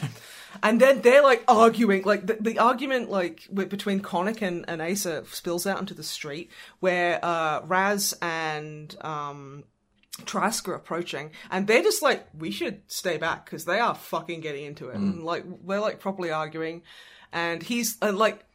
[0.63, 4.81] and then they're like arguing, like the, the argument like with, between Konnik and, and
[4.81, 9.63] Asa spills out into the street where uh, Raz and um,
[10.25, 14.41] Trask are approaching, and they're just like, we should stay back because they are fucking
[14.41, 14.95] getting into it.
[14.95, 16.83] And like, we're like properly arguing.
[17.33, 18.45] And he's uh, like,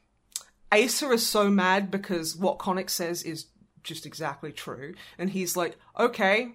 [0.73, 3.47] Asa is so mad because what Konnik says is
[3.83, 4.95] just exactly true.
[5.19, 6.53] And he's like, okay,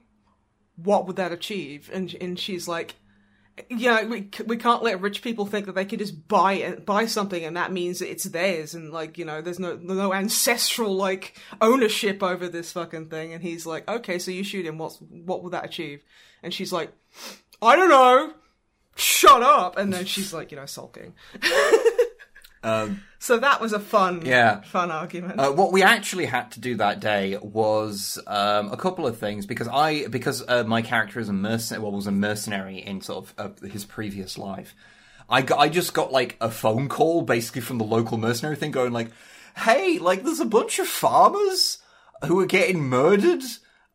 [0.76, 1.89] what would that achieve?
[1.93, 2.95] And, and she's like,
[3.69, 7.44] yeah, we, we can't let rich people think that they can just buy buy something
[7.44, 12.22] and that means it's theirs and like, you know, there's no, no ancestral like ownership
[12.22, 13.34] over this fucking thing.
[13.34, 14.77] And he's like, okay, so you shoot him.
[14.77, 16.03] What's, what will that achieve?
[16.44, 16.91] And she's like,
[17.61, 18.34] I don't know.
[18.98, 19.77] Shut up.
[19.77, 21.14] And then she's like, you know, sulking.
[22.65, 24.61] Um, So that was a fun, Yeah.
[24.61, 25.39] fun argument.
[25.39, 29.45] Uh, what we actually had to do that day was um, a couple of things
[29.47, 33.25] because I because uh, my character is a mercenary, well, was a mercenary in sort
[33.25, 33.33] of
[33.63, 34.75] uh, his previous life.
[35.27, 38.69] I got, I just got like a phone call basically from the local mercenary thing
[38.71, 39.09] going like,
[39.57, 41.79] "Hey, like there's a bunch of farmers
[42.25, 43.41] who are getting murdered.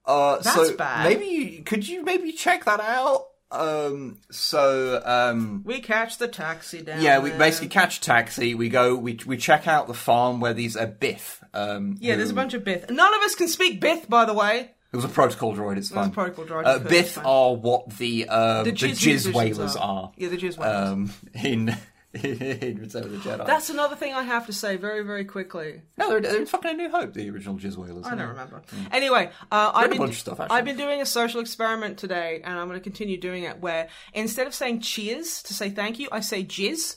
[0.04, 1.04] Uh, That's so bad.
[1.04, 7.02] maybe could you maybe check that out?" Um, so um, we catch the taxi down.
[7.02, 7.38] yeah, we there.
[7.38, 8.54] basically catch a taxi.
[8.54, 11.42] We go, we we check out the farm where these are Bith.
[11.52, 12.88] Um, Yeah, there's a bunch of Bith.
[12.90, 14.70] None of us can speak Bith, by the way.
[14.92, 15.76] It was a protocol droid.
[15.78, 16.08] It's fine.
[16.08, 19.82] a protocol droid, Uh, Bith are what the uh, the, jizz jizz wailers are.
[20.04, 20.12] are.
[20.16, 20.88] Yeah, the jizz wailers.
[20.90, 21.76] Um, in
[22.14, 23.46] Return of the Jedi.
[23.46, 25.82] That's another thing I have to say very, very quickly.
[25.96, 27.14] no, they're, they're fucking A New Hope.
[27.14, 28.04] The original jizz wailers.
[28.04, 28.62] I don't remember.
[28.90, 30.40] Anyway, uh, I've been, stuff.
[30.40, 33.60] I've been doing a social experiment today, and I'm going to continue doing it.
[33.60, 36.96] Where instead of saying cheers to say thank you, I say jizz,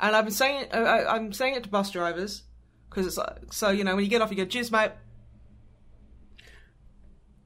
[0.00, 0.74] and I've been saying it.
[0.74, 2.42] I, I'm saying it to bus drivers
[2.90, 4.92] because it's uh, so you know when you get off, you go jizz, mate,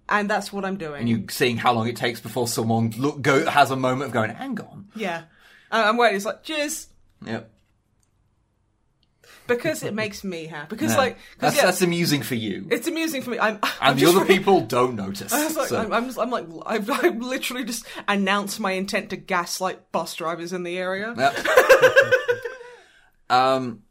[0.08, 1.00] and that's what I'm doing.
[1.00, 4.12] And you're seeing how long it takes before someone look go has a moment of
[4.12, 4.88] going, hang on.
[4.96, 5.22] yeah,
[5.70, 6.16] Uh, I'm waiting.
[6.16, 6.86] It's like jizz.
[7.26, 7.50] Yep.
[9.46, 10.68] because it makes me happy.
[10.68, 12.66] Because like, 'cause, that's yeah, that's amusing for you.
[12.70, 13.38] it's amusing for me.
[13.38, 15.32] I'm, I'm and the just other really- people don't notice.
[15.34, 18.72] I was like, So- I'm, I'm, just, I'm like, I've, I've literally just announced my
[18.72, 21.14] intent to gaslight bus drivers in the area.
[21.16, 21.46] Yep.
[23.30, 23.82] um.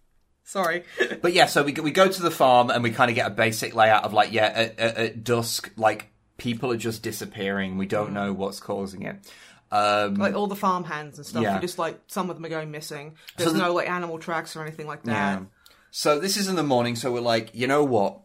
[0.44, 0.84] Sorry.
[1.22, 3.32] But yeah, so we we go to the farm and we kind of get a
[3.32, 7.78] basic layout of like, yeah, at, at, at dusk, like people are just disappearing.
[7.78, 9.18] We don't know what's causing it.
[9.72, 11.44] Um, like all the farm hands and stuff.
[11.44, 11.60] Yeah.
[11.60, 13.16] just like some of them are going missing.
[13.38, 15.12] There's the- no like animal tracks or anything like that.
[15.40, 15.46] yeah.
[15.92, 16.96] So this is in the morning.
[16.96, 18.20] So we're like, you know what?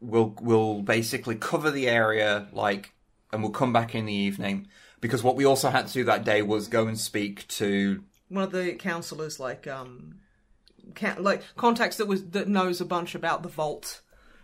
[0.00, 2.92] We'll we'll basically cover the area, like,
[3.32, 4.68] and we'll come back in the evening
[5.00, 8.44] because what we also had to do that day was go and speak to One
[8.44, 10.16] of the counselors like um,
[10.94, 14.02] can, like contacts that was that knows a bunch about the vault.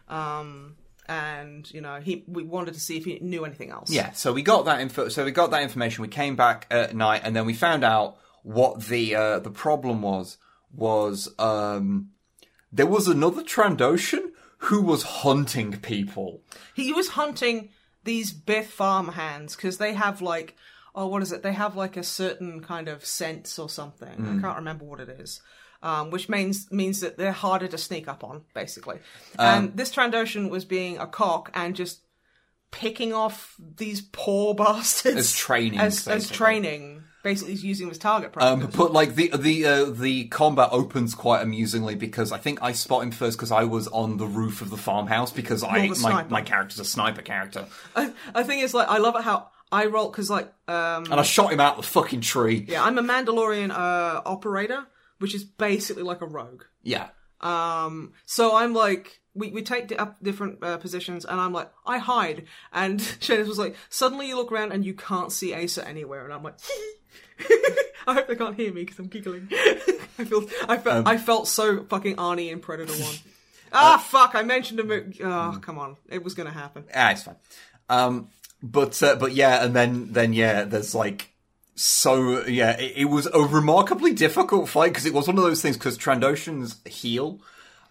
[0.08, 0.76] Um,
[1.06, 3.90] and you know he we wanted to see if he knew anything else.
[3.90, 5.08] Yeah, so we got that info.
[5.08, 6.02] So we got that information.
[6.02, 10.02] We came back at night, and then we found out what the uh, the problem
[10.02, 10.38] was.
[10.72, 12.10] Was um,
[12.72, 16.42] there was another Trandoshan who was hunting people.
[16.74, 17.68] He was hunting
[18.02, 20.56] these Bith farm hands because they have like,
[20.94, 21.42] oh, what is it?
[21.42, 24.08] They have like a certain kind of sense or something.
[24.08, 25.40] I can't remember what it is.
[25.84, 28.98] Um, which means means that they're harder to sneak up on, basically.
[29.38, 32.00] and this Trandoshan was being a cock and just
[32.70, 37.02] picking off these poor bastards As training, as, as training.
[37.22, 38.76] Basically, he's using as target Um, practice.
[38.78, 43.02] but like the the uh, the combat opens quite amusingly because I think I spot
[43.02, 46.42] him first because I was on the roof of the farmhouse because I my my
[46.42, 47.66] character's a sniper character
[47.96, 51.14] I, I think it's like I love it how I roll because like um, and
[51.14, 52.66] I shot him out of the fucking tree.
[52.68, 54.86] yeah, I'm a Mandalorian uh, operator,
[55.24, 56.64] which is basically like a rogue.
[56.82, 57.08] Yeah.
[57.40, 61.96] Um, so I'm like, we, we take up different uh, positions, and I'm like, I
[61.96, 62.44] hide.
[62.74, 66.34] And Shannon was like, suddenly you look around and you can't see Asa anywhere, and
[66.34, 66.56] I'm like,
[68.06, 69.48] I hope they can't hear me because I'm giggling.
[70.18, 73.14] I feel, I felt, Um, I felt so fucking Arnie in Predator One.
[73.72, 74.34] ah, fuck!
[74.34, 75.18] I mentioned a movie.
[75.24, 76.84] Oh, come on, it was gonna happen.
[76.94, 77.36] Ah, it's fine.
[77.88, 78.28] Um,
[78.62, 81.30] but uh, but yeah, and then then yeah, there's like
[81.74, 85.62] so yeah, it, it was a remarkably difficult fight because it was one of those
[85.62, 87.40] things because Trandoshans heal.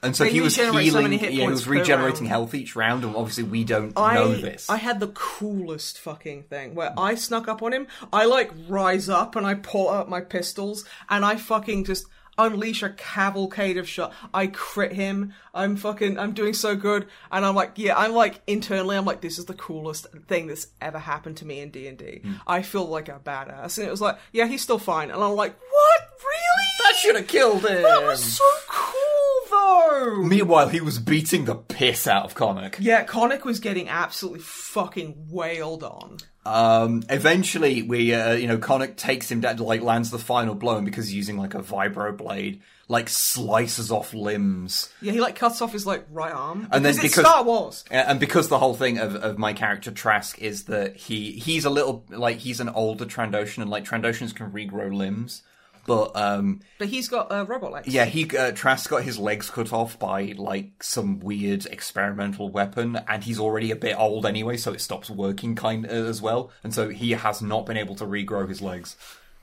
[0.01, 1.19] And so They he was regenerate so healing.
[1.19, 4.69] yeah, he was regenerating health each round, and obviously we don't I, know this.
[4.69, 7.87] I had the coolest fucking thing where I snuck up on him.
[8.11, 12.07] I like rise up and I pull out my pistols and I fucking just
[12.37, 14.13] unleash a cavalcade of shot.
[14.33, 15.33] I crit him.
[15.53, 16.17] I'm fucking.
[16.17, 17.07] I'm doing so good.
[17.31, 17.97] And I'm like, yeah.
[17.97, 18.97] I'm like internally.
[18.97, 21.97] I'm like, this is the coolest thing that's ever happened to me in D and
[21.97, 22.21] D.
[22.23, 22.33] Hmm.
[22.47, 23.77] I feel like a badass.
[23.77, 25.11] And it was like, yeah, he's still fine.
[25.11, 26.01] And I'm like, what?
[26.23, 26.63] Really?
[26.83, 27.81] that should have killed him.
[27.81, 30.23] That was so cool, though.
[30.23, 32.77] Meanwhile, he was beating the piss out of Conic.
[32.79, 36.17] Yeah, Conic was getting absolutely fucking wailed on.
[36.45, 40.55] Um, eventually, we, uh, you know, Connick takes him down, to like lands the final
[40.55, 44.89] blow, and because he's using like a vibro blade, like slices off limbs.
[45.01, 46.67] Yeah, he like cuts off his like right arm.
[46.71, 47.85] And then it's because- Star Wars.
[47.89, 51.69] And because the whole thing of, of my character Trask is that he he's a
[51.69, 55.43] little like he's an older Trandoshan, and like Trandoshans can regrow limbs,
[55.85, 57.87] but um, But he's got uh, robot legs.
[57.87, 62.99] Yeah, he uh, Trask got his legs cut off by like some weird experimental weapon,
[63.07, 66.51] and he's already a bit old anyway, so it stops working kind of as well,
[66.63, 68.95] and so he has not been able to regrow his legs.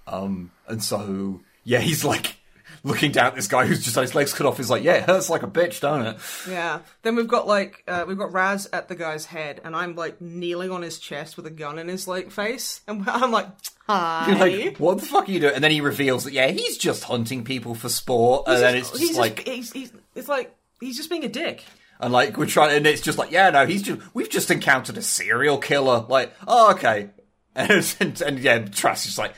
[0.06, 2.36] Um, and so yeah, he's like
[2.82, 4.56] looking down at this guy who's just had his legs cut off.
[4.56, 6.16] He's like, yeah, it hurts like a bitch, don't it?
[6.48, 6.80] Yeah.
[7.02, 10.20] Then we've got like uh, we've got Raz at the guy's head, and I'm like
[10.20, 13.48] kneeling on his chest with a gun in his like face, and I'm like,
[13.86, 14.26] hi.
[14.28, 14.38] You're
[14.68, 15.54] like, what the fuck are you doing?
[15.54, 18.78] And then he reveals that yeah, he's just hunting people for sport, and He's then
[18.78, 19.46] just- it's he's just like.
[19.46, 21.64] he's, he's it's like he's just being a dick.
[22.02, 24.96] And like we're trying, and it's just like, yeah, no, he's just we've just encountered
[24.96, 26.06] a serial killer.
[26.08, 27.10] Like, oh, okay,
[27.54, 29.34] and, and, and yeah, Trask is like,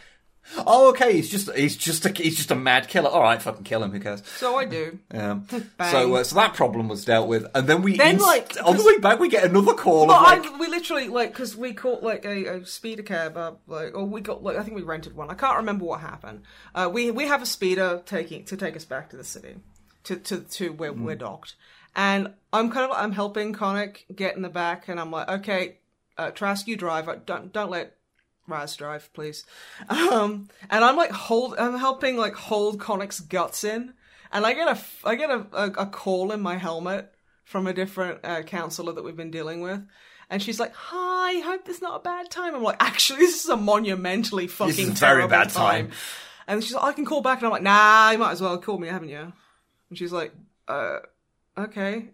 [0.58, 3.08] oh, okay, he's just he's just a he's just a mad killer.
[3.10, 3.90] All right, fucking kill him.
[3.92, 4.22] Who cares?
[4.36, 4.98] So I do.
[5.12, 5.46] Um,
[5.90, 8.76] so uh, so that problem was dealt with, and then we Then, inst- like, on
[8.76, 10.10] the way back we get another call.
[10.10, 13.60] Of, like, I, we literally like because we caught like a, a speeder cab up,
[13.66, 15.30] like or we got like I think we rented one.
[15.30, 16.42] I can't remember what happened.
[16.74, 19.56] Uh, we we have a speeder taking to take us back to the city,
[20.04, 21.54] to to to where we're docked,
[21.94, 25.76] and I'm kind of I'm helping Conic get in the back, and I'm like, okay,
[26.18, 27.08] uh, Trask, you drive.
[27.08, 27.96] Uh, Don't don't let
[28.52, 29.44] Raz drive, please.
[29.88, 33.94] Um, and I'm like hold, I'm helping like hold Conic's guts in,
[34.30, 37.12] and I get a I get a a, a call in my helmet
[37.44, 39.80] from a different uh, counselor that we've been dealing with.
[40.30, 43.44] And she's like, "Hi, hope this is not a bad time." I'm like, "Actually, this
[43.44, 45.90] is a monumentally fucking is a very terrible bad time."
[46.46, 48.56] And she's like, "I can call back," and I'm like, "Nah, you might as well
[48.58, 49.32] call me, haven't you?"
[49.88, 50.32] And she's like,
[50.68, 51.00] "Uh,
[51.56, 52.10] okay."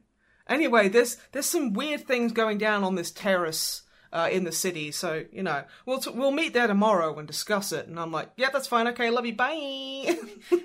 [0.49, 3.83] Anyway, there's there's some weird things going down on this terrace
[4.13, 7.73] uh, in the city, so you know we'll t- we'll meet there tomorrow and discuss
[7.73, 7.87] it.
[7.87, 8.89] And I'm like, "Yeah, that's fine.
[8.89, 9.35] Okay, love you.
[9.35, 10.19] Bye."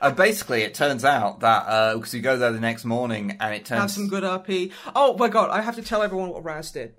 [0.00, 3.64] uh, basically, it turns out that because you go there the next morning, and it
[3.64, 4.72] turns Have some good RP.
[4.94, 6.94] Oh my god, I have to tell everyone what Raz did.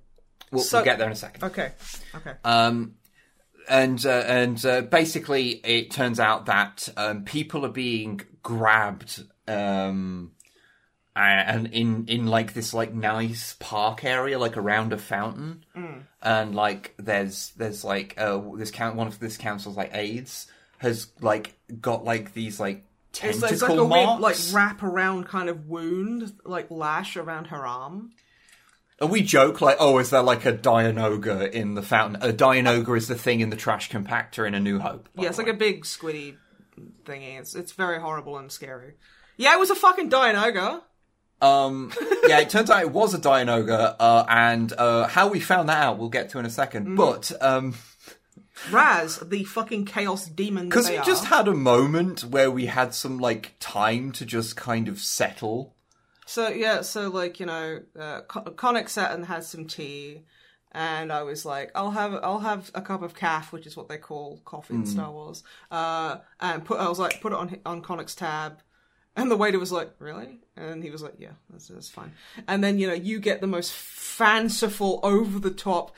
[0.52, 1.44] we'll, so- we'll get there in a second.
[1.44, 1.72] Okay,
[2.16, 2.34] okay.
[2.44, 2.96] Um,
[3.70, 10.32] and uh, and uh, basically, it turns out that um, people are being grabbed, um,
[11.20, 15.66] and in in like this like nice park area, like around a fountain,
[16.22, 20.48] and like there's there's like uh, this count one of this council's like aides
[20.80, 24.22] has like got like these like It's, tentacle it's like a weird, marks.
[24.22, 28.12] like wrap around kind of wound, like lash around her arm.
[29.00, 32.22] And we joke like, oh, is there like a Dianoga in the fountain?
[32.28, 35.08] A Dianoga is the thing in the trash compactor in A New Hope.
[35.16, 36.36] Yeah, it's like a big squiddy
[37.06, 37.40] thingy.
[37.40, 38.94] It's it's very horrible and scary.
[39.36, 40.82] Yeah, it was a fucking Dianoga.
[41.42, 41.94] Um,
[42.28, 45.84] yeah, it turns out it was a Dianoga, uh, and uh, how we found that
[45.84, 46.88] out we'll get to in a second.
[46.88, 46.96] Mm.
[46.98, 47.76] But um,
[48.72, 50.70] Raz, the fucking chaos demon.
[50.70, 54.88] because we just had a moment where we had some like time to just kind
[54.88, 55.76] of settle.
[56.26, 60.24] So yeah, so like you know, uh, Conic sat and had some tea,
[60.72, 63.88] and I was like, I'll have I'll have a cup of caf, which is what
[63.88, 65.44] they call coffee in Star Wars.
[65.72, 68.60] Uh, and put I was like, put it on on Conic's tab,
[69.18, 70.40] and the waiter was like, really?
[70.56, 72.14] And he was like, yeah, that's that's fine.
[72.48, 75.94] And then you know, you get the most fanciful, over the top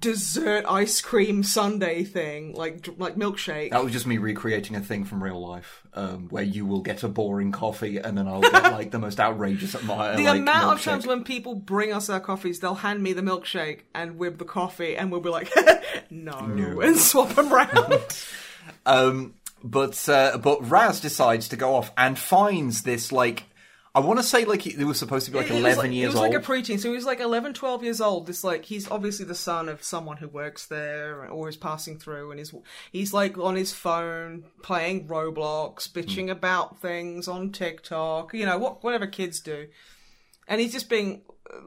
[0.00, 3.70] dessert ice cream sundae thing, like like milkshake.
[3.70, 7.02] That was just me recreating a thing from real life, um, where you will get
[7.02, 10.16] a boring coffee and then I'll get like the most outrageous admire.
[10.16, 13.12] The like, the amount of times when people bring us our coffees, they'll hand me
[13.12, 15.50] the milkshake and with the coffee, and we'll be like,
[16.10, 18.02] no, and swap them around.
[18.86, 23.44] Um, but uh, but Raz decides to go off and finds this like
[23.94, 26.06] I want to say like he, was supposed to be like eleven like- years He
[26.06, 26.32] was old.
[26.32, 28.26] like a preteen, so he was like 11, 12 years old.
[28.26, 32.30] This like he's obviously the son of someone who works there or is passing through,
[32.30, 32.54] and he's
[32.90, 38.82] he's like on his phone playing Roblox, bitching about things on TikTok, you know what
[38.82, 39.68] whatever kids do,
[40.48, 41.20] and he's just being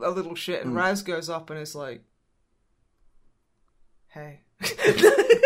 [0.04, 0.66] a little shit.
[0.66, 2.02] And Raz goes up and is like,
[4.08, 4.42] "Hey."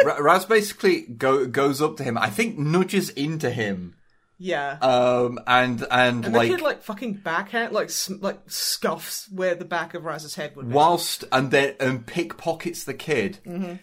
[0.05, 2.17] Ra- Raz basically go, goes up to him.
[2.17, 3.95] I think nudges into him
[4.37, 4.77] Yeah.
[4.81, 7.89] Um, and and, and like, the kid like fucking backhand like
[8.21, 10.73] like scuffs where the back of Raz's head would be.
[10.73, 13.73] whilst and then and pickpockets the kid, Mm-hmm.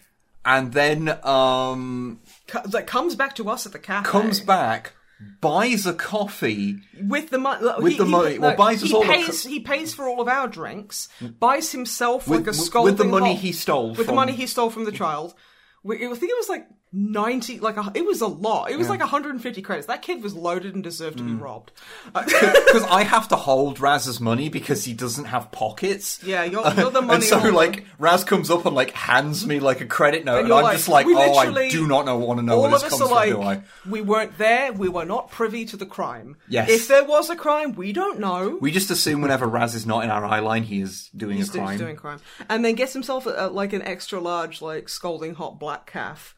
[0.44, 4.08] and then um Co- like comes back to us at the cafe.
[4.08, 4.94] comes back,
[5.40, 6.78] buys a coffee.
[7.02, 7.66] with the money.
[7.78, 8.38] With the money.
[8.38, 9.42] Well, buys us he all pays.
[9.42, 11.08] co- he pays for all of our drinks.
[11.40, 14.32] Buys himself With- like a scalding with the money hot- he stole With the money
[14.32, 15.34] he stole from the child.
[15.82, 17.58] We, I think it was like ninety.
[17.60, 18.70] Like a, it was a lot.
[18.70, 19.86] It was like 150 credits.
[19.86, 21.26] That kid was loaded and deserved to Mm.
[21.26, 21.72] be robbed.
[22.14, 26.20] Because I have to hold Raz's money because he doesn't have pockets.
[26.22, 27.14] Yeah, you're, you're the money.
[27.14, 27.52] and so, holder.
[27.54, 30.64] like, Raz comes up and like hands me like a credit note, and, you're I'm
[30.64, 32.92] like, just like, "Oh, I do not know, want to know all where of this
[32.92, 34.72] us comes from, like, do I?" we weren't there.
[34.72, 36.36] We were not privy to the crime.
[36.48, 36.68] Yes.
[36.70, 38.58] If there was a crime, we don't know.
[38.60, 41.54] We just assume whenever Raz is not in our eye line, he is doing He's
[41.54, 41.78] a crime.
[41.78, 45.58] doing crime, and then gets himself a, a- like an extra large, like scalding hot
[45.58, 46.34] black caf,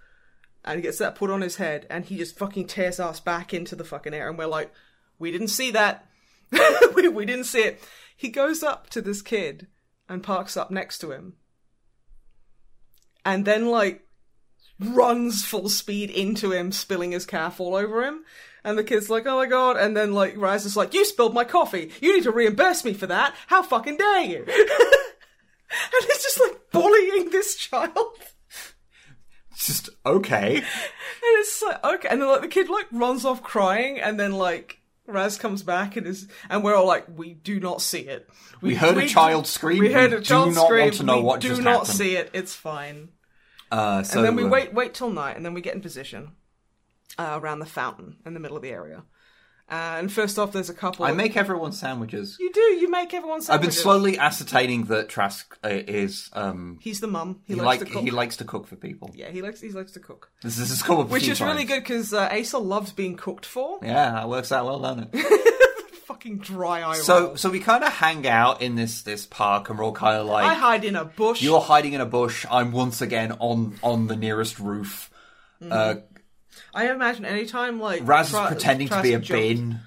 [0.69, 3.55] and he gets that put on his head, and he just fucking tears us back
[3.55, 4.71] into the fucking air, and we're like,
[5.19, 6.07] we didn't see that,
[6.95, 7.83] we, we didn't see it.
[8.17, 9.67] He goes up to this kid
[10.09, 11.35] and parks up next to him,
[13.25, 14.07] and then like
[14.79, 18.25] runs full speed into him, spilling his caf all over him.
[18.65, 19.77] And the kid's like, oh my god.
[19.77, 21.91] And then, like, Raz is like, you spilled my coffee.
[22.01, 23.35] You need to reimburse me for that.
[23.47, 24.39] How fucking dare you?
[24.47, 28.19] and it's just like bullying this child.
[29.59, 30.63] Just okay.
[31.21, 32.09] And it's like, okay.
[32.09, 33.99] And then, like, the kid, like, runs off crying.
[33.99, 34.79] And then, like,
[35.09, 38.29] Raz comes back and is, and we're all like, we do not see it.
[38.61, 39.81] We heard a child scream.
[39.81, 40.81] We heard a child do not scream.
[40.83, 41.59] want to know what just happened.
[41.59, 41.99] we do not happened.
[41.99, 42.31] see it.
[42.35, 43.09] It's fine.
[43.71, 45.81] Uh, so And then we uh, wait, wait till night, and then we get in
[45.81, 46.33] position
[47.19, 49.03] uh, around the fountain in the middle of the area.
[49.71, 51.05] And first off, there's a couple.
[51.05, 52.37] I make everyone sandwiches.
[52.41, 52.61] You do.
[52.61, 53.43] You make everyone.
[53.43, 53.51] Sandwiches.
[53.51, 53.83] I've been sandwiches.
[53.83, 57.41] slowly ascertaining that Trask uh, is um He's the mum.
[57.45, 58.03] He, he likes like to cook.
[58.05, 59.11] he likes to cook for people.
[59.15, 59.61] yeah, he likes.
[59.61, 62.93] He likes to cook, This, come up which is really good because uh, Asa loves
[62.93, 63.79] being cooked for.
[63.83, 65.55] Yeah, that works out well, doesn't it?
[66.07, 67.37] Fucking dry eye so roll.
[67.37, 70.27] so we kind of hang out in this this park, and we're all kind of
[70.27, 71.43] like I hide in a bush.
[71.43, 72.47] you're hiding in a bush.
[72.51, 75.11] I'm once again on on the nearest roof.
[75.61, 75.97] Uh,
[76.79, 79.81] I imagine anytime like Raz Tra- is pretending to be a jumped- bin.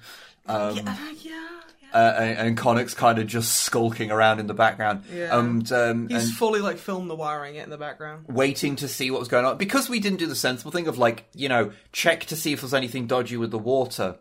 [0.46, 1.48] Um, Yeah, uh, yeah.
[1.94, 5.38] uh, and, and Conic's kind of just skulking around in the background, Yeah.
[5.38, 8.26] and um, He's and fully like film the wiring it in the background.
[8.28, 10.98] waiting to see what was going on because we didn't do the sensible thing of
[10.98, 14.16] like you know check to see if there's anything dodgy with the water.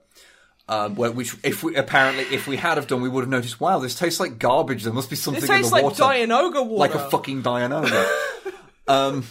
[0.69, 3.59] Um, which, if we apparently, if we had have done, we would have noticed.
[3.59, 4.83] Wow, this tastes like garbage.
[4.83, 6.75] There must be something in the like water, Dianoga water.
[6.77, 8.07] like a fucking Dianoga.
[8.87, 9.25] um,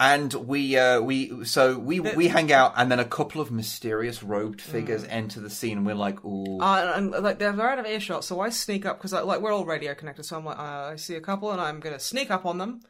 [0.00, 4.22] and we, uh, we, so we we hang out, and then a couple of mysterious
[4.22, 7.78] robed figures enter the scene, and we're like, ooh, Uh, and like they're, they're out
[7.78, 10.24] of earshot, so I sneak up because like we're all radio connected.
[10.24, 12.80] So I'm like, uh, I see a couple, and I'm gonna sneak up on them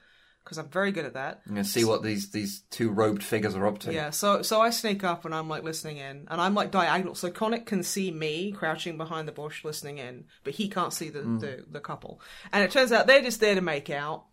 [0.45, 1.43] because I'm very good at that.
[1.47, 3.93] I'm gonna see what these these two robed figures are up to.
[3.93, 7.15] Yeah, so so I sneak up and I'm like listening in, and I'm like diagonal,
[7.15, 11.09] so Conic can see me crouching behind the bush listening in, but he can't see
[11.11, 12.21] the the, the couple.
[12.53, 14.25] And it turns out they're just there to make out,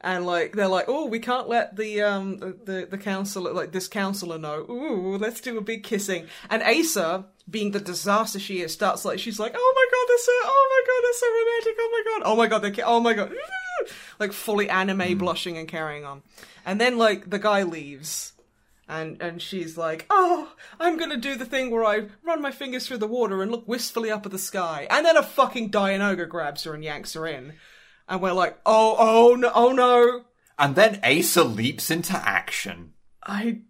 [0.00, 3.88] and like they're like, oh, we can't let the um the the, counselor like this
[3.88, 4.66] counselor know.
[4.70, 6.26] Ooh, let's do a big kissing.
[6.48, 10.18] And Asa, being the disaster she is, starts like she's like, oh my god, they're
[10.18, 11.76] so oh my god, they're so romantic.
[11.78, 13.34] Oh my god, oh my god, they're ki- oh my god.
[14.18, 16.20] Like fully anime blushing and carrying on.
[16.66, 18.34] And then like the guy leaves
[18.90, 22.86] and and she's like, "Oh, I'm gonna do the thing where I run my fingers
[22.86, 26.28] through the water and look wistfully up at the sky." And then a fucking Dianoga
[26.28, 27.54] grabs her and yanks her in,
[28.10, 30.24] and we're like, "Oh, oh no, oh no!"
[30.58, 32.92] And then Asa leaps into action
[33.22, 33.60] I,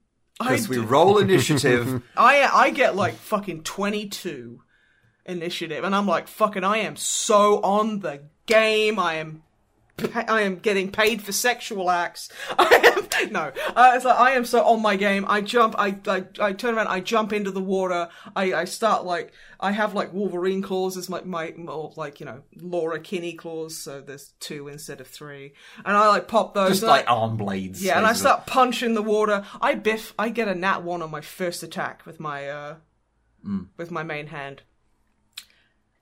[0.41, 2.03] I, as we roll initiative.
[2.17, 4.63] I, I get like fucking twenty two
[5.27, 8.99] initiative, and I'm like, "Fucking, I am so on the game.
[8.99, 9.43] I am."
[10.09, 12.29] Pa- I am getting paid for sexual acts.
[12.59, 13.53] I am no.
[13.75, 15.25] Uh, it's like I am so on my game.
[15.29, 15.75] I jump.
[15.79, 16.89] I, I I turn around.
[16.89, 18.09] I jump into the water.
[18.35, 22.27] I I start like I have like Wolverine claws as my my or like you
[22.27, 23.77] know Laura Kinney claws.
[23.77, 25.53] So there's two instead of three.
[25.85, 26.69] And I like pop those.
[26.71, 27.83] just like arm blades.
[27.83, 29.45] yeah, and I start punching the water.
[29.61, 30.15] I biff.
[30.19, 32.77] I get a nat one on my first attack with my uh,
[33.77, 34.63] with my main hand.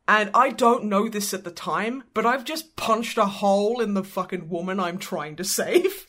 [0.08, 3.92] And I don't know this at the time, but I've just punched a hole in
[3.92, 6.06] the fucking woman I'm trying to save.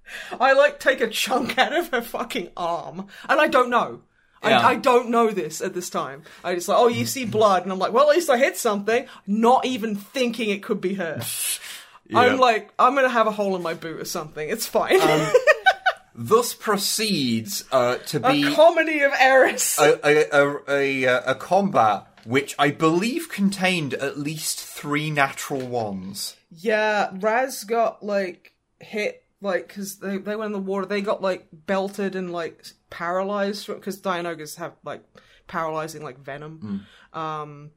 [0.40, 4.00] I like take a chunk out of her fucking arm, and I don't know.
[4.42, 4.60] Yeah.
[4.60, 6.22] I, I don't know this at this time.
[6.42, 8.56] I just like, oh, you see blood, and I'm like, well, at least I hit
[8.56, 11.20] something, not even thinking it could be her.
[12.14, 14.48] I'm like, I'm gonna have a hole in my boot or something.
[14.48, 14.98] It's fine.
[16.14, 19.76] Thus proceeds uh, to be a comedy of errors.
[19.78, 26.36] a, a, a, a, a combat which I believe contained at least three natural ones.
[26.50, 31.22] yeah, Raz got like hit like because they they went in the water, they got
[31.22, 35.02] like belted and like paralyzed because Dianogas have like
[35.46, 36.86] paralyzing like venom.
[37.12, 37.70] Um,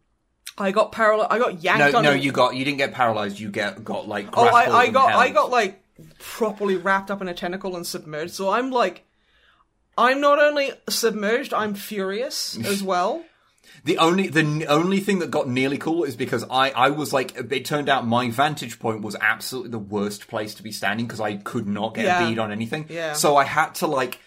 [0.58, 1.32] I got paralyzed.
[1.32, 1.94] I got yanked.
[1.94, 3.40] No, no, you got you didn't get paralyzed.
[3.40, 5.84] You get got like Oh, I, I got I got like
[6.20, 8.34] properly wrapped up in a tentacle and submerged.
[8.34, 9.06] So I'm like,
[9.98, 13.24] I'm not only submerged, I'm furious as well.
[13.90, 17.36] The only the only thing that got nearly cool is because I I was like
[17.52, 21.20] it turned out my vantage point was absolutely the worst place to be standing because
[21.20, 22.24] I could not get Yeah.
[22.24, 22.86] a bead on anything.
[22.90, 23.14] Yeah.
[23.14, 24.20] So I had to like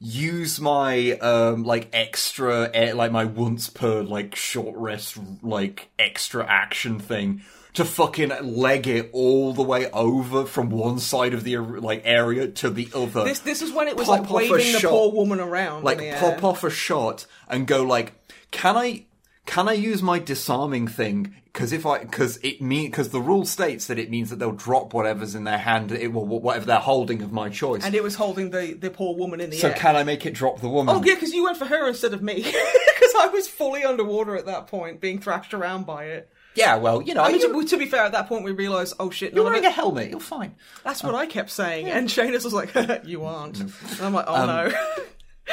[0.00, 6.44] use my um like extra eh, like my once per like short rest like extra
[6.46, 7.40] action thing
[7.74, 12.48] to fucking leg it all the way over from one side of the like area
[12.48, 14.78] to the other This this is when it was Pop like off a waving the
[14.80, 14.90] shot.
[14.90, 15.84] poor woman around.
[15.84, 16.46] like in the pop air.
[16.46, 18.12] off a shot and go like
[18.56, 19.04] can i
[19.44, 23.44] can i use my disarming thing because if i because it mean because the rule
[23.44, 26.78] states that it means that they'll drop whatever's in their hand it will whatever they're
[26.78, 29.68] holding of my choice And it was holding the, the poor woman in the so
[29.68, 29.74] air.
[29.74, 31.86] So can i make it drop the woman Oh yeah, because you went for her
[31.88, 32.36] instead of me.
[32.96, 36.30] Because I was fully underwater at that point, being thrashed around by it.
[36.54, 39.10] yeah well you know I mean, to, be fair, at that point we realised, oh
[39.10, 42.44] shit, you're wearing it- a helmet you're fine That's what I kept saying, and Shayna's
[42.44, 42.70] was like,
[43.04, 44.72] "You aren't." And I'm like, "Oh Um, no."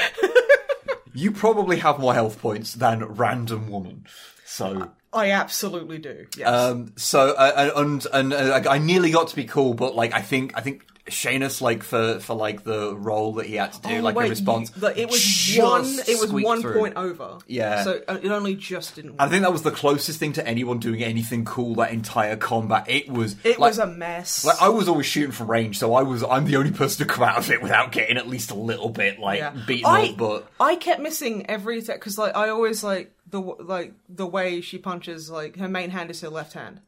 [1.13, 4.05] you probably have more health points than random woman
[4.45, 6.27] so I absolutely do.
[6.37, 6.47] Yes.
[6.47, 10.21] Um, so uh, and and uh, I nearly got to be cool, but like I
[10.21, 13.97] think I think Shanus like for for like the role that he had to do,
[13.97, 14.71] Oh, like wait, a response.
[14.73, 15.85] you- like, it was one.
[15.85, 16.79] It was one through.
[16.79, 17.39] point over.
[17.45, 17.83] Yeah.
[17.83, 19.15] So uh, it only just didn't.
[19.19, 22.85] I think that was the closest thing to anyone doing anything cool that entire combat.
[22.87, 23.35] It was.
[23.43, 24.45] it like, was a mess.
[24.45, 26.23] Like I was always shooting from range, so I was.
[26.23, 28.89] I'm the only person to come out of it without getting at least a little
[28.89, 29.53] bit like yeah.
[29.67, 30.17] beaten I, up.
[30.17, 34.61] But I kept missing every attack because like I always like the like the way
[34.61, 35.29] she punches.
[35.29, 36.79] Like her main hand is her left hand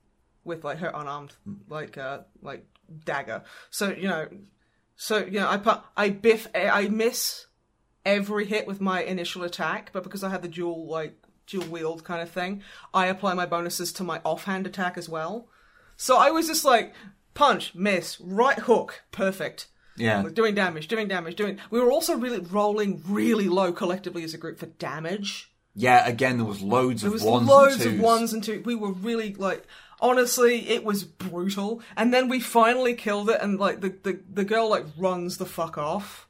[0.45, 1.33] with like her unarmed
[1.67, 2.65] like uh like
[3.03, 3.43] dagger.
[3.69, 4.27] So you know,
[4.95, 7.47] so you know I put I biff I miss
[8.05, 11.17] every hit with my initial attack, but because I had the dual like
[11.47, 12.61] dual wield kind of thing,
[12.93, 15.47] I apply my bonuses to my offhand attack as well.
[15.97, 16.93] So I was just like
[17.33, 19.67] punch, miss, right hook, perfect.
[19.97, 21.59] yeah, doing damage, doing damage, doing.
[21.69, 25.51] We were also really rolling really low collectively as a group for damage.
[25.73, 26.07] yeah.
[26.07, 27.93] Again, there was loads There of was ones loads and twos.
[27.95, 28.61] of ones and two.
[28.65, 29.65] We were really like,
[29.99, 31.81] honestly, it was brutal.
[31.95, 35.45] And then we finally killed it, and like the the, the girl like runs the
[35.45, 36.27] fuck off.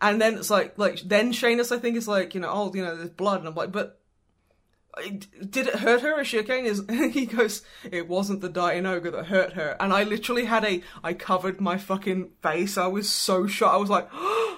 [0.00, 2.82] And then it's like like then Shanus I think is like you know oh you
[2.84, 3.96] know there's blood and I'm like but.
[4.98, 6.20] Did it hurt her?
[6.20, 6.64] Is she okay?
[6.64, 6.82] His-
[7.12, 11.14] he goes, "It wasn't the Dianoga that hurt her." And I literally had a, I
[11.14, 12.76] covered my fucking face.
[12.76, 13.72] I was so shocked.
[13.72, 14.08] I was like,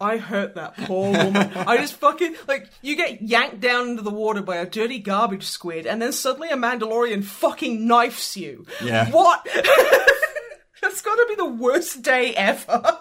[0.00, 1.52] I hurt that poor woman.
[1.54, 5.44] I just fucking like you get yanked down into the water by a dirty garbage
[5.44, 8.64] squid, and then suddenly a Mandalorian fucking knifes you.
[8.82, 9.10] Yeah.
[9.10, 9.46] What?
[10.82, 12.98] That's got to be the worst day ever.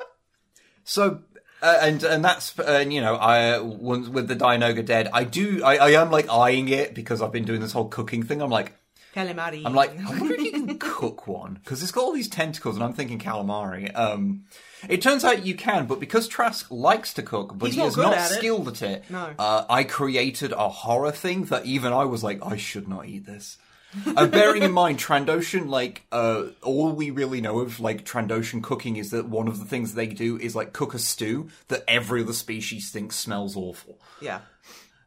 [0.84, 1.21] So.
[1.61, 5.61] Uh, and and that's and you know I once with the Dianoga dead I do
[5.61, 8.49] I, I am like eyeing it because I've been doing this whole cooking thing I'm
[8.49, 8.71] like
[9.13, 9.65] Calamari.
[9.65, 12.76] I'm like, I wonder if you can cook one because it's got all these tentacles,
[12.76, 13.95] and I'm thinking calamari.
[13.97, 14.45] Um,
[14.88, 17.88] it turns out you can, but because Trask likes to cook, but He's he not
[17.89, 18.34] is good not at it.
[18.35, 19.34] skilled at it, No.
[19.38, 23.26] uh, I created a horror thing that even I was like, I should not eat
[23.26, 23.57] this.
[24.15, 28.97] uh, bearing in mind, Trandoshan, like, uh, all we really know of, like, Trandoshan cooking
[28.97, 32.22] is that one of the things they do is, like, cook a stew that every
[32.22, 33.99] other species thinks smells awful.
[34.22, 34.41] yeah.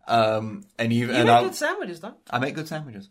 [0.09, 2.15] Um, and even, You and make I, good sandwiches, though.
[2.29, 3.09] I make good sandwiches.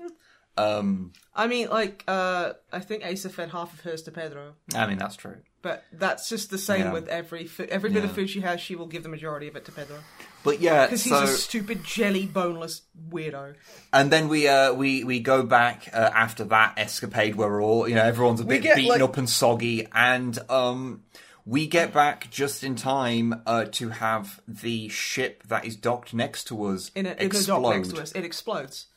[0.57, 4.85] Um, I mean, like, uh, I think Asa fed half of hers to Pedro, I
[4.87, 5.37] mean, that's true.
[5.61, 6.91] But that's just the same Yeah.
[6.93, 8.59] with every fo- every bit of food she has.
[8.61, 9.97] She will give the majority of it to Pedro
[10.43, 13.55] But yeah, because he's so a stupid jelly boneless weirdo.
[13.93, 17.87] and then we uh we we go back uh, after that escapade where we're all
[17.87, 21.03] you know everyone's a bit get, beaten like- up and soggy, and um
[21.45, 26.45] we get back just in time uh to have the ship that is docked next
[26.45, 27.61] to us in, a, in the explode.
[27.63, 28.11] dock next to us.
[28.13, 28.87] It explodes.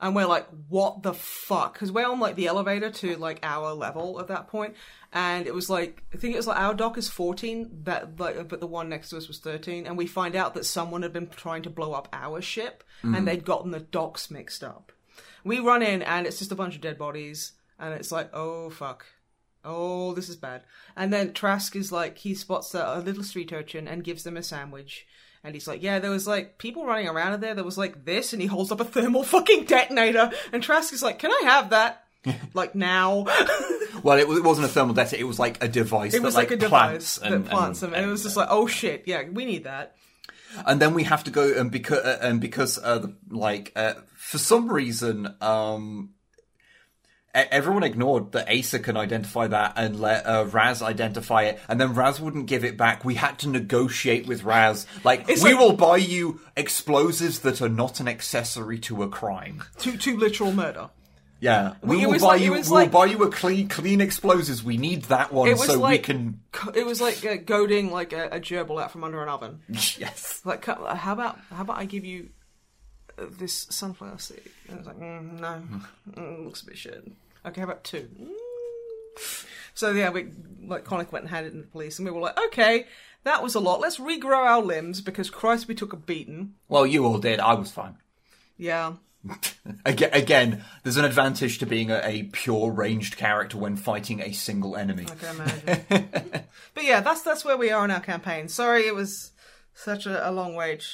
[0.00, 1.74] And we're like, what the fuck?
[1.74, 4.74] Because we're on like the elevator to like our level at that point,
[5.12, 8.48] and it was like I think it was like our dock is fourteen, that like
[8.48, 11.12] but the one next to us was thirteen, and we find out that someone had
[11.12, 13.24] been trying to blow up our ship, and mm.
[13.24, 14.92] they'd gotten the docks mixed up.
[15.44, 18.70] We run in, and it's just a bunch of dead bodies, and it's like, oh
[18.70, 19.06] fuck.
[19.64, 20.64] Oh, this is bad.
[20.96, 24.36] And then Trask is like, he spots a, a little street urchin and gives them
[24.36, 25.06] a sandwich.
[25.44, 27.54] And he's like, yeah, there was like people running around in there.
[27.54, 30.32] There was like this, and he holds up a thermal fucking detonator.
[30.52, 32.01] And Trask is like, can I have that?
[32.54, 33.26] like now.
[34.02, 36.24] Well, it, was- it wasn't a thermal detonator; it was like a device it that
[36.24, 37.92] was like, like, a plants device and, that plants them.
[37.94, 39.96] And it was just like, oh shit, yeah, we need that.
[40.66, 43.94] and then we have to go and because uh, and because uh, the, like uh,
[44.16, 46.14] for some reason um
[47.34, 51.94] everyone ignored that Asa can identify that and let uh, Raz identify it, and then
[51.94, 53.04] Raz wouldn't give it back.
[53.04, 57.62] We had to negotiate with Raz, like It's we like- will buy you explosives that
[57.62, 59.62] are not an accessory to a crime.
[59.80, 60.90] To to literal murder.
[61.42, 62.52] Yeah, we It will buy like- you.
[62.52, 64.62] We'll like- buy you a clean, clean explosives.
[64.62, 66.38] We need that one It was so we like can.
[66.72, 69.58] It was like uh, goading like a, a gerbil out from under an oven.
[69.98, 70.40] Yes.
[70.44, 72.28] Like, how about how about I give you
[73.18, 74.48] uh, this sunflower seed?
[74.68, 75.62] And I was like, mm, no,
[76.12, 77.10] mm, looks a bit shit.
[77.44, 78.08] Okay, how about two?
[78.22, 78.28] Mm.
[79.74, 80.28] So yeah, we
[80.64, 82.86] like Conic went and handed it to the police, and we were like, okay,
[83.24, 83.80] that was a lot.
[83.80, 86.54] Let's regrow our limbs because Christ, we took a beating.
[86.68, 87.40] Well, you all did.
[87.40, 87.96] I was fine.
[88.56, 88.92] Yeah,
[89.84, 94.32] Again, again, there's an advantage to being a, a pure ranged character when fighting a
[94.32, 95.06] single enemy.
[95.10, 95.84] I can imagine.
[96.74, 98.48] but yeah, that's that's where we are in our campaign.
[98.48, 99.32] Sorry, it was
[99.74, 100.84] such a, a long wait,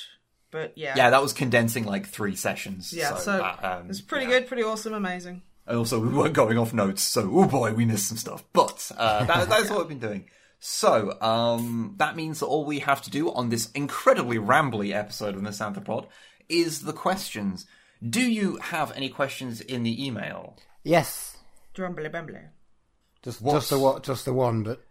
[0.51, 2.93] but yeah, Yeah, that was condensing like three sessions.
[2.93, 3.15] yeah.
[3.17, 4.41] so, So, um, it's pretty yeah.
[4.41, 5.43] good, pretty awesome, amazing.
[5.67, 8.45] And also, we weren't going off notes, so oh boy, we missed some stuff.
[8.53, 10.25] But uh, that, that's what we've been doing.
[10.61, 15.35] So um, that means that all we have to do on this incredibly rambly episode
[15.35, 16.07] of the Misanthropod
[16.49, 17.67] is the questions.
[18.07, 20.57] Do you have any questions in the email?
[20.85, 21.37] Yes,
[21.75, 22.49] Drumbly bumbly.
[23.23, 23.55] just What?
[23.55, 24.85] just the one, just the one, but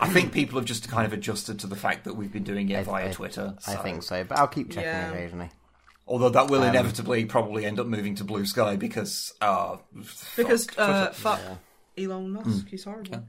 [0.00, 2.68] I think people have just kind of adjusted to the fact that we've been doing
[2.70, 3.54] it I- via I- Twitter.
[3.66, 4.24] I so- think so.
[4.24, 5.10] But I'll keep checking Yeah.
[5.10, 5.50] occasionally.
[6.06, 9.76] Although that will inevitably probably end up moving to Blue Sky because uh,
[10.36, 11.12] Because fuck, uh, Twitter.
[11.14, 11.40] fuck
[11.96, 13.26] Elon Musk, he's horrible.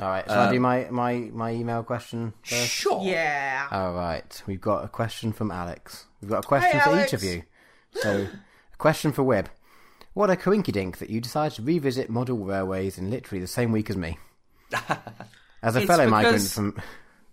[0.00, 2.68] All right, shall I uh, do my, my, my email question first?
[2.68, 3.02] sure.
[3.04, 3.68] Yeah.
[3.70, 6.06] All right, we've got a question from Alex.
[6.20, 7.08] We've got a question Hey, for Alex.
[7.08, 7.42] each of you.
[7.94, 8.26] So,
[8.72, 9.50] a question for Webb.
[10.14, 13.90] What a coinkydink that you decided to revisit model railways in literally the same week
[13.90, 14.18] as me.
[15.62, 16.80] As a It's fellow migrant because- from...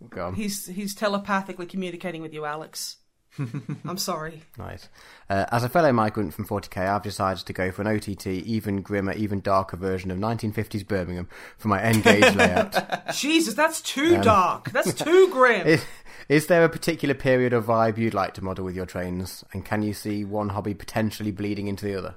[0.09, 0.35] Go on.
[0.35, 2.97] He's he's telepathically communicating with you, Alex.
[3.85, 4.43] I'm sorry.
[4.57, 4.89] Nice.
[5.29, 8.81] Uh, as a fellow migrant from 40k, I've decided to go for an OTT, even
[8.81, 11.27] grimmer, even darker version of 1950s Birmingham
[11.57, 13.13] for my N-gauge layout.
[13.13, 14.71] Jesus, that's too dark.
[14.71, 15.67] That's too grim.
[15.67, 15.85] Is,
[16.29, 19.43] is there a particular period or vibe you'd like to model with your trains?
[19.53, 22.15] And can you see one hobby potentially bleeding into the other?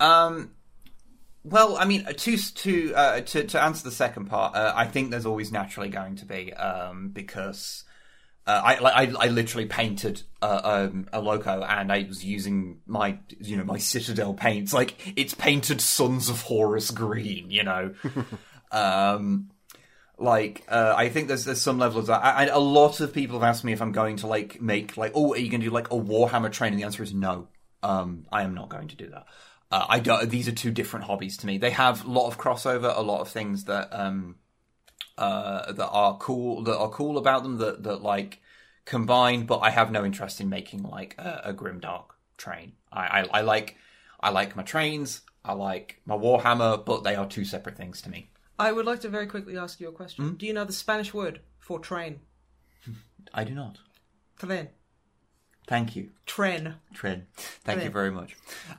[0.00, 0.50] Um,
[1.44, 5.10] well, I mean, to to uh, to to answer the second part, uh, I think
[5.10, 7.84] there's always naturally going to be um, because
[8.46, 10.60] uh, I, like, I I literally painted uh,
[10.92, 15.34] um, a loco and I was using my you know my Citadel paints like it's
[15.34, 17.94] painted Sons of Horus green, you know.
[18.72, 19.50] um,
[20.18, 22.22] like uh, I think there's there's some level of that.
[22.22, 24.96] I, I, a lot of people have asked me if I'm going to like make
[24.98, 26.72] like oh are you going to do like a Warhammer train?
[26.72, 27.48] And the answer is no.
[27.82, 29.26] Um, I am not going to do that.
[29.70, 30.28] Uh, I don't.
[30.28, 31.58] These are two different hobbies to me.
[31.58, 34.36] They have a lot of crossover, a lot of things that um,
[35.18, 38.40] uh, that are cool that are cool about them that that like
[38.84, 39.46] combine.
[39.46, 42.72] But I have no interest in making like a, a grimdark train.
[42.92, 43.76] I, I I like
[44.20, 45.22] I like my trains.
[45.44, 48.30] I like my Warhammer, but they are two separate things to me.
[48.58, 50.36] I would like to very quickly ask you a question.
[50.36, 52.20] Do you know the Spanish word for train?
[53.34, 53.78] I do not.
[54.38, 54.68] Tren.
[55.66, 56.74] Thank you, Tren.
[56.94, 57.22] Tren.
[57.64, 58.36] Thank you very much.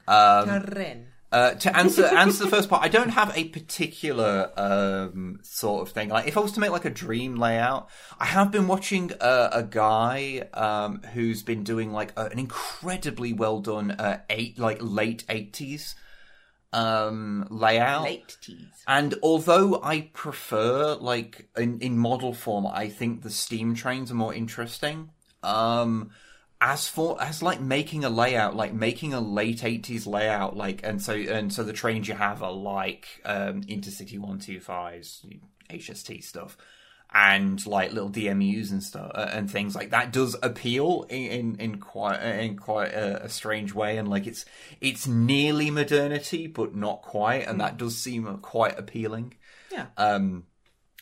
[0.07, 1.05] Um, Tren.
[1.31, 5.93] Uh, to answer answer the first part, I don't have a particular um, sort of
[5.93, 6.09] thing.
[6.09, 7.89] Like if I was to make like a dream layout,
[8.19, 13.33] I have been watching uh, a guy um, who's been doing like a, an incredibly
[13.33, 15.95] well done uh, eight like late eighties
[16.71, 18.03] um, layout.
[18.03, 18.83] Late teas.
[18.87, 24.15] And although I prefer like in, in model form, I think the steam trains are
[24.15, 25.09] more interesting.
[25.41, 26.11] Um,
[26.65, 30.99] as for as like making a layout, like making a late eighties layout, like and
[30.99, 35.23] so and so the trains you have are like um, Intercity one two fives,
[35.69, 36.57] HST stuff,
[37.13, 41.55] and like little DMUs and stuff uh, and things like that does appeal in in,
[41.59, 44.43] in quite in quite a, a strange way, and like it's
[44.81, 49.35] it's nearly modernity but not quite, and that does seem quite appealing.
[49.71, 49.85] Yeah.
[49.97, 50.45] Um,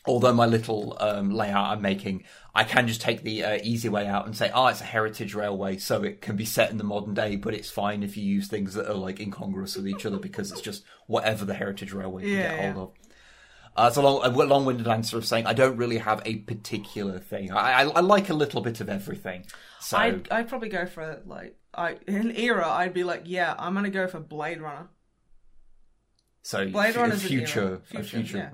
[0.06, 2.24] although my little um, layout I'm making,
[2.54, 5.34] I can just take the uh, easy way out and say, oh, it's a heritage
[5.34, 8.24] railway, so it can be set in the modern day, but it's fine if you
[8.24, 11.94] use things that are like incongruous with each other because it's just whatever the heritage
[11.94, 12.74] railway can Yeah, get yeah.
[12.74, 12.96] hold of.
[13.76, 17.18] Uh, it's a, long, a long-winded answer of saying I don't really have a particular
[17.18, 17.52] thing.
[17.52, 19.46] I, I, I like a little bit of everything.
[19.80, 22.70] So I'd, I'd probably go for like I in era.
[22.70, 24.90] I'd be like, yeah, I'm gonna go for Blade Runner.
[26.44, 28.38] so Blade Runner's an future, Future, future.
[28.38, 28.50] yeah.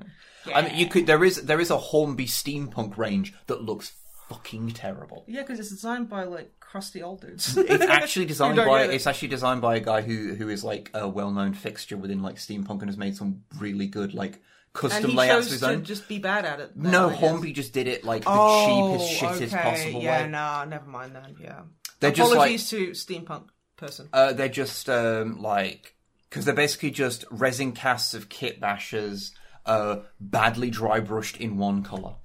[0.54, 1.06] I mean, you could.
[1.08, 3.94] There is there is a Hornby steampunk range that looks
[4.30, 5.24] fucking terrible.
[5.28, 7.58] Yeah, because it's designed by like crusty old dudes.
[7.58, 8.92] It's actually designed by it.
[8.92, 12.22] it's actually designed by a guy who who is like a well known fixture within
[12.22, 15.52] like steampunk and has made some really good like and custom he layouts of chose
[15.52, 15.84] his to own.
[15.84, 16.72] just be bad at it.
[16.76, 19.22] then, No, Hornby just did it like the Oh, cheapest,
[19.52, 19.64] shittest okay.
[19.70, 20.30] possible yeah, way.
[20.30, 21.36] nah, never mind then.
[21.42, 21.62] Yeah.
[22.00, 23.46] They're just like Apologies to steampunk
[23.78, 24.10] person.
[24.14, 25.96] uh, they're just um, like
[26.30, 29.32] because they're basically just resin casts of kit bashers,
[29.70, 32.16] uh, badly dry brushed in one color.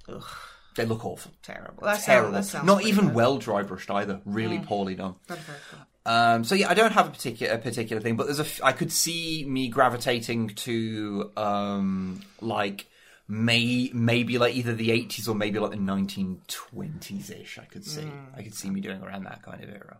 [0.75, 1.31] They look awful.
[1.41, 1.83] Terrible.
[1.83, 2.31] That sounds, Terrible.
[2.33, 3.15] that sounds Not even bad.
[3.15, 4.19] well dry brushed either.
[4.25, 5.15] Really poorly done.
[5.27, 5.79] That's very cool.
[6.13, 8.61] Um, so yeah, I don't have a particular a particular thing, but there's a f-
[8.63, 12.85] I could see me gravitating to um, like
[13.27, 17.57] may maybe like either the 80s or maybe like the 1920s ish.
[17.57, 18.07] I could see
[18.37, 19.97] I could see me doing around that kind of era.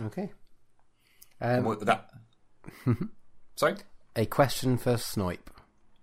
[0.00, 0.30] Okay.
[1.40, 2.10] Um, What- that.
[3.58, 3.74] Sorry.
[4.14, 5.50] a question for Snipe.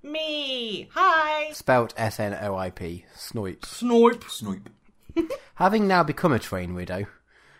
[0.03, 0.89] Me.
[0.93, 1.53] Hi.
[1.53, 3.05] Spelt S N O I P.
[3.15, 3.65] Snipe.
[3.65, 4.25] Snipe.
[4.25, 4.69] Snipe.
[5.55, 7.05] Having now become a train widow,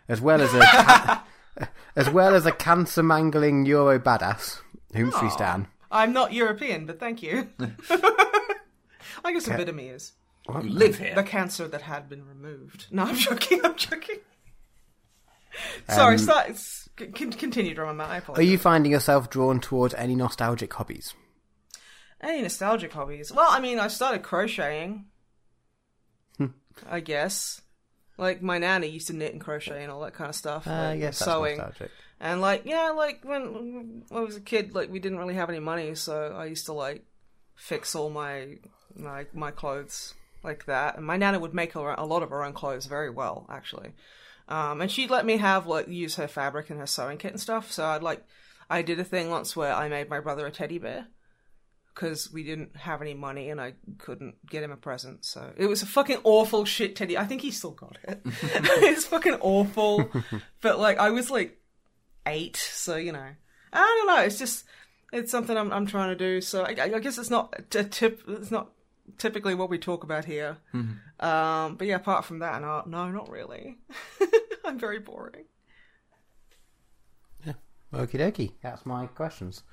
[0.10, 1.24] as well as a ca-
[1.96, 4.60] as well as a cancer mangling Euro badass,
[4.94, 5.66] whom she stan.
[5.90, 7.48] I'm not European, but thank you.
[7.90, 10.12] I guess a bit of me is.
[10.50, 11.16] You live here.
[11.16, 12.88] The cancer that had been removed.
[12.92, 13.62] No, I'm joking.
[13.64, 14.18] I'm joking.
[15.88, 16.50] Um, Sorry, start.
[16.98, 18.10] C- con- continue, drama Matt.
[18.10, 21.14] I Are you finding yourself drawn towards any nostalgic hobbies?
[22.22, 23.32] Any nostalgic hobbies?
[23.32, 25.06] Well, I mean, I started crocheting.
[26.38, 26.48] Hmm.
[26.90, 27.62] I guess.
[28.18, 30.66] Like my nanny used to knit and crochet and all that kind of stuff.
[30.68, 31.62] Uh, like, yes, sewing.
[32.20, 35.50] And like, yeah, like when, when I was a kid, like we didn't really have
[35.50, 37.04] any money, so I used to like
[37.56, 38.58] fix all my
[38.96, 40.14] my my clothes
[40.44, 40.96] like that.
[40.96, 43.92] And my nana would make her, a lot of her own clothes very well, actually.
[44.48, 47.42] Um, and she'd let me have like use her fabric and her sewing kit and
[47.42, 47.72] stuff.
[47.72, 48.24] So I'd like,
[48.70, 51.08] I did a thing once where I made my brother a teddy bear
[51.94, 55.26] because we didn't have any money and I couldn't get him a present.
[55.26, 57.18] So it was a fucking awful shit teddy.
[57.18, 58.22] I think he still got it.
[58.26, 60.12] it's fucking awful.
[60.62, 61.58] but like I was like
[62.28, 63.30] eight, so you know,
[63.74, 64.24] I don't know.
[64.24, 64.66] It's just
[65.14, 66.42] it's something I'm I'm trying to do.
[66.42, 68.22] So I, I guess it's not a tip.
[68.28, 68.70] It's not
[69.18, 70.58] typically what we talk about here.
[70.74, 73.78] Um, but yeah, apart from that, no, no, not really.
[74.66, 75.46] I'm very boring.
[77.46, 77.54] Yeah.
[77.94, 78.52] Okie dokie.
[78.62, 79.64] That's my questions.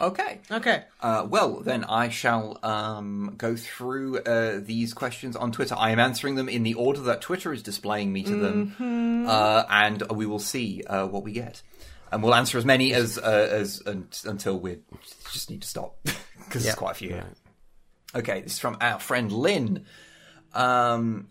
[0.00, 0.40] Okay.
[0.50, 0.84] Okay.
[1.02, 5.74] Uh, well, then I shall um, go through uh, these questions on Twitter.
[5.76, 9.64] I am answering them in the order that Twitter is displaying me to them, uh,
[9.68, 11.60] and we will see uh, what we get.
[12.10, 14.78] And we'll answer as many as uh, as un- until we
[15.30, 16.70] just need to stop because Yeah.
[16.70, 17.08] there's quite a few.
[17.10, 17.26] here.
[18.14, 19.86] Okay, this is from our friend Lynn.
[20.54, 21.28] Um,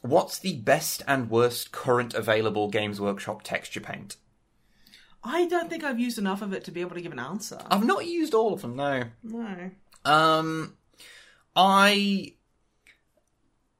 [0.00, 4.16] what's the best and worst current available Games Workshop texture paint?
[5.22, 7.58] I don't think I've used enough of it to be able to give an answer.
[7.70, 8.76] I've not used all of them.
[8.76, 9.04] No.
[9.22, 9.70] No.
[10.04, 10.76] Um,
[11.56, 12.34] I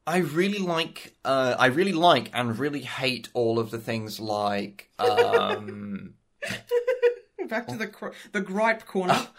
[0.07, 4.91] I really like uh, I really like and really hate all of the things like
[4.99, 6.15] um.
[7.49, 9.29] Back to the cr- the gripe corner.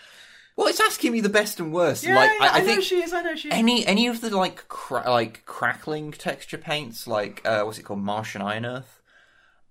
[0.56, 2.04] well, it's asking me the best and worst.
[2.04, 3.14] yeah, like yeah, I, I, know think she is.
[3.14, 3.54] I know she is.
[3.54, 8.02] any any of the like cra- like crackling texture paints, like uh, what's it called,
[8.02, 9.02] Martian Iron Earth.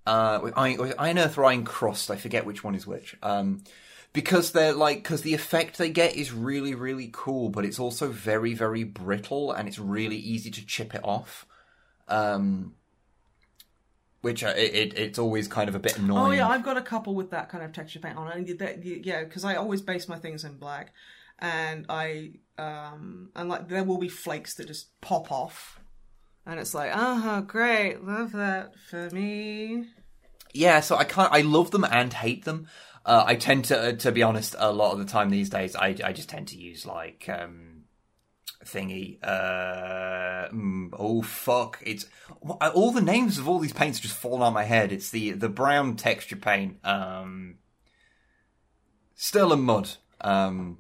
[0.07, 3.17] Uh, with Iron, with Iron Earth or Iron Crust, I forget which one is which.
[3.23, 3.65] Um,
[4.13, 8.09] because they're like, because the effect they get is really, really cool, but it's also
[8.09, 11.47] very, very brittle, and it's really easy to chip it off.
[12.07, 12.75] Um,
[14.25, 16.27] which uh, it, it it's always kind of a bit annoying.
[16.27, 18.33] Oh yeah, I've got a couple with that kind of texture paint on.
[18.33, 20.93] And that, yeah, because I always base my things in black,
[21.39, 25.79] and I um and like there will be flakes that just pop off,
[26.47, 29.87] and it's like, oh great, love that for me.
[30.55, 31.33] Yeah, so I can't.
[31.33, 32.69] I love them and hate them.
[33.05, 35.77] Uh, I tend to, uh, to be honest, a lot of the time these days,
[35.77, 37.74] I, I just tend to use like um,
[38.65, 39.19] thingy.
[39.23, 41.83] Uh, mm, oh fuck!
[41.85, 42.07] It's
[42.41, 44.93] all the names of all these paints just fallen on my head.
[44.93, 46.79] It's the the brown texture paint.
[46.85, 47.57] Um,
[49.17, 49.91] Stirland Mud.
[50.21, 50.79] Um,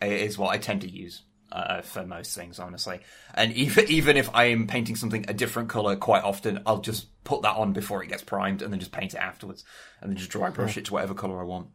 [0.00, 3.00] is what I tend to use uh, for most things, honestly.
[3.34, 7.08] And even even if I am painting something a different color, quite often I'll just
[7.24, 9.64] put that on before it gets primed, and then just paint it afterwards,
[10.00, 11.68] and then just dry brush it to whatever color I want.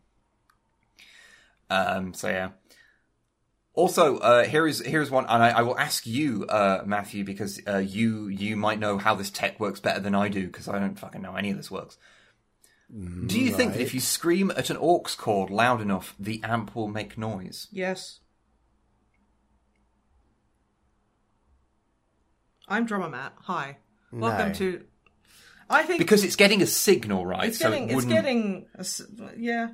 [1.69, 2.13] Um.
[2.13, 2.49] So yeah.
[3.73, 7.61] Also, uh, here is here's one, and I, I will ask you, uh, Matthew, because
[7.65, 10.77] uh, you you might know how this tech works better than I do, because I
[10.77, 11.97] don't fucking know any of this works.
[12.89, 16.75] Do you think that if you scream at an aux cord loud enough, the amp
[16.75, 17.67] will make noise?
[17.71, 18.19] Yes.
[22.67, 23.33] I'm drummer Matt.
[23.43, 23.77] Hi.
[24.11, 24.53] Welcome No.
[24.55, 24.85] to.
[25.69, 27.47] I think Because it's getting a signal, right?
[27.47, 29.01] it's so getting it it's getting a s
[29.37, 29.69] yeah.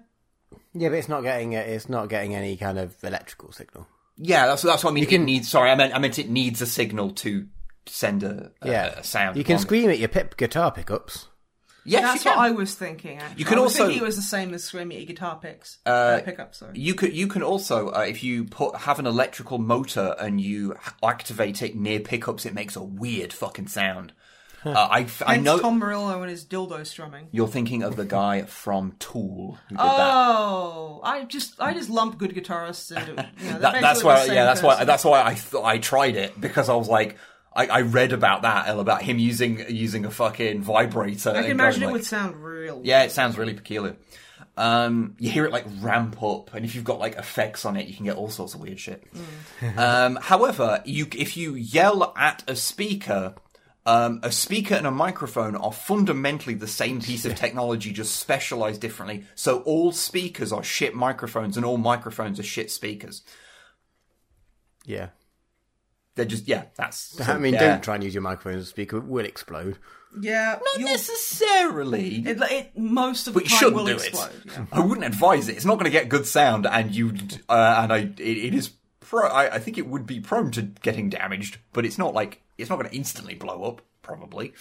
[0.79, 3.87] Yeah, but it's not getting a, it's not getting any kind of electrical signal.
[4.17, 5.03] Yeah, that's that's what I mean.
[5.03, 5.49] You can- it needs.
[5.49, 7.47] Sorry, I meant I meant it needs a signal to
[7.85, 9.37] send a, a, Yeah, a sound.
[9.37, 9.61] You can on it.
[9.61, 11.27] scream at your pip guitar pickups.
[11.85, 12.37] Yes, That's what.
[12.37, 13.17] I was thinking.
[13.17, 13.39] Actually.
[13.39, 15.39] You can I was also- thinking it was the same as screaming at your guitar
[15.41, 15.77] picks.
[15.85, 16.77] Uh, pickup, sorry.
[16.77, 20.75] You could you can also uh, if you put have an electrical motor and you
[21.01, 24.11] activate it near pickups, it makes a weird fucking sound.
[24.75, 27.27] Uh, I, I Hence know Tom Morello and his dildo strumming.
[27.31, 30.11] you're thinking of the guy from Tool who did that.
[30.13, 33.29] Oh, I just I just lump good guitarists into.
[33.43, 36.39] You know, That, that's why, yeah, that's why, that's why I thought I tried it
[36.39, 37.17] because I was like,
[37.55, 41.31] I, I read about that and about him using using a fucking vibrator.
[41.31, 42.81] I can imagine it would sound real.
[42.83, 43.95] Yeah, it sounds really peculiar.
[44.55, 47.87] Um, you hear it like ramp up, and if you've got like effects on it,
[47.87, 49.03] you can get all sorts of weird shit.
[49.77, 53.35] um, however, you if you yell at a speaker,
[53.87, 58.81] um, a speaker and a microphone are fundamentally the same piece of technology, just specialized
[58.81, 59.23] differently.
[59.33, 63.23] So all speakers are shit microphones, and all microphones are shit speakers.
[64.85, 65.09] Yeah.
[66.15, 67.21] They're just yeah, that's.
[67.29, 67.59] I mean, yeah.
[67.59, 69.77] don't try and use your microphone as a speaker; it will explode.
[70.19, 70.57] yeah.
[70.59, 72.15] Not you'll- necessarily.
[72.25, 74.31] It, it, most of but the you time shouldn't will do explode.
[74.45, 74.51] it.
[74.51, 74.65] Yeah.
[74.71, 75.55] I wouldn't advise it.
[75.55, 77.13] It's not going to get good sound, and you
[77.47, 78.71] uh, and I it, it is.
[79.07, 82.41] Pro- I, I think it would be prone to getting damaged, but it's not like
[82.57, 83.81] it's not going to instantly blow up.
[84.01, 84.53] Probably,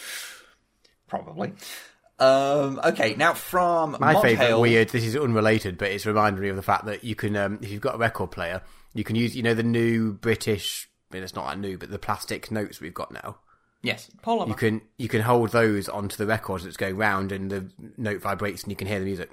[1.08, 1.52] probably.
[2.18, 4.88] Um, okay, now from My Mod favourite Hale- weird.
[4.90, 7.70] This is unrelated, but it's reminded me of the fact that you can, um, if
[7.70, 8.62] you've got a record player,
[8.94, 10.88] you can use, you know, the new British.
[11.10, 13.38] I mean, it's not that new, but the plastic notes we've got now.
[13.82, 14.48] Yes, Polymer.
[14.48, 18.20] You can you can hold those onto the record that's going round, and the note
[18.20, 19.30] vibrates, and you can hear the music.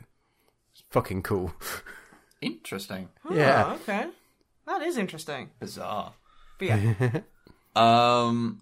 [0.73, 1.53] It's fucking cool.
[2.41, 3.65] interesting, yeah.
[3.67, 4.07] Oh, okay.
[4.65, 5.51] That is interesting.
[5.59, 6.13] bizarre.
[6.59, 7.19] But yeah.
[7.75, 8.61] Um.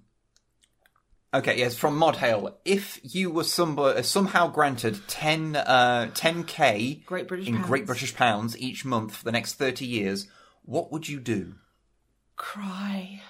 [1.34, 2.58] Okay, yes, from Mod Hale.
[2.66, 7.68] If you were somebody, somehow granted 10, uh, 10k Great British in pounds.
[7.68, 10.28] Great British pounds each month for the next 30 years,
[10.64, 11.56] what would you do?
[12.38, 13.22] cry.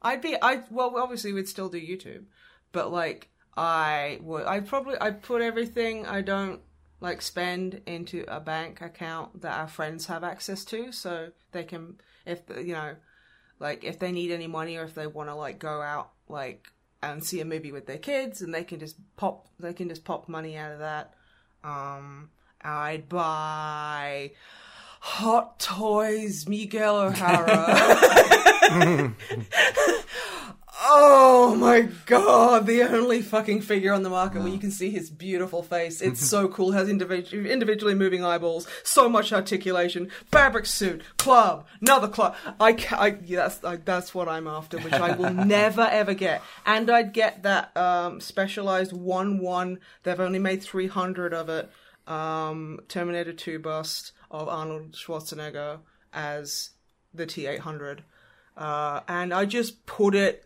[0.00, 2.24] I'd be I well obviously we'd still do YouTube,
[2.72, 6.60] but like I would I'd probably I'd put everything I don't
[7.00, 11.98] like spend into a bank account that our friends have access to so they can
[12.26, 12.94] if you know
[13.58, 16.68] like if they need any money or if they want to like go out like
[17.02, 20.04] and see a movie with their kids and they can just pop they can just
[20.04, 21.14] pop money out of that
[21.64, 22.30] um
[22.62, 24.32] I'd buy
[25.00, 27.56] Hot Toys Miguel O'Hara.
[30.82, 35.10] oh my god, the only fucking figure on the market where you can see his
[35.10, 36.00] beautiful face.
[36.00, 42.08] It's so cool, has individu- individually moving eyeballs, so much articulation, fabric suit, club, another
[42.08, 42.34] club.
[42.58, 46.42] I, ca- I that's I, that's what I'm after, which I will never ever get.
[46.64, 49.78] And I'd get that um, specialized one one.
[50.02, 51.70] They've only made 300 of it.
[52.06, 55.78] Um, Terminator 2 bust of Arnold Schwarzenegger
[56.12, 56.70] as
[57.14, 58.02] the T 800.
[58.56, 60.44] Uh, and I just put it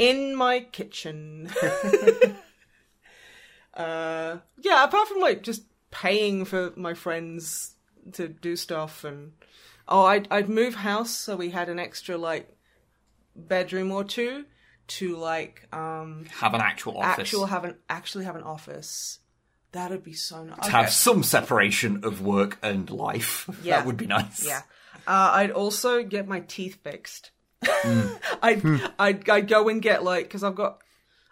[0.00, 1.50] in my kitchen.
[3.74, 7.74] uh, yeah, apart from like just paying for my friends
[8.12, 9.32] to do stuff and
[9.86, 12.56] oh, I'd I'd move house so we had an extra like
[13.36, 14.44] bedroom or two
[14.88, 17.20] to like um Have an actual office.
[17.20, 19.18] actual have an actually have an office.
[19.72, 20.58] That'd be so nice.
[20.64, 23.48] to have some separation of work and life.
[23.62, 23.78] Yeah.
[23.78, 24.44] That would be nice.
[24.44, 24.62] Yeah.
[25.06, 27.30] Uh, I'd also get my teeth fixed.
[28.42, 28.62] I'd,
[28.98, 30.82] I'd I'd go and get like because I've got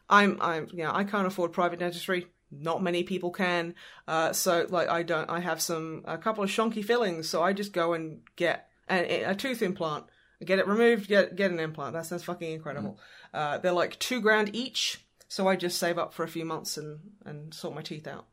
[0.08, 2.26] I'm I'm you know I can't afford private dentistry.
[2.50, 3.74] Not many people can.
[4.06, 5.28] Uh, so like I don't.
[5.28, 7.28] I have some a couple of shonky fillings.
[7.28, 10.04] So I just go and get a, a tooth implant.
[10.44, 11.08] Get it removed.
[11.08, 11.94] Get get an implant.
[11.94, 12.98] That sounds fucking incredible.
[13.34, 15.04] Uh, they're like two grand each.
[15.28, 18.26] So I just save up for a few months and and sort my teeth out.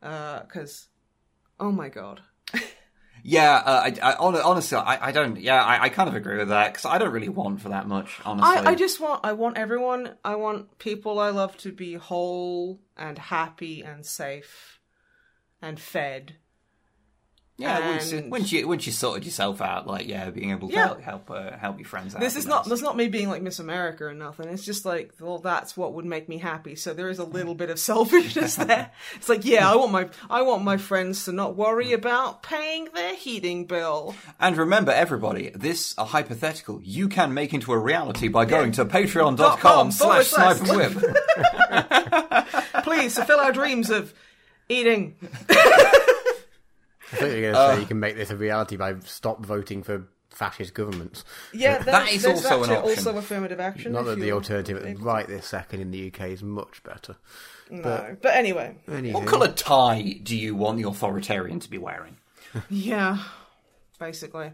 [0.00, 0.88] Because
[1.60, 2.22] oh my god.
[3.26, 5.40] Yeah, uh, I, I, honestly, I, I don't.
[5.40, 7.88] Yeah, I, I kind of agree with that because I don't really want for that
[7.88, 8.20] much.
[8.22, 11.94] Honestly, I, I just want I want everyone I want people I love to be
[11.94, 14.78] whole and happy and safe
[15.62, 16.36] and fed.
[17.56, 17.90] Yeah.
[17.90, 20.86] Once, and- once you once you sorted yourself out, like yeah, being able to Yeah.
[20.88, 22.20] help help, uh, help your friends out.
[22.20, 24.48] This is not that's not me being like Miss America or nothing.
[24.48, 26.74] It's just like well that's what would make me happy.
[26.74, 28.90] So there is a little bit of selfishness there.
[29.14, 32.88] It's like yeah, I want my I want my friends to not worry about paying
[32.94, 34.14] their heating bill.
[34.40, 38.84] And remember, everybody, this a hypothetical you can make into a reality by going to
[38.84, 42.44] patreon.com com slash forward snipe slash- and whip.
[42.84, 44.12] Please fulfill our dreams of
[44.68, 45.16] eating.
[47.12, 49.44] I thought you were going to say you can make this a reality by stop
[49.44, 51.24] voting for fascist governments.
[51.52, 52.82] Yeah, That is there's also an option.
[52.90, 53.92] Also affirmative action.
[53.92, 57.16] Not that the you- alternative right this second in the UK is much better.
[57.70, 59.14] No, but anyway, Anywho.
[59.14, 62.16] What colour tie do you want the authoritarian to be wearing?
[62.68, 63.18] yeah,
[63.98, 64.50] basically.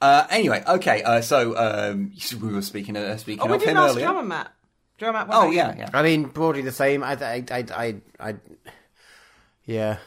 [0.00, 1.02] Uh, anyway, okay.
[1.02, 4.06] Uh, so um, we were speaking uh, speaking Oh, we of him ask earlier.
[4.06, 4.52] Drummer Matt.
[4.98, 5.28] Drummer Matt.
[5.36, 5.90] Oh yeah, yeah.
[5.92, 7.02] I mean, broadly the same.
[7.04, 8.34] I, I, I, I, I
[9.66, 9.98] yeah.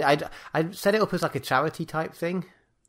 [0.00, 0.18] I, I,
[0.54, 2.44] I'd set it up as like a charity type thing.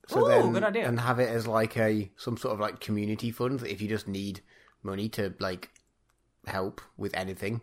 [0.07, 0.87] So Ooh, then, good idea.
[0.87, 3.87] And have it as like a some sort of like community fund that if you
[3.87, 4.41] just need
[4.81, 5.69] money to like
[6.45, 7.61] help with anything,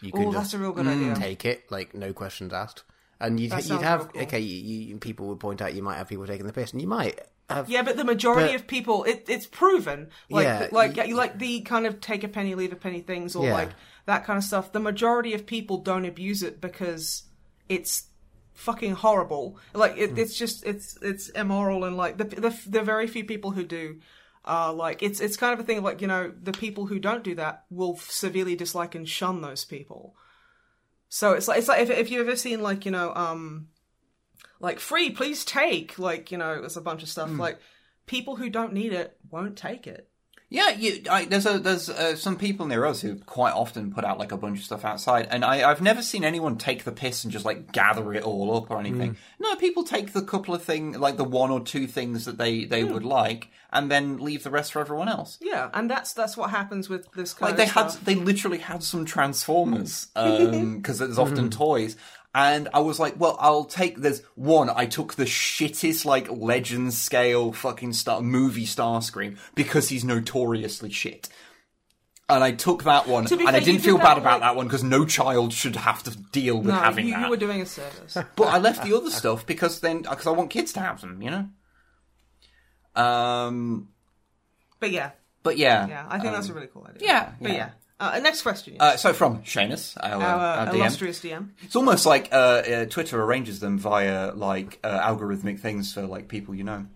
[0.00, 1.14] you can Oh, just that's a real good idea.
[1.14, 2.84] Mm, take it, like no questions asked.
[3.20, 4.22] And you'd, you'd have cool.
[4.22, 4.40] okay.
[4.40, 6.88] You, you, people would point out you might have people taking the piss, and you
[6.88, 10.08] might have Yeah, but the majority But- of people, it, it's proven.
[10.28, 13.36] Like, Yeah, like, y- like the kind of take a penny, leave a penny things,
[13.36, 13.52] or Yeah.
[13.54, 13.70] like
[14.06, 14.72] that kind of stuff.
[14.72, 17.22] The majority of people don't abuse it because
[17.68, 18.04] it's
[18.54, 19.58] fucking horrible.
[19.74, 23.50] Like, it, it's just, it's, it's immoral, and like the, the the very few people
[23.50, 24.00] who do.
[24.46, 26.98] Uh, like it's it's kind of a thing of like you know the people who
[26.98, 30.14] don't do that will severely dislike and shun those people.
[31.08, 33.68] So it's like it's like if if you've ever seen like you know um
[34.60, 37.58] like free please take like you know it's a bunch of stuff like
[38.06, 40.08] people who don't need it won't take it
[40.54, 44.04] Yeah, you, I, there's a, there's uh, some people near us who quite often put
[44.04, 46.92] out like a bunch of stuff outside, and I, I've never seen anyone take the
[46.92, 49.14] piss and just like gather it all up or anything.
[49.14, 49.16] Mm.
[49.40, 52.66] No, people take the couple of things, like the one or two things that they
[52.66, 52.92] they hmm.
[52.92, 55.38] would like, and then leave the rest for everyone else.
[55.40, 58.84] yeah and that's that's what happens with this kind Like they had, they literally had
[58.84, 61.50] some Transformers um, because there's often hmm.
[61.50, 61.96] toys.
[62.34, 63.96] And I was like, well, I'll take.
[63.98, 64.68] There's one.
[64.68, 70.90] I took the shittest, like legend scale fucking star movie star screen because he's notoriously
[70.90, 71.28] shit.
[72.28, 74.18] And I took that one, To and I fair, you didn't did feel that bad
[74.18, 77.12] about like- that one because no child should have to deal with no having you,
[77.12, 77.24] that.
[77.24, 80.30] you were doing a service But I left the other stuff because then because I
[80.30, 81.48] want kids to have them, you know.
[82.96, 83.88] Um,
[84.80, 85.10] but yeah
[85.42, 87.56] but yeah, yeah i think that's a really cool idea yeah, but yeah.
[87.56, 87.70] yeah
[88.12, 90.74] uh, next question Uh, so from Seamus, our, our our DM.
[90.74, 95.92] illustrious dm It's almost like uh, uh, Twitter arranges them via like uh, algorithmic things
[95.92, 96.86] for like people you know.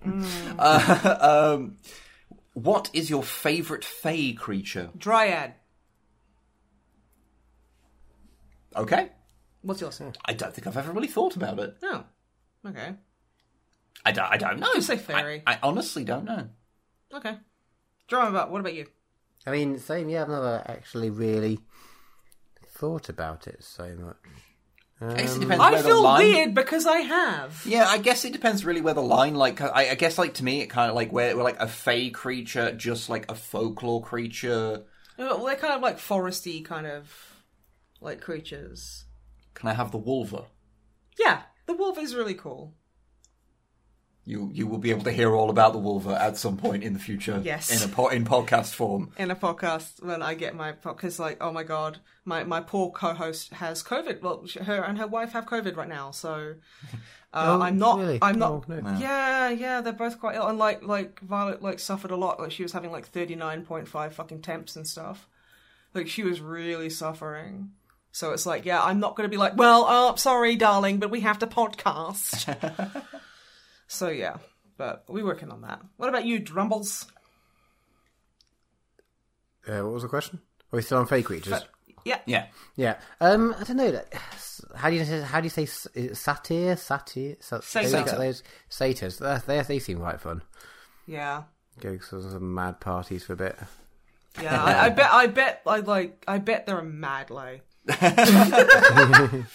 [0.58, 1.76] Uh, um,
[2.54, 4.90] what is your favorite Fey creature?
[4.96, 5.54] dryad
[8.76, 9.08] Okay,
[9.62, 11.76] what's yours I don't think I've ever really thought about it.
[11.82, 12.04] no
[12.66, 12.94] okay
[14.04, 14.30] I don't.
[14.30, 14.72] I don't know.
[14.74, 15.42] Just say fairy.
[15.46, 16.48] I, I honestly don't know.
[17.14, 17.36] okay
[18.06, 18.86] Drummer Matt what about you
[19.46, 20.08] I mean, same.
[20.08, 21.58] Yeah, I've never actually really
[22.66, 24.16] thought about it so much.
[25.00, 26.24] I guess it um, depends i feel line.
[26.24, 29.34] weird because i have Yeah, I guess it depends really where the line.
[29.34, 31.68] Like, I, I guess like to me, it kind of like where, where like a
[31.68, 34.82] Fey creature, just like a folklore creature.
[35.16, 37.12] well they're kind of like foresty kind of
[38.00, 39.04] like creatures
[39.54, 40.46] Can I have the Wolver?
[41.16, 42.74] yeah the wolf is really cool
[44.28, 46.92] You you will be able to hear all about the Wolver at some point in
[46.92, 47.40] the future.
[47.42, 47.70] Yes.
[47.74, 49.10] in a po- in podcast form.
[49.16, 52.90] in a podcast when I get my podcast, like oh my god my my poor
[52.90, 56.56] co-host has COVID well sh- her and her wife have COVID right now so
[57.32, 58.18] uh, Oh, I'm not really?
[58.20, 58.98] I'm not Oh, no.
[58.98, 62.52] yeah yeah they're both quite ill and like like Violet like suffered a lot like
[62.52, 65.26] she was having like thirty nine point five fucking temps and stuff
[65.94, 67.70] like she was really suffering
[68.12, 71.20] so it's like yeah I'm not gonna be like well oh sorry darling but we
[71.20, 72.44] have to podcast
[73.88, 74.36] so yeah
[74.76, 77.06] but we're working on that what about you Drumbles
[79.66, 80.40] Uh, what was the question?
[80.72, 81.62] Are we still on fake creatures?
[82.04, 82.46] yeah Yeah,
[82.76, 82.96] Yeah.
[83.20, 83.90] Um, I don't know.
[83.90, 84.14] like,
[84.76, 86.76] How do you say, how do you say s- is it satyr?
[86.76, 87.36] Satyr?
[87.40, 87.88] Sa- Satyr.
[87.90, 89.18] those- Those satyrs.
[89.18, 90.42] They, they they seem quite fun.
[91.06, 91.42] yeah
[91.80, 93.56] Go to some mad parties for a bit.
[94.42, 95.10] Yeah, I, I bet.
[95.12, 95.62] I bet.
[95.66, 96.24] I like.
[96.26, 97.62] I bet they're a mad lay.
[97.86, 99.46] They're-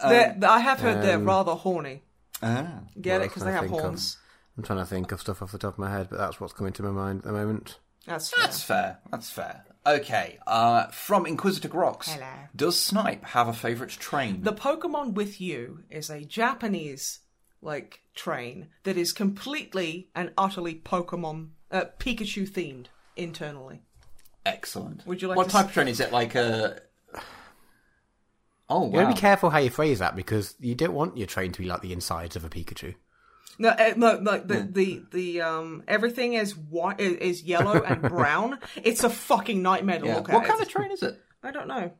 [0.42, 2.02] I have heard they're rather horny.
[2.42, 2.80] Ah.
[3.00, 3.28] Get Well, it?
[3.28, 4.16] Because they I have think, horns.
[4.56, 6.52] I'm trying to think of stuff off the top of my head, but that's what's
[6.52, 7.78] coming to my mind at the moment.
[8.06, 8.44] That's fair.
[8.44, 8.98] that's fair.
[9.10, 9.64] That's fair.
[9.86, 12.08] Okay, uh, from Inquisitor Grox.
[12.08, 12.26] Hello.
[12.54, 14.42] Does Snipe have a favourite train?
[14.42, 17.20] The Pokemon with you is a Japanese
[17.62, 22.86] like train that is completely and utterly Pokemon uh, Pikachu themed
[23.16, 23.82] internally.
[24.46, 25.06] Excellent.
[25.06, 26.12] Would you like what to type s- of train is it?
[26.12, 26.80] Like a.
[28.70, 31.52] Oh You gotta be careful how you phrase that because you don't want your train
[31.52, 32.94] to be like the insides of a Pikachu.
[33.58, 38.02] No, uh, no, like the, the the um everything is white is, is yellow and
[38.08, 38.58] brown.
[38.76, 40.14] It's a fucking nightmare to Yeah.
[40.16, 40.34] look at.
[40.34, 41.20] What kind of train is it?
[41.42, 41.92] I don't know.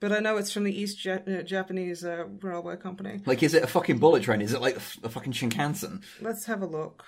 [0.00, 3.20] But I know it's from the East ja- uh, Japanese uh, railway company.
[3.24, 4.42] Like, is it a fucking bullet train?
[4.42, 6.02] Is it like a, f- a fucking Shinkansen?
[6.20, 7.04] Let's have a look.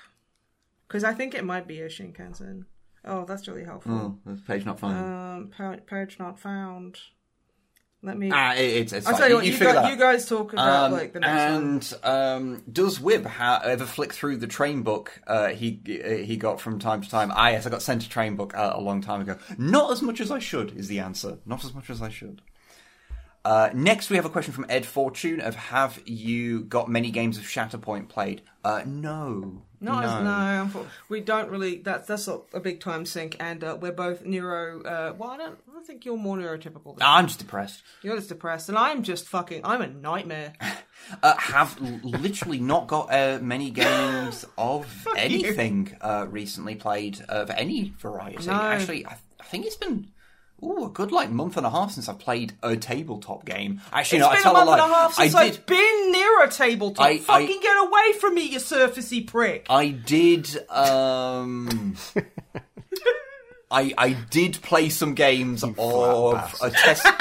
[0.86, 2.64] Because I think it might be a Shinkansen.
[3.04, 4.18] Oh, that's really helpful.
[4.26, 4.96] Oh, page not found.
[4.96, 6.98] Um, pa- page not found.
[8.02, 8.30] Let me.
[8.32, 9.20] ah, it, it's, it's I'll fine.
[9.22, 9.44] tell you what.
[9.46, 11.64] You, figure guys, that you guys talk about Um, like the next one.
[11.64, 16.36] and um, does Wib ha- ever flick through the train book uh, he uh, he
[16.36, 17.32] got from time to time?
[17.34, 19.36] Ah, yes, I got sent a train book uh, a long time ago.
[19.58, 21.38] Not as much as I should is the answer.
[21.44, 22.40] Not as much as I should.
[23.44, 27.38] Uh, next, we have a question from Ed Fortune of Have you got many games
[27.38, 28.42] of Shatterpoint played?
[28.68, 29.62] Uh, no.
[29.80, 30.64] Not no.
[30.80, 31.78] no, we don't really.
[31.78, 34.82] That's that's a, a big time sink, and uh, we're both neuro.
[34.82, 35.58] Uh, well, I don't.
[35.74, 36.98] I think you're more neurotypical.
[36.98, 37.82] Than I'm just depressed.
[38.02, 39.62] You're just depressed, and I'm just fucking.
[39.64, 40.52] I'm a nightmare.
[41.22, 47.94] Uh, have literally not got uh, many games of anything uh, recently played of any
[47.98, 48.46] variety.
[48.46, 48.52] No.
[48.52, 50.08] Actually, I, I think it's been
[50.62, 53.80] ooh, a good like month and a half since I played a tabletop game.
[53.92, 54.78] Actually, It's no, I been a tell month lie.
[54.78, 57.04] and a half since I I've been near a tabletop.
[57.04, 59.66] I- I- Fucking get away from me, you surfacey prick.
[59.70, 60.48] I did.
[60.70, 61.96] Um,
[63.70, 67.06] I I did play some games of a test.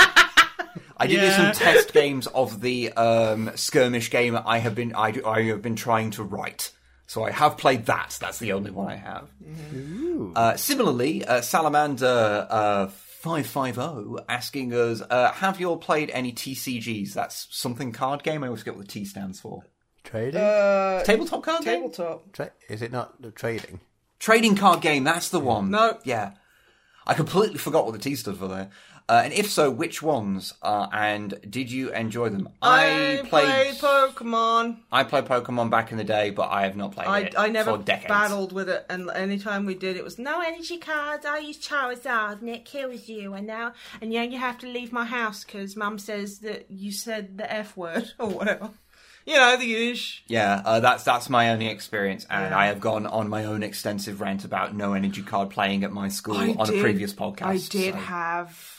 [0.99, 1.51] I did do Yeah.
[1.51, 5.75] some test games of the um, skirmish game I have been I, I have been
[5.75, 6.71] trying to write.
[7.05, 8.17] So I have played that.
[8.19, 9.29] That's the only one I have.
[10.35, 12.87] Uh, similarly, uh, Salamander uh,
[13.19, 17.13] five five zero asking us, uh, have you all played any TCGs?
[17.13, 18.43] That's something card game.
[18.43, 19.63] I always forget what the T stands for.
[20.03, 20.39] Trading?
[20.39, 21.81] Uh, Tabletop card game.
[21.81, 22.31] tabletop.
[22.31, 23.81] Tra- is it not the trading?
[24.19, 25.69] Trading card game, that's the one.
[25.71, 25.97] No.
[26.03, 26.31] Yeah.
[27.05, 28.69] I completely forgot what the T stood for there.
[29.09, 30.53] Uh, and if so, which ones?
[30.61, 32.49] Uh, and did you enjoy them?
[32.61, 34.79] I played Pokemon.
[34.91, 37.47] I played Pokemon back in the day, but I have not played I, it I
[37.47, 38.09] never for decades.
[38.09, 41.25] battled with it, and anytime we did, it was no energy cards.
[41.25, 43.33] I use Charizard, and it kills you.
[43.33, 46.91] And now, and yeah, you have to leave my house because Mum says that you
[46.91, 48.71] said the F word or whatever.
[49.25, 50.23] You know the usual.
[50.27, 52.57] Yeah, uh, that's that's my only experience, and Yeah.
[52.59, 56.09] I have gone on my own extensive rant about no energy card playing at my
[56.09, 57.45] school I on did- a previous podcast.
[57.45, 58.73] I did so- have.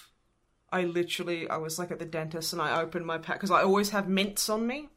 [0.71, 3.63] I literally, I was like at the dentist and I opened my pack because I
[3.63, 4.89] always have mints on me.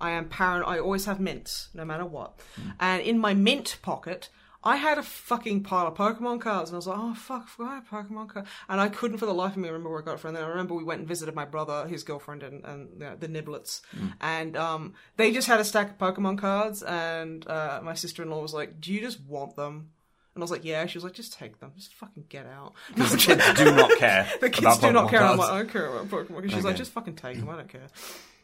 [0.00, 0.68] I am paranoid.
[0.68, 2.40] I always have mints, no matter what.
[2.80, 4.30] And in my mint pocket,
[4.64, 7.48] I had a fucking pile of Pokemon cards, and I was like, "Oh fuck, I
[7.48, 10.04] forgot a Pokemon card." And I couldn't, for the life of me, remember where I
[10.04, 10.28] got it from.
[10.30, 13.00] And then I remember we went and visited my brother, his girlfriend, and, and you
[13.00, 13.80] know, the Niblets,
[14.20, 16.82] and um, they just had a stack of Pokemon cards.
[16.82, 19.90] And uh, my sister-in-law was like, "Do you just want them?"
[20.34, 21.72] And I was like, "Yeah." She was like, "Just take them.
[21.76, 24.26] Just fucking get out." Because the kids do not care.
[24.40, 25.22] The kids about do not Pokemon care.
[25.22, 26.50] I'm like, I don't care about Pokemon.
[26.50, 27.48] She's like, just fucking take them.
[27.48, 27.88] I don't care.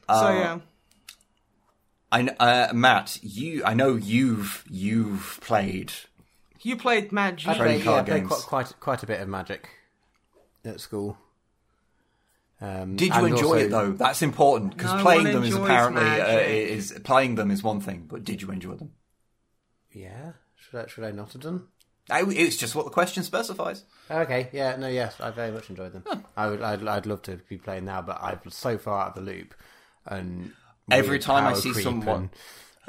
[0.08, 0.58] Uh, so yeah,
[2.10, 5.92] I uh, Matt, you, I know you've you've played.
[6.60, 7.48] you played Magic.
[7.48, 8.44] I played, card yeah, played games.
[8.44, 9.68] quite, quite quite a bit of Magic
[10.64, 11.18] at school.
[12.60, 13.92] Um, Did you enjoy also- it though?
[13.92, 18.06] That's important because No playing them is apparently uh, is playing them is one thing,
[18.08, 18.92] but did you enjoy them?
[19.92, 21.68] Yeah, should I, should I not have done?
[22.10, 23.84] I, it's just what the question specifies.
[24.10, 26.04] Okay, yeah, no, yes, I very much enjoyed them.
[26.36, 29.24] I would, I'd, I'd love to be playing now, but I'm so far out of
[29.24, 29.54] the loop.
[30.06, 30.52] And
[30.90, 32.30] Every time I see someone-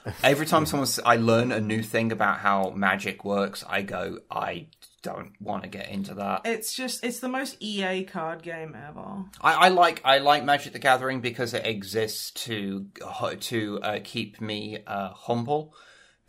[0.06, 4.20] and- Every time someone I learn a new thing about how magic works, I go,
[4.32, 4.68] I
[5.04, 6.44] don't want to get into that.
[6.46, 9.26] It's just it's the most EA card game ever.
[9.42, 12.86] I, I like I like Magic the Gathering because it exists to
[13.42, 15.74] to uh, keep me uh, humble.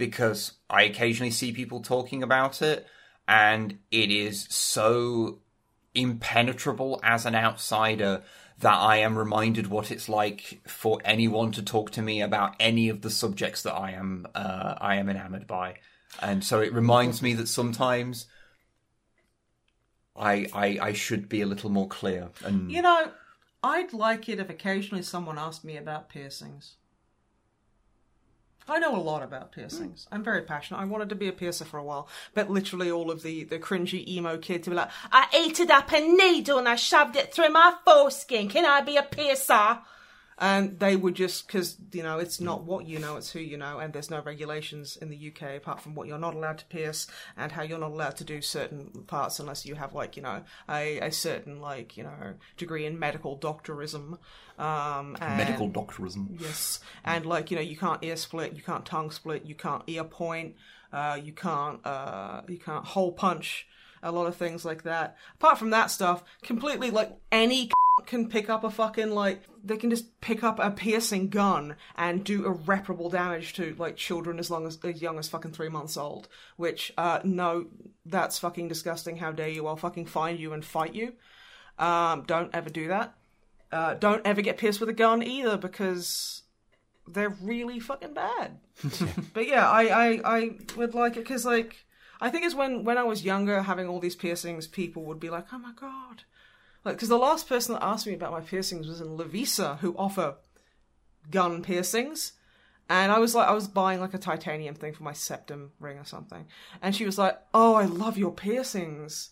[0.01, 2.87] Because I occasionally see people talking about it,
[3.29, 5.41] and it is so
[5.95, 8.23] impenetrable as an outsider
[8.61, 12.89] that I am reminded what it's like for anyone to talk to me about any
[12.89, 15.75] of the subjects that I am uh, I am enamored by,
[16.23, 18.27] and so it reminds me that sometimes.
[20.17, 23.13] I, I, I should be a little more clear and You know,
[23.63, 26.77] I'd like it if occasionally someone asked me about piercings.
[28.69, 30.07] I know a lot about piercings.
[30.13, 30.79] I'm very passionate.
[30.79, 33.59] I wanted to be a piercer for a while, but literally all of the, the
[33.59, 37.35] cringy emo kids would be like, I heated up a needle and I shoved it
[37.35, 38.49] through my foreskin.
[38.49, 39.81] Can I be a piercer?
[40.41, 43.59] And they would just, because, you know, it's not what you know, it's who you
[43.59, 46.65] know, and there's no regulations in the UK apart from what you're not allowed to
[46.67, 47.07] pierce
[47.37, 50.43] and how you're not allowed to do certain parts unless you have, like, you know,
[50.69, 54.19] a, a certain, like, you know, degree in medical doctorism.
[54.59, 56.29] Um, and, medical doctorism.
[56.39, 59.83] Yes, and like you know, you can't ear split, you can't tongue split, you can't
[59.87, 60.55] ear point,
[60.93, 63.67] uh, you can't uh, you can't hole punch,
[64.03, 65.17] a lot of things like that.
[65.37, 67.71] Apart from that stuff, completely like any
[68.07, 72.25] can pick up a fucking like they can just pick up a piercing gun and
[72.25, 75.97] do irreparable damage to like children as long as as young as fucking three months
[75.97, 76.29] old.
[76.57, 77.67] Which uh, no,
[78.05, 79.17] that's fucking disgusting.
[79.17, 79.67] How dare you?
[79.67, 81.15] I'll fucking find you and fight you.
[81.79, 83.15] Um, don't ever do that.
[83.73, 86.43] Uh, don't ever get pierced with a gun either because
[87.07, 88.59] they're really fucking bad.
[89.33, 91.85] but yeah, I, I, I would like it because like
[92.21, 95.31] I think it's when when I was younger, having all these piercings, people would be
[95.31, 96.25] like, "Oh my god!"
[96.85, 99.95] Like because the last person that asked me about my piercings was in Lovisa, who
[99.97, 100.37] offer
[101.31, 102.33] gun piercings.
[102.89, 105.99] And I was like, I was buying like a titanium thing for my septum ring
[105.99, 106.47] or something.
[106.83, 109.31] And she was like, Oh, I love your piercings.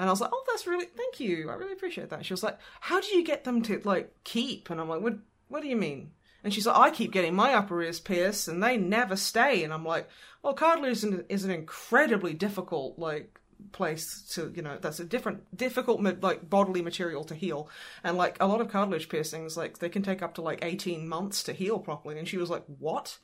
[0.00, 1.50] And I was like, oh, that's really, thank you.
[1.50, 2.24] I really appreciate that.
[2.24, 4.70] She was like, how do you get them to, like, keep?
[4.70, 6.12] And I'm like, what, what do you mean?
[6.42, 9.62] And she's like, I keep getting my upper ears pierced and they never stay.
[9.62, 10.08] And I'm like,
[10.42, 13.39] well, cartilage is an incredibly difficult, like,
[13.72, 17.68] place to, you know, that's a different, difficult, like, bodily material to heal.
[18.02, 21.08] And, like, a lot of cartilage piercings, like, they can take up to, like, 18
[21.08, 22.18] months to heal properly.
[22.18, 23.18] And she was like, what?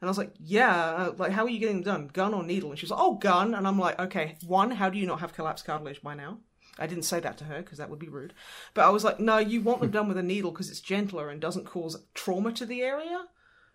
[0.00, 2.10] And I was like, yeah, uh, like, how are you getting them done?
[2.12, 2.70] Gun or needle?
[2.70, 3.54] And she was like, oh, gun.
[3.54, 6.38] And I'm like, okay, one, how do you not have collapsed cartilage by now?
[6.78, 8.32] I didn't say that to her because that would be rude.
[8.72, 11.28] But I was like, no, you want them done with a needle because it's gentler
[11.28, 13.26] and doesn't cause trauma to the area.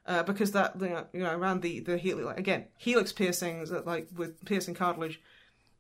[0.07, 3.71] Uh, because that, you know, you know, around the, the helix, like, again, helix piercings,
[3.71, 5.19] that, like, with piercing cartilage,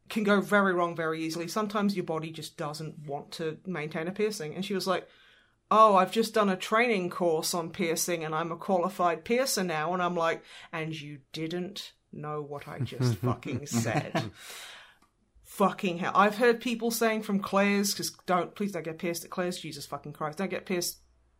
[0.09, 1.47] can go very wrong very easily.
[1.47, 4.55] Sometimes your body just doesn't want to maintain a piercing.
[4.55, 5.07] And she was like,
[5.71, 9.93] oh, I've just done a training course on piercing and I'm a qualified piercer now.
[9.93, 14.31] And I'm like, and you didn't know what I just fucking said.
[15.43, 16.11] fucking hell.
[16.13, 19.85] I've heard people saying from Claire's, because don't, please don't get pierced at Claire's, Jesus
[19.85, 20.37] fucking Christ.
[20.37, 20.99] Don't get pierced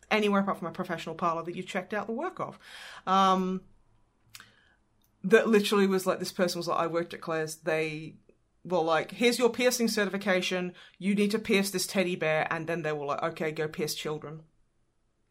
[0.10, 2.58] anywhere apart from a professional parlor that you checked out the work of.
[3.06, 3.62] Um,
[5.24, 8.16] that literally was like, this person was like, I worked at Claire's, they
[8.66, 10.74] well, like, here's your piercing certification.
[10.98, 13.94] You need to pierce this teddy bear, and then they were like, okay, go pierce
[13.94, 14.42] children.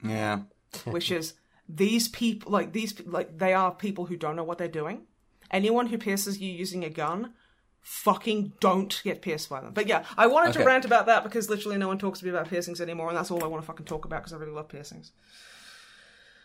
[0.02, 0.42] Yeah.
[0.84, 1.34] Which is
[1.68, 5.02] these people, like these, like they are people who don't know what they're doing.
[5.50, 7.34] Anyone who pierces you using a gun,
[7.80, 9.72] fucking don't get pierced by them.
[9.72, 12.30] But yeah, I wanted to rant about that because literally no one talks to me
[12.30, 14.52] about piercings anymore, and that's all I want to fucking talk about because I really
[14.52, 15.12] love piercings.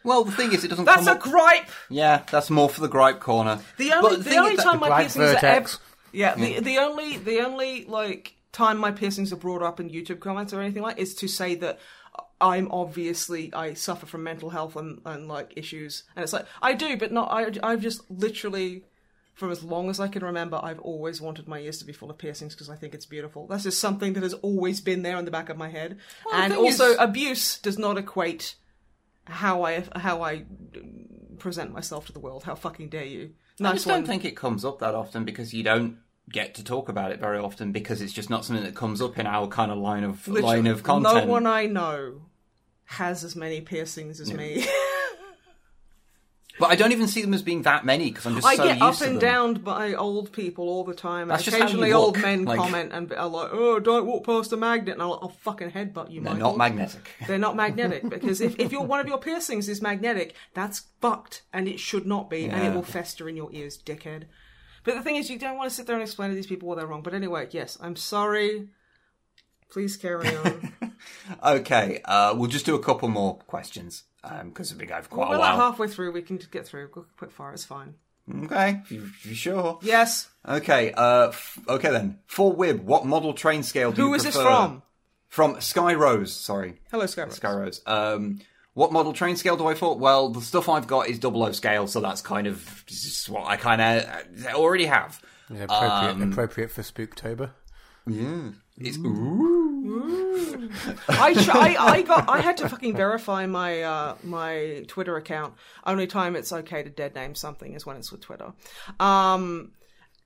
[0.03, 1.19] Well, the thing is, it doesn't That's a up.
[1.19, 1.69] gripe.
[1.89, 3.59] Yeah, that's more for the gripe corner.
[3.77, 5.75] The only, But the, thing only time my piercings are vertex.
[5.75, 9.89] ever, yeah, the the only the only like time my piercings are brought up in
[9.89, 11.79] YouTube comments or anything like is to say that
[12.41, 16.73] I'm obviously I suffer from mental health and, and like issues, and it's like I
[16.73, 17.51] do, but not I.
[17.63, 18.83] I've just literally.
[19.35, 22.09] From as long as I can remember, I've always wanted my ears to be full
[22.09, 23.47] of piercings because I think it's beautiful.
[23.47, 25.97] That's just something that has always been there in the back of my head.
[26.29, 28.55] the and also, is- abuse does not equate
[29.23, 30.43] how I how I
[31.37, 32.43] present myself to the world.
[32.43, 33.31] How fucking dare you?
[33.67, 33.99] I just one.
[33.99, 35.97] don't think it comes up that often because you don't
[36.29, 39.17] get to talk about it very often because it's just not something that comes up
[39.17, 41.25] in our kind of line of line of content.
[41.25, 42.21] No one I know
[42.85, 44.65] has as many piercings as me.
[46.59, 48.61] But I don't even see them as being that many because I'm just so used
[48.63, 48.71] to it.
[48.71, 51.29] I so get up and downed by old people all the time.
[51.29, 54.05] That's just how you occasionally, old look, men like- comment and are like, "Oh, don't
[54.05, 56.21] walk past a magnet," and I'll, I'll fucking headbutt you.
[56.21, 56.49] They're Michael.
[56.49, 57.09] not magnetic.
[57.27, 61.67] They're not magnetic because if, if one of your piercings is magnetic, that's fucked and
[61.67, 62.75] it should not be, and it Yeah.
[62.75, 64.23] will fester in your ears, dickhead.
[64.83, 66.67] But the thing is, you don't want to sit there and explain to these people
[66.67, 67.03] what they're wrong.
[67.03, 68.69] But anyway, yes, I'm sorry.
[69.71, 70.73] Please carry on.
[71.45, 74.03] Okay, uh, we'll just do a couple more questions
[74.43, 75.71] because we've been going for quite We're a like while.
[75.71, 76.11] halfway through.
[76.11, 76.89] We can get through.
[76.89, 77.53] Go quick fire.
[77.53, 77.95] It's fine.
[78.45, 79.79] Okay, you, you sure?
[79.81, 80.29] Yes.
[80.47, 82.19] Okay, uh, f- okay then.
[82.27, 84.83] For Wib, what model train scale do Who you is this from?
[85.29, 86.79] From Sky Rose, sorry.
[86.91, 87.31] Hello, Skyrim.
[87.33, 87.81] Sky Rose.
[87.87, 88.39] Um,
[88.75, 89.97] what model train scale do I for?
[89.97, 93.47] Well, the stuff I've got is double O scale, so that's kind of just what
[93.47, 95.19] I kind of already have.
[95.51, 97.51] Yeah, appropriate, Um, appropriate for Spooktober.
[98.05, 98.49] Yeah.
[98.77, 98.97] It's
[99.89, 100.71] Mm.
[101.09, 105.55] I, I I got I had to fucking verify my uh, my Twitter account.
[105.85, 108.53] Only time it's okay to dead name something is when it's with Twitter.
[108.99, 109.71] Um,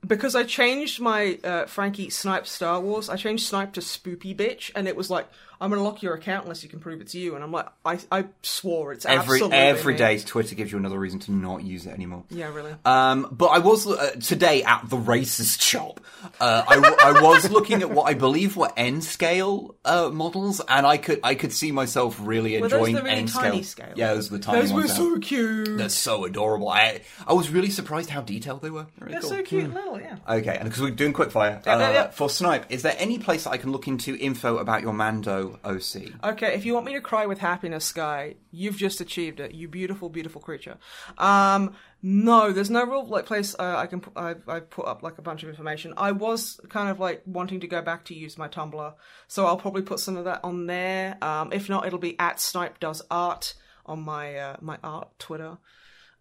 [0.06, 3.08] because I changed my uh, Frankie Snipe Star Wars.
[3.08, 5.28] I changed Snipe to Spoopy Bitch, and it was like
[5.60, 7.34] I'm gonna lock your account unless you can prove it's you.
[7.34, 10.18] And I'm like, I I swore it's Every absolutely every me.
[10.20, 12.24] Twitter gives you another reason to not use it anymore.
[12.30, 12.74] Yeah, really.
[12.84, 16.00] Um, but I was uh, today at the racist shop.
[16.40, 20.60] Uh, I, w- I was looking at what I believe were N scale uh, models,
[20.68, 23.92] and I could I could see myself really Were enjoying the really N tiny scale.
[23.96, 24.96] Yeah, those were the tiny Those were ones.
[24.96, 25.78] so cute.
[25.78, 26.68] That's so adorable.
[26.68, 28.86] I I was really surprised how detailed they were.
[28.98, 29.30] Really They're cool.
[29.30, 30.16] so cute, little yeah.
[30.28, 32.10] Okay, and because we're doing quickfire Yeah, uh, yeah, yeah.
[32.10, 35.43] for Snipe, is there any place that I can look into info about your Mando
[35.64, 36.24] OC?
[36.24, 39.52] Okay, if you want me to cry with happiness, Sky, you've just achieved it.
[39.52, 40.76] You beautiful, beautiful creature.
[41.18, 44.02] Um, no, there's no real like place uh, I can.
[44.16, 45.94] I've, I've put up like a bunch of information.
[45.96, 48.94] I was kind of like wanting to go back to use my Tumblr,
[49.26, 51.16] so I'll probably put some of that on there.
[51.22, 53.54] Um, if not, it'll be at Snipe Does Art
[53.86, 55.58] on my uh, my art Twitter.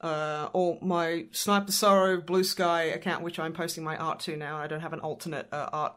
[0.02, 4.36] Uh, or my Snipe the Sorrow Blue Sky account, which I'm posting my art to
[4.36, 4.58] now.
[4.58, 5.94] I don't have an alternate uh, art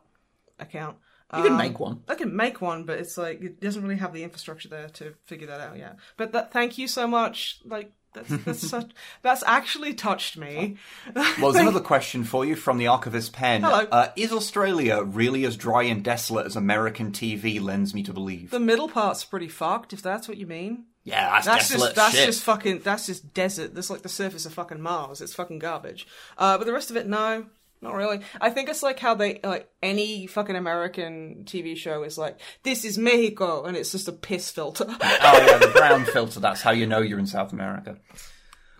[0.61, 0.97] account.
[1.35, 2.03] You can make one.
[2.09, 5.15] I can make one, but it's like it doesn't really have the infrastructure there to
[5.25, 5.97] figure that out yet.
[6.17, 7.61] But that, thank you so much.
[7.65, 8.93] Like that's that's such
[9.23, 10.77] that's actually touched me.
[11.15, 13.63] Well, there's another question for you from the Archivist Pen.
[13.63, 13.87] Hello.
[13.91, 18.51] Uh, is Australia really as dry and desolate as American TV lends me to believe?
[18.51, 20.85] the middle part's pretty fucked, if that's what you mean.
[21.05, 22.27] yeah, that's, That's desolate just that's shit.
[22.27, 23.75] just fucking that's just desert.
[23.75, 25.21] That's like the surface of fucking Mars.
[25.21, 26.07] It's fucking garbage.
[26.39, 27.47] Uh, but the rest of it, no.
[27.87, 28.21] Not really.
[28.41, 32.85] I think it's like how they like any fucking American TV show is like this
[32.85, 34.87] is Mexico and it's just a piss filter.
[34.89, 34.99] oh
[35.47, 36.41] yeah, the brown filter.
[36.41, 37.99] That's how you know you're in South America.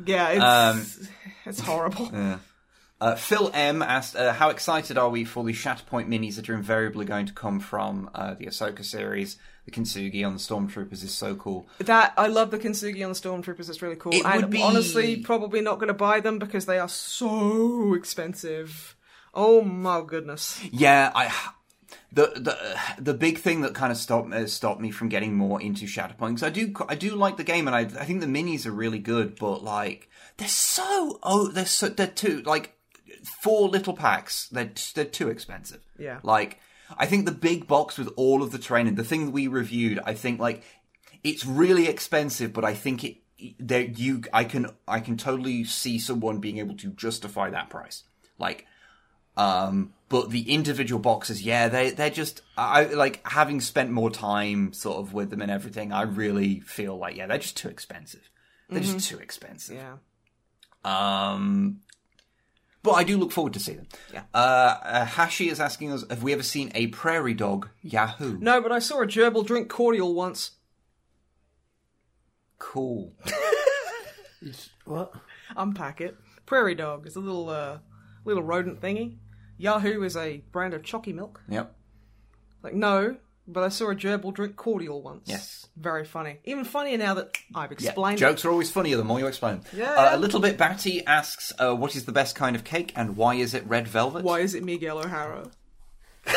[0.05, 1.07] yeah, it's Um,
[1.45, 2.11] it's horrible.
[2.99, 6.55] Uh, Phil M asked, uh, "How excited are we for the Shatterpoint minis that are
[6.55, 9.37] invariably going to come from uh, the Ahsoka series?
[9.67, 11.69] The Kintsugi on the Stormtroopers is so cool.
[11.79, 13.69] That I love the Kintsugi on the Stormtroopers.
[13.69, 14.15] It's really cool.
[14.15, 18.96] It would be- honestly, probably not going to buy them because they are so expensive.
[19.37, 20.59] Oh my goodness!
[20.73, 21.31] Yeah, I
[22.11, 25.61] the the the big thing that kind of stopped uh, stopped me from getting more
[25.61, 28.27] into Shatterpoint because I do I do like the game and I I think the
[28.27, 30.09] minis are really good, but like
[30.39, 32.73] they're so oh they're so they're too like
[33.43, 35.81] four little packs they're they're too expensive.
[35.99, 36.21] Yeah.
[36.23, 36.59] like
[36.97, 40.01] I think the big box with all of the training, the thing that we reviewed,
[40.05, 40.63] I think like
[41.23, 43.17] it's really expensive, but I think it
[43.59, 48.05] there you I can I can totally see someone being able to justify that price.
[48.39, 48.67] Like
[49.37, 54.73] um but the individual boxes, yeah, they they're just I like having spent more time
[54.73, 58.31] sort of with them and everything, I really feel like yeah, they're just too expensive.
[58.69, 59.77] They're just too expensive.
[59.77, 59.97] Yeah.
[60.85, 61.81] Um
[62.83, 63.89] but I do look forward to see them.
[64.13, 64.23] Yeah.
[64.33, 67.69] Uh, uh, Hashi is asking us, have we ever seen a prairie dog?
[67.83, 68.39] Yazoo.
[68.41, 70.53] No, but I saw a gerbil drink cordial once.
[72.61, 73.13] Cool.
[74.85, 75.13] What?
[75.57, 76.17] Unpack it.
[76.47, 77.79] Prairie dog is a little uh,
[78.25, 79.17] little rodent thingy.
[79.59, 81.43] Yazoo is a brand of chalky milk.
[81.49, 81.75] Yep.
[82.63, 83.17] Like no,
[83.49, 85.23] but I saw a gerbil drink cordial once.
[85.27, 85.67] Yes.
[85.77, 86.39] Very funny.
[86.45, 88.19] Even funnier now that I've Yeah, explained.
[88.19, 88.21] it.
[88.21, 89.61] jokes are always funnier the more you explain.
[89.73, 89.93] Yeah.
[89.93, 93.17] Uh, a little bit batty asks, uh, "What is the best kind of cake, and
[93.17, 95.51] why is it red velvet?" Why is it Miguel O'Hara?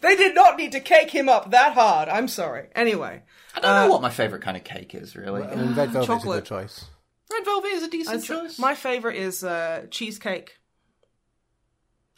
[0.00, 2.08] they did not need to cake him up that hard.
[2.08, 2.68] I'm sorry.
[2.74, 3.22] Anyway,
[3.54, 5.16] I don't know what my favorite kind of cake is.
[5.16, 6.44] Really, I mean, red velvet's a Chocolate.
[6.44, 6.84] good choice.
[7.32, 8.58] red velvet is a decent I'd say- choice.
[8.58, 10.58] my favorite is uh, cheesecake.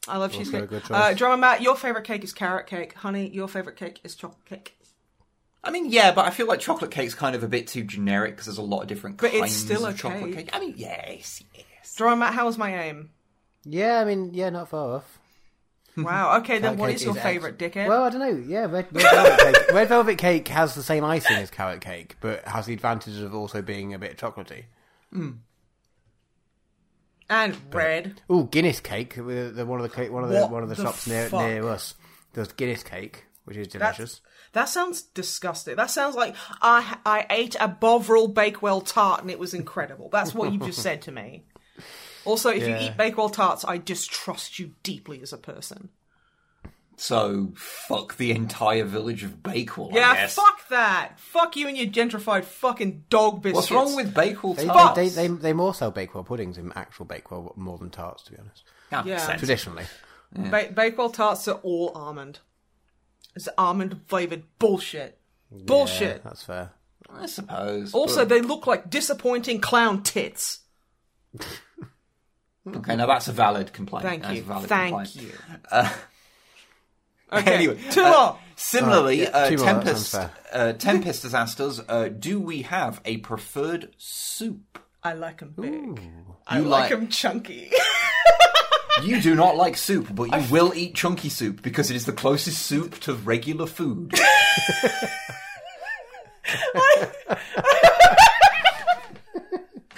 [0.09, 0.63] I love cheesecake.
[0.65, 0.83] a good.
[0.91, 2.95] Uh, Drummer Matt, your favorite cake is carrot cake.
[2.95, 4.75] Honey, your favorite cake is chocolate cake.
[5.63, 8.33] I mean, yeah, but I feel like chocolate cake's kind of a bit too generic
[8.33, 10.35] because there's a lot of different But it's kinds still a of chocolate cake.
[10.47, 10.51] cake.
[10.53, 11.95] I mean, yes, yes.
[11.97, 13.11] Drummer Matt, how was my aim?
[13.65, 15.19] Yeah, I mean, yeah, not far off.
[15.99, 16.39] Wow.
[16.39, 17.89] Okay, then Carrot what cake is your is favorite, dickhead?
[17.89, 18.45] Well, I don't know.
[18.47, 19.71] Yeah, red, red velvet cake.
[19.75, 23.35] Red velvet cake has the same icing as carrot cake, but has the advantage of
[23.35, 24.67] also being a bit chocolatey.
[27.31, 28.21] And red.
[28.29, 29.15] Oh, Guinness cake.
[29.17, 31.07] The, the, one of the cake, one of the What one of the, the shops
[31.07, 31.41] near fuck?
[31.47, 31.95] near us.
[32.35, 34.21] does Guinness cake, which is That's- delicious.
[34.55, 35.77] That sounds disgusting.
[35.77, 40.09] That sounds like I I ate a Bovril Bakewell tart and it was incredible.
[40.11, 41.45] That's what you just said to me.
[42.25, 42.81] Also, if Yeah.
[42.81, 45.89] you eat Bakewell tarts, I distrust you deeply as a person.
[47.01, 49.91] So fuck the entire village of Bakewell.
[49.93, 50.35] I Yeah, guess.
[50.35, 51.19] fuck that.
[51.21, 53.71] Fuck you and your gentrified fucking dog biscuits.
[53.71, 54.97] What's wrong with Bakewell They, tarts?
[54.97, 58.39] they, they, they more sell Bakewell puddings than actual Bakewell more than tarts, to be
[58.39, 58.65] honest.
[58.91, 59.19] Ah, Yeah.
[59.19, 59.39] sense.
[59.39, 59.85] Traditionally.
[60.33, 62.41] ba- Bakewell tarts are all almond?
[63.37, 65.21] It's almond flavored bullshit.
[65.53, 66.17] Bullshit.
[66.17, 66.73] Yeah, that's fair.
[67.09, 67.95] I suppose.
[67.95, 70.61] Also, they look like disappointing clown tits.
[72.67, 74.05] okay, now that's a valid complaint.
[74.05, 74.41] Thank That's you.
[74.43, 75.33] a valid Thank complaint.
[75.73, 75.89] you.
[77.33, 77.55] Okay.
[77.55, 78.39] Anyway, two uh, more.
[78.57, 82.63] Similarly, yeah, uh, two more, Tempest sounds uh, Tempest has asked us, uh, do we
[82.63, 84.79] have a preferred soup?
[85.03, 86.01] I like them big.
[86.47, 87.71] I You like like- them chunky.
[89.05, 92.13] You do not like soup, but you will eat chunky soup because it is the
[92.13, 94.13] closest soup to regular food.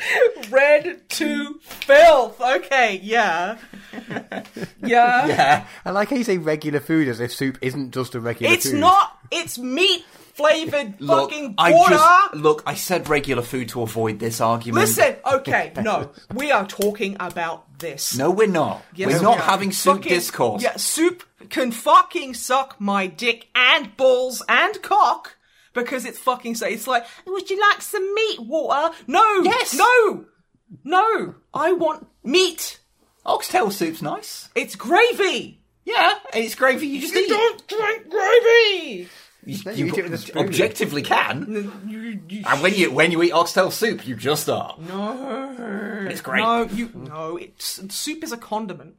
[0.51, 2.41] Red to filth.
[2.41, 3.59] Okay, yeah.
[4.83, 5.27] Yeah.
[5.27, 5.67] yeah.
[5.85, 8.71] I like how you say regular food as if soup isn't just a regular It's
[8.71, 8.81] food.
[8.81, 9.19] not.
[9.31, 10.05] It's meat
[10.35, 11.91] flavored Look, fucking I water.
[11.95, 12.63] just look.
[12.67, 14.87] I said regular food to avoid this argument.
[14.87, 16.11] Listen, okay, no.
[16.35, 18.17] We are talking about this.
[18.17, 18.83] no, we're not.
[18.95, 19.43] Yes, we're we not are.
[19.43, 20.63] having soup Fucking- discourse.
[20.63, 25.37] Yeah, soup can fucking suck my dick and balls and cock
[25.73, 26.67] because it's fucking so.
[26.67, 28.95] It's like, would you like some meat water?
[29.07, 29.23] No.
[29.43, 29.75] Yes.
[29.75, 30.25] No.
[30.85, 31.35] No.
[31.55, 32.81] I want meat.
[33.27, 34.49] Oxtail soup's nice.
[34.55, 35.61] It's gravy.
[35.85, 36.87] Yeah, and it's gravy.
[36.87, 37.29] You just You eat.
[37.29, 39.09] don't drink gravy.
[39.47, 40.47] You, No, you you eat it with a spoon.
[40.47, 41.73] objectively can.
[41.89, 44.77] You, you, And when you when you eat oxtail soup, you just are.
[44.79, 46.07] no.
[46.11, 46.41] It's great.
[46.43, 47.37] No, you no.
[47.39, 48.97] It's soup is a condiment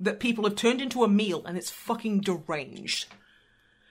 [0.00, 3.06] that people have turned into a meal, and it's fucking deranged.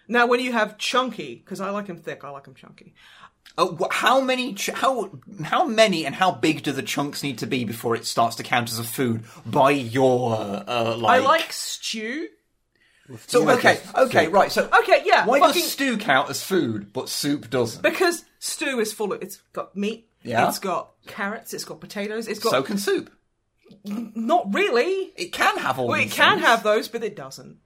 [0.10, 2.94] Now, when you have chunky, because I like them thick, I like them chunky.
[3.58, 4.54] Oh, how many?
[4.56, 5.12] Ch- how
[5.44, 8.44] how many and how big do the chunks need to be before it starts to
[8.44, 10.34] count as a food by your
[10.68, 11.22] uh, like?
[11.22, 12.28] I like stew.
[13.28, 14.34] So okay, okay, soup.
[14.34, 14.52] right.
[14.52, 17.82] So Okay, yeah, why fucking- does stew count as food but soup doesn't?
[17.82, 19.22] Because stew is full of.
[19.24, 20.08] It's got meat.
[20.24, 20.48] Yeah.
[20.50, 21.54] It's got carrots.
[21.54, 22.28] It's got potatoes.
[22.28, 23.10] It's got So can soup.
[23.84, 25.12] not really.
[25.16, 25.88] It can have all.
[25.88, 26.46] Well, it can things.
[26.48, 27.58] have those, but it doesn't.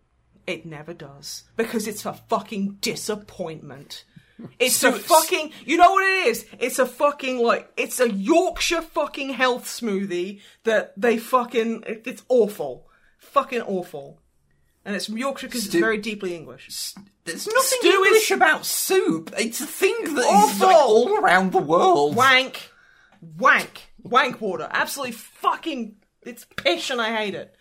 [0.45, 4.05] It never does because it's a fucking disappointment.
[4.59, 5.05] It's a Soups.
[5.05, 5.51] fucking.
[5.63, 6.45] You know what it is?
[6.59, 7.71] It's a fucking like.
[7.77, 11.83] It's a Yorkshire fucking health smoothie that they fucking.
[11.87, 12.87] it- It's awful,
[13.19, 14.19] fucking awful,
[14.83, 16.65] and it's from Yorkshire because it's very deeply English.
[17.25, 19.31] There's nothing Stew is- English about soup.
[19.37, 20.67] It's a thing that is Awful.
[20.67, 22.15] like all around the world.
[22.15, 22.71] Wank,
[23.37, 24.67] wank, wank water.
[24.69, 25.95] Absolutely fucking.
[26.23, 27.55] It's pish, and I hate it.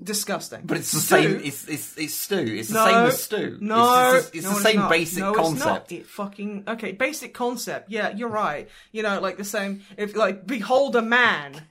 [0.00, 0.60] Disgusting.
[0.64, 1.40] But it's the same.
[1.42, 2.36] It's it's it's stew.
[2.36, 3.58] It's the No, same as stew.
[3.60, 4.90] No, it's, it's, it's no, the same not.
[4.90, 5.64] basic no, It's concept.
[5.66, 5.92] not.
[5.92, 6.92] It fucking okay.
[6.92, 7.90] Basic concept.
[7.90, 8.68] Yeah, you're right.
[8.92, 9.82] You know, like the same.
[9.96, 11.62] If like behold a man.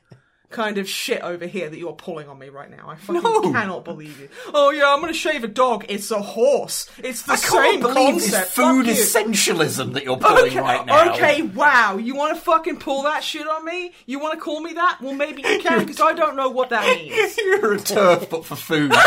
[0.49, 2.87] Kind of shit over here that you're pulling on me right now.
[2.87, 3.41] I fucking No.
[3.51, 4.29] cannot believe you.
[4.53, 5.85] Oh yeah, I'm gonna shave a dog.
[5.89, 6.89] It's a horse.
[7.03, 8.51] It's the I can't same believe concept.
[8.51, 11.13] food essentialism that you're pulling Okay, right now.
[11.13, 11.97] okay, wow.
[11.97, 13.91] You want to fucking pull that shit on me?
[14.05, 14.99] You want to call me that?
[15.01, 17.35] Well, maybe you can, because I don't know what that means.
[17.37, 18.93] You're a turf, but for food.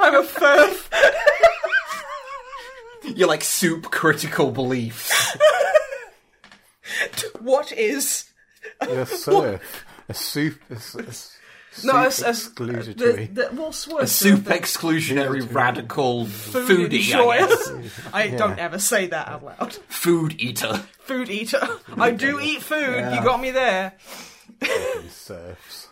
[0.00, 0.88] I'm a furf.
[3.14, 5.12] You're like soup critical beliefs.
[7.40, 8.30] What is
[8.80, 9.84] A surf.
[10.08, 10.60] A soup.
[10.70, 11.32] A, s- a s-
[11.84, 11.92] no?
[11.92, 13.34] soup As, as, exclusatory.
[13.34, 14.12] the, the, what's worse?
[14.12, 17.12] Soup the- exclusionary radical food foodie.
[17.14, 17.68] I guess.
[17.70, 17.90] enjoyer.
[18.12, 19.74] I don't ever say that out loud.
[19.88, 20.74] Food eater.
[21.00, 21.66] Food eater.
[21.96, 22.96] I do eat food.
[23.14, 23.92] You got me there.
[25.10, 25.88] surfs.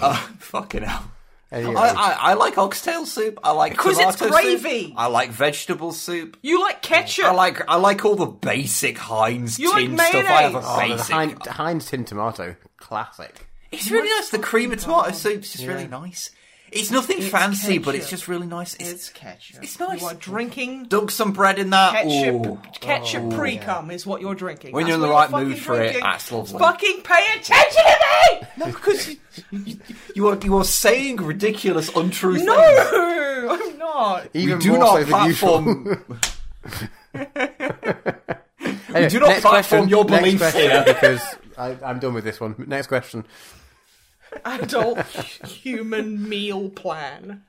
[0.00, 1.10] Uh, fucking hell.
[1.52, 3.38] Anyway, I, I, I like oxtail soup.
[3.44, 4.88] I like 'Cause it's gravy.
[4.88, 4.94] Soup.
[4.96, 6.36] I like vegetable soup.
[6.42, 7.26] You like ketchup?
[7.26, 10.14] I like I like all the basic Heinz You like stuff.
[10.26, 11.14] I have a oh, basic.
[11.14, 13.46] Hein- Heinz tin tomato, classic.
[13.70, 14.30] It's really nice.
[14.30, 16.30] The cream of tomato soup's just really nice.
[16.76, 18.74] It's nothing fancy, but it's just really nice.
[18.74, 19.62] It's, It's ketchup.
[19.62, 20.00] It's nice.
[20.00, 21.92] You are drinking dunk some bread in that.
[21.92, 22.46] ketchup.
[22.46, 22.60] Ooh.
[22.80, 24.72] Ketchup oh, pre-cum is what you're drinking.
[24.72, 26.02] When That's you're in the right mood fucking for it, drinking.
[26.02, 26.58] that's lovely.
[26.58, 27.96] Fucking pay attention to
[28.32, 28.48] me!
[28.58, 29.16] No, because you,
[29.50, 29.78] you,
[30.14, 32.46] you are you are saying ridiculous, untrue things.
[32.46, 34.28] No, I'm not.
[34.34, 36.04] Even We do not so platform.
[38.96, 40.82] Anyway, do not platform question, your beliefs here.
[40.86, 41.22] because
[41.58, 42.54] I, I'm done with this one.
[42.66, 43.26] Next question.
[44.44, 44.98] Adult
[45.46, 47.42] human meal plan.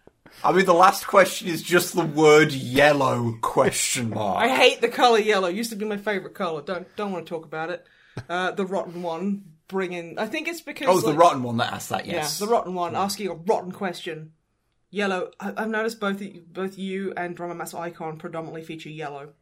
[0.43, 4.37] I mean, the last question is just the word yellow question mark.
[4.43, 5.47] I hate the color yellow.
[5.47, 6.61] Used to be my favorite color.
[6.61, 7.85] Don't don't want to talk about it.
[8.29, 9.43] Uh, the rotten one.
[9.69, 10.17] Bringing.
[10.17, 10.87] I think it's because.
[10.87, 12.05] oh, it's the rotten one that asked that.
[12.05, 14.31] Yeah, Yes, the rotten one asking a rotten question.
[14.91, 15.31] Yellow.
[15.41, 16.21] I- I've noticed both
[16.53, 19.33] both you and Drummer Matt's icon predominantly feature yellow.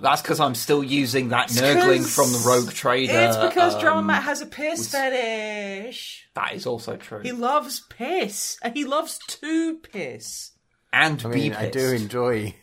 [0.00, 3.12] That's because I'm still using that nurgling 'cause from the Rogue Trader.
[3.12, 6.28] It's because um, Drummer Matt has a piss fetish.
[6.34, 7.20] That is also true.
[7.20, 10.52] He loves piss, and he loves to piss.
[10.92, 12.54] and I be mean, I do enjoy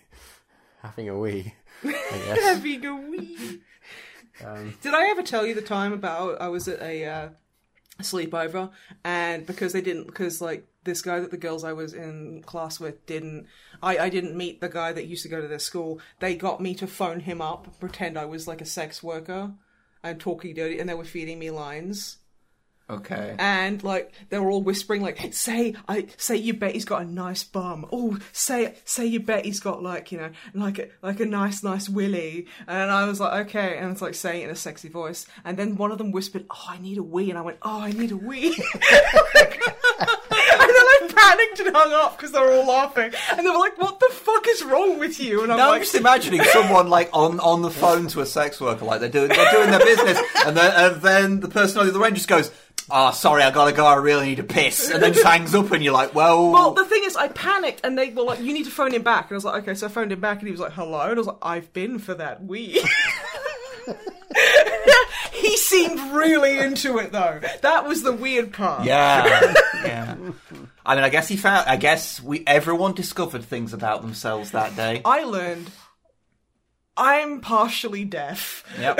[0.81, 1.53] having a wee.
[1.83, 2.41] I guess.
[2.43, 3.59] Having a wee.
[4.81, 7.29] Did I ever tell you the time about I was at a uh,
[8.01, 8.71] sleepover
[9.03, 12.79] and because they didn't because like this guy that the girls I was in class
[12.79, 13.47] with didn't
[13.83, 15.99] I, I didn't meet the guy that used to go to their school.
[16.19, 19.51] They got me to phone him up, pretend I was like a sex worker
[20.03, 22.17] and talking dirty and they were feeding me lines.
[22.87, 23.35] Okay.
[23.39, 27.05] and like they were all whispering like say i say you bet he's got a
[27.05, 31.19] nice bum oh say say you bet he's got like you know like a like
[31.19, 34.49] a nice nice willy and i was like okay and it's like saying it in
[34.51, 37.39] a sexy voice and then one of them whispered oh i need a wee and
[37.39, 38.55] i went oh i need a wee
[39.99, 40.64] and then I
[41.29, 44.09] panicked and hung up because they were all laughing, and they were like, "What the
[44.11, 47.61] fuck is wrong with you?" And I'm Now I'm just imagining someone like on, on
[47.61, 50.71] the phone to a sex worker, like they're doing they're doing their business, and then
[50.75, 52.51] and then the person on the other end just goes,
[52.89, 53.85] "Ah, sorry, I gotta go.
[53.85, 56.71] I really need a piss," and then just hangs up, and you're like, "Well, Well,
[56.73, 59.25] the thing is, I panicked, and they were like, "You need to phone him back."
[59.25, 61.01] And I was like, "Okay." So I phoned him back, and he was like, "Hello,"
[61.01, 62.81] and I was like, "I've been for that wee."
[65.45, 67.39] he seemed really into it, though.
[67.61, 68.85] That was the weird part.
[68.85, 69.53] yeah,
[69.85, 70.15] yeah."
[70.85, 71.67] I mean, I guess he found.
[71.69, 75.01] I guess we everyone discovered things about themselves that day.
[75.05, 75.69] I learned
[76.97, 78.63] I'm partially deaf.
[78.79, 78.99] Yep.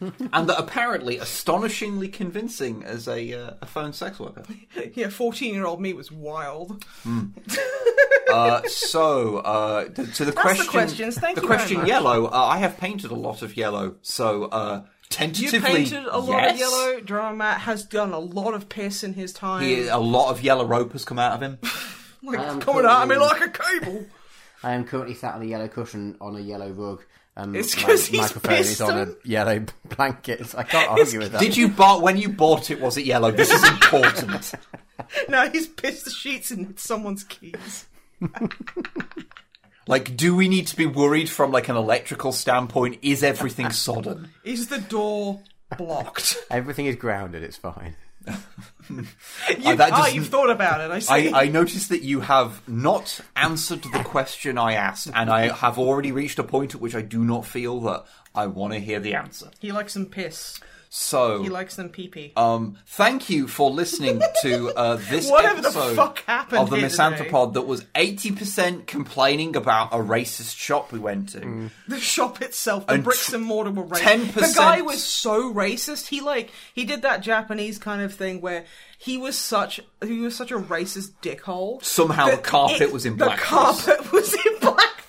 [0.32, 4.44] and that apparently astonishingly convincing as a uh, a phone sex worker.
[4.94, 6.84] Yeah, fourteen-year-old me was wild.
[8.32, 11.18] Uh, so, uh, th- to the the question, questions.
[11.18, 11.88] Thank the you very question much.
[11.88, 12.26] yellow.
[12.26, 14.44] Uh, I have painted a lot of yellow, so
[15.20, 16.52] uh, You tentatively, painted a lot yes.
[16.54, 17.00] of yellow.
[17.00, 19.62] Drummer Matt has done a lot of piss in his time.
[19.62, 21.58] He- a lot of yellow rope has come out of him.
[22.22, 24.06] like, am coming out of me like a cable.
[24.62, 27.02] I am currently sat on a yellow cushion on a yellow rug.
[27.38, 29.64] And It's my 'cause he's microphone is pissed on a yellow
[29.96, 30.54] blanket.
[30.56, 31.40] I can't argue with that.
[31.40, 32.80] Did you buy when you bought it?
[32.80, 33.30] Was it yellow?
[33.30, 34.52] This is important.
[35.28, 37.84] Now he's pissed the sheets and it's someone's keys.
[39.86, 42.98] Like, do we need to be worried from like an electrical standpoint?
[43.02, 44.30] Is everything sodden?
[44.44, 45.40] Is the door
[45.76, 46.36] blocked?
[46.50, 47.42] Everything is grounded.
[47.42, 47.96] It's fine.
[48.88, 50.90] You, that ah, you've thought about it.
[50.92, 51.32] I see.
[51.32, 55.78] I, I noticed that you have not answered the question I asked, and I have
[55.78, 59.00] already reached a point at which I do not feel that I want to hear
[59.00, 59.50] the answer.
[59.58, 60.60] He likes some piss.
[60.98, 62.32] So, He likes them pee pee.
[62.36, 67.62] um, thank you for listening to uh, this the episode happened of the Misanthropod that
[67.66, 71.70] was 80% complaining about a racist shop we went to.
[71.86, 74.24] the shop itself, the And bricks and mortar were racist.
[74.30, 76.06] 10% The guy was so racist.
[76.08, 78.64] He like he did that Japanese kind of thing where
[78.98, 81.84] he was such he was such a racist dickhole.
[81.84, 83.38] Somehow the carpet it- was in black.
[83.38, 85.04] the carpet was in black.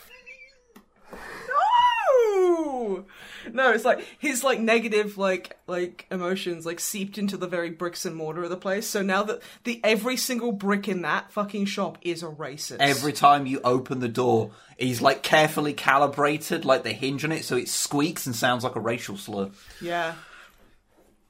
[1.47, 3.05] No,
[3.53, 8.05] no, it's like his like negative like like emotions like seeped into the very bricks
[8.05, 8.87] and mortar of the place.
[8.87, 12.77] So now that the every single brick in that fucking shop is a racist.
[12.79, 17.43] Every time you open the door, he's like carefully calibrated, like the hinge on it,
[17.45, 19.49] so it squeaks and sounds like a racial slur.
[19.81, 20.13] yeah.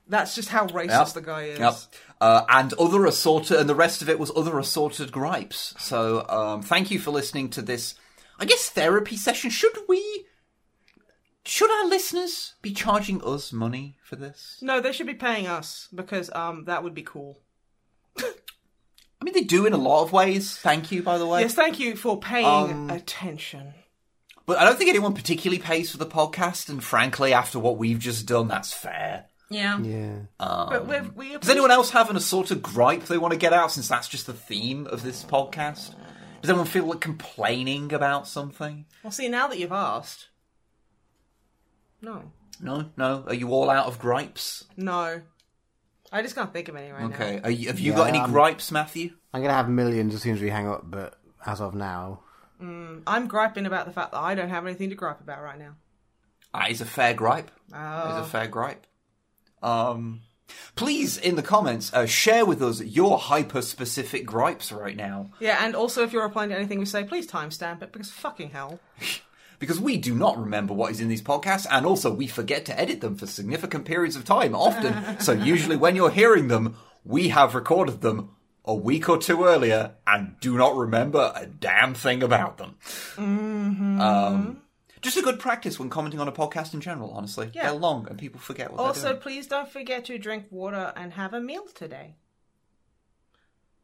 [0.10, 1.14] That's just how racist Yep.
[1.16, 1.60] the guy is.
[1.60, 1.74] Yep.
[2.22, 5.76] Uh, and other assorted, and the rest of it was other assorted gripes.
[5.80, 7.94] So, um, thank you for listening to this.
[8.40, 9.50] I guess therapy session.
[9.50, 10.26] Should we?
[11.48, 14.60] Should our listeners be charging us money for this?
[14.62, 17.40] No, they should be paying us because um that would be cool.
[18.20, 20.58] I mean, they do in a lot of ways.
[20.58, 21.42] Thank you, by the way.
[21.42, 23.74] Yes, thank you for paying Um, attention.
[24.46, 26.70] But I don't think anyone particularly pays for the podcast.
[26.70, 29.26] And frankly, after what we've just done, that's fair.
[29.50, 29.80] Yeah.
[29.80, 30.20] Yeah.
[30.38, 33.72] But we've, we Does anyone else have an assorted gripe they want to get out
[33.72, 35.96] since that's just the theme of this podcast?
[36.42, 38.86] Does anyone feel like complaining about something?
[39.04, 40.27] Well, see, now that you've asked.
[42.08, 42.32] No.
[42.62, 43.24] No, no.
[43.28, 44.64] Are you all out of gripes?
[44.78, 45.22] No.
[46.12, 47.08] I just can't think of any right now.
[47.16, 47.42] Okay.
[47.68, 49.12] Have you Yeah, got any um, gripes, Matthew?
[49.34, 52.22] I'm gonna have millions as soon as we hang up, but as of now,
[52.60, 53.02] now.
[53.06, 55.76] I'm griping about the fact that I don't have anything to gripe about right now.
[56.54, 57.52] That is a fair gripe.
[57.70, 58.22] That is Oh.
[58.22, 58.88] a fair gripe.
[59.62, 60.22] Um,
[60.76, 65.32] please, in the comments, uh, share with us your hyper-specific gripes right now.
[65.40, 68.52] Yeah, and also if you're replying to anything we say, please timestamp it because fucking
[68.52, 68.80] hell.
[69.60, 72.80] Because we do not remember what is in these podcasts, and also we forget to
[72.80, 75.20] edit them for significant periods of time, often.
[75.20, 78.30] so usually when you're hearing them, we have recorded them
[78.66, 82.76] a week or two earlier and do not remember a damn thing about them.
[83.16, 84.02] Mm-hmm.
[84.02, 84.62] Um,
[85.02, 87.50] just a good practice when commenting on a podcast in general, honestly.
[87.54, 87.64] Yeah.
[87.72, 91.14] They're long and people forget what they're Also, please don't forget to drink water and
[91.14, 92.16] have a meal today.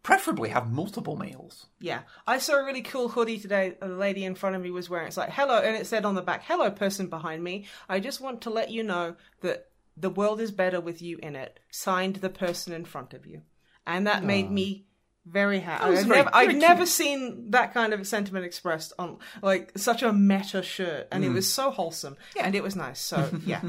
[0.04, 1.68] Preferably have multiple meals.
[1.80, 3.76] Yeah, I saw a really cool hoodie today.
[3.80, 5.08] the lady in front of me was wearing.
[5.08, 7.66] It's like hello, and it said on the back, "Hello, person behind me.
[7.88, 11.36] I just want to let you know that the world is better with you in
[11.38, 13.44] it." Signed, the person in front of you,
[13.88, 14.86] and that made me
[15.26, 15.86] very happy.
[15.86, 20.12] I've, very- never, I've never seen that kind of sentiment expressed on like such a
[20.12, 23.00] meta shirt, and it was so wholesome, and it was nice.
[23.00, 23.62] So yeah,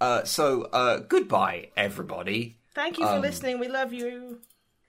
[0.00, 2.56] Uh, so, uh, goodbye, everybody.
[2.74, 3.58] thank you for listening.
[3.58, 4.40] We love you.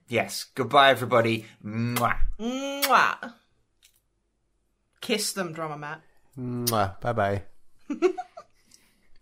[0.08, 1.46] Yes, goodbye, everybody.
[1.66, 2.18] Mwah.
[2.40, 3.34] Mwah.
[5.02, 6.02] Kiss them, drummer Matt.
[7.02, 7.44] bye bye.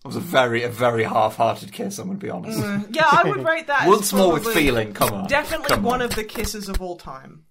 [0.03, 1.99] It was a very, a very half-hearted kiss.
[1.99, 2.57] I'm going to be honest.
[2.59, 3.83] Mm, yeah, I would rate that.
[3.83, 4.93] as Once more with feeling.
[4.93, 6.05] Come on, Definitely Come one on.
[6.07, 7.45] of the kisses of all time.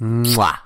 [0.00, 0.58] Mwah.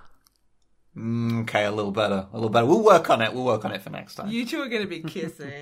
[0.97, 2.67] Mm, okay, a little better, a little better.
[2.67, 3.33] We'll work on it.
[3.35, 4.29] We'll work on it for next time.
[4.31, 5.53] You two are going to be kissing.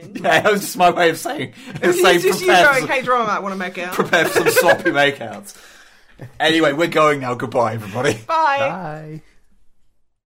[0.00, 1.52] Yeah, that was just my way of saying,
[1.82, 3.92] of saying it's just you prepare, going, for, hey, drama, Matt, want to make out?
[3.92, 5.56] prepare for some sloppy makeouts.
[6.40, 7.34] Anyway, we're going now.
[7.34, 8.14] Goodbye, everybody.
[8.26, 8.58] Bye.
[8.58, 9.22] Bye.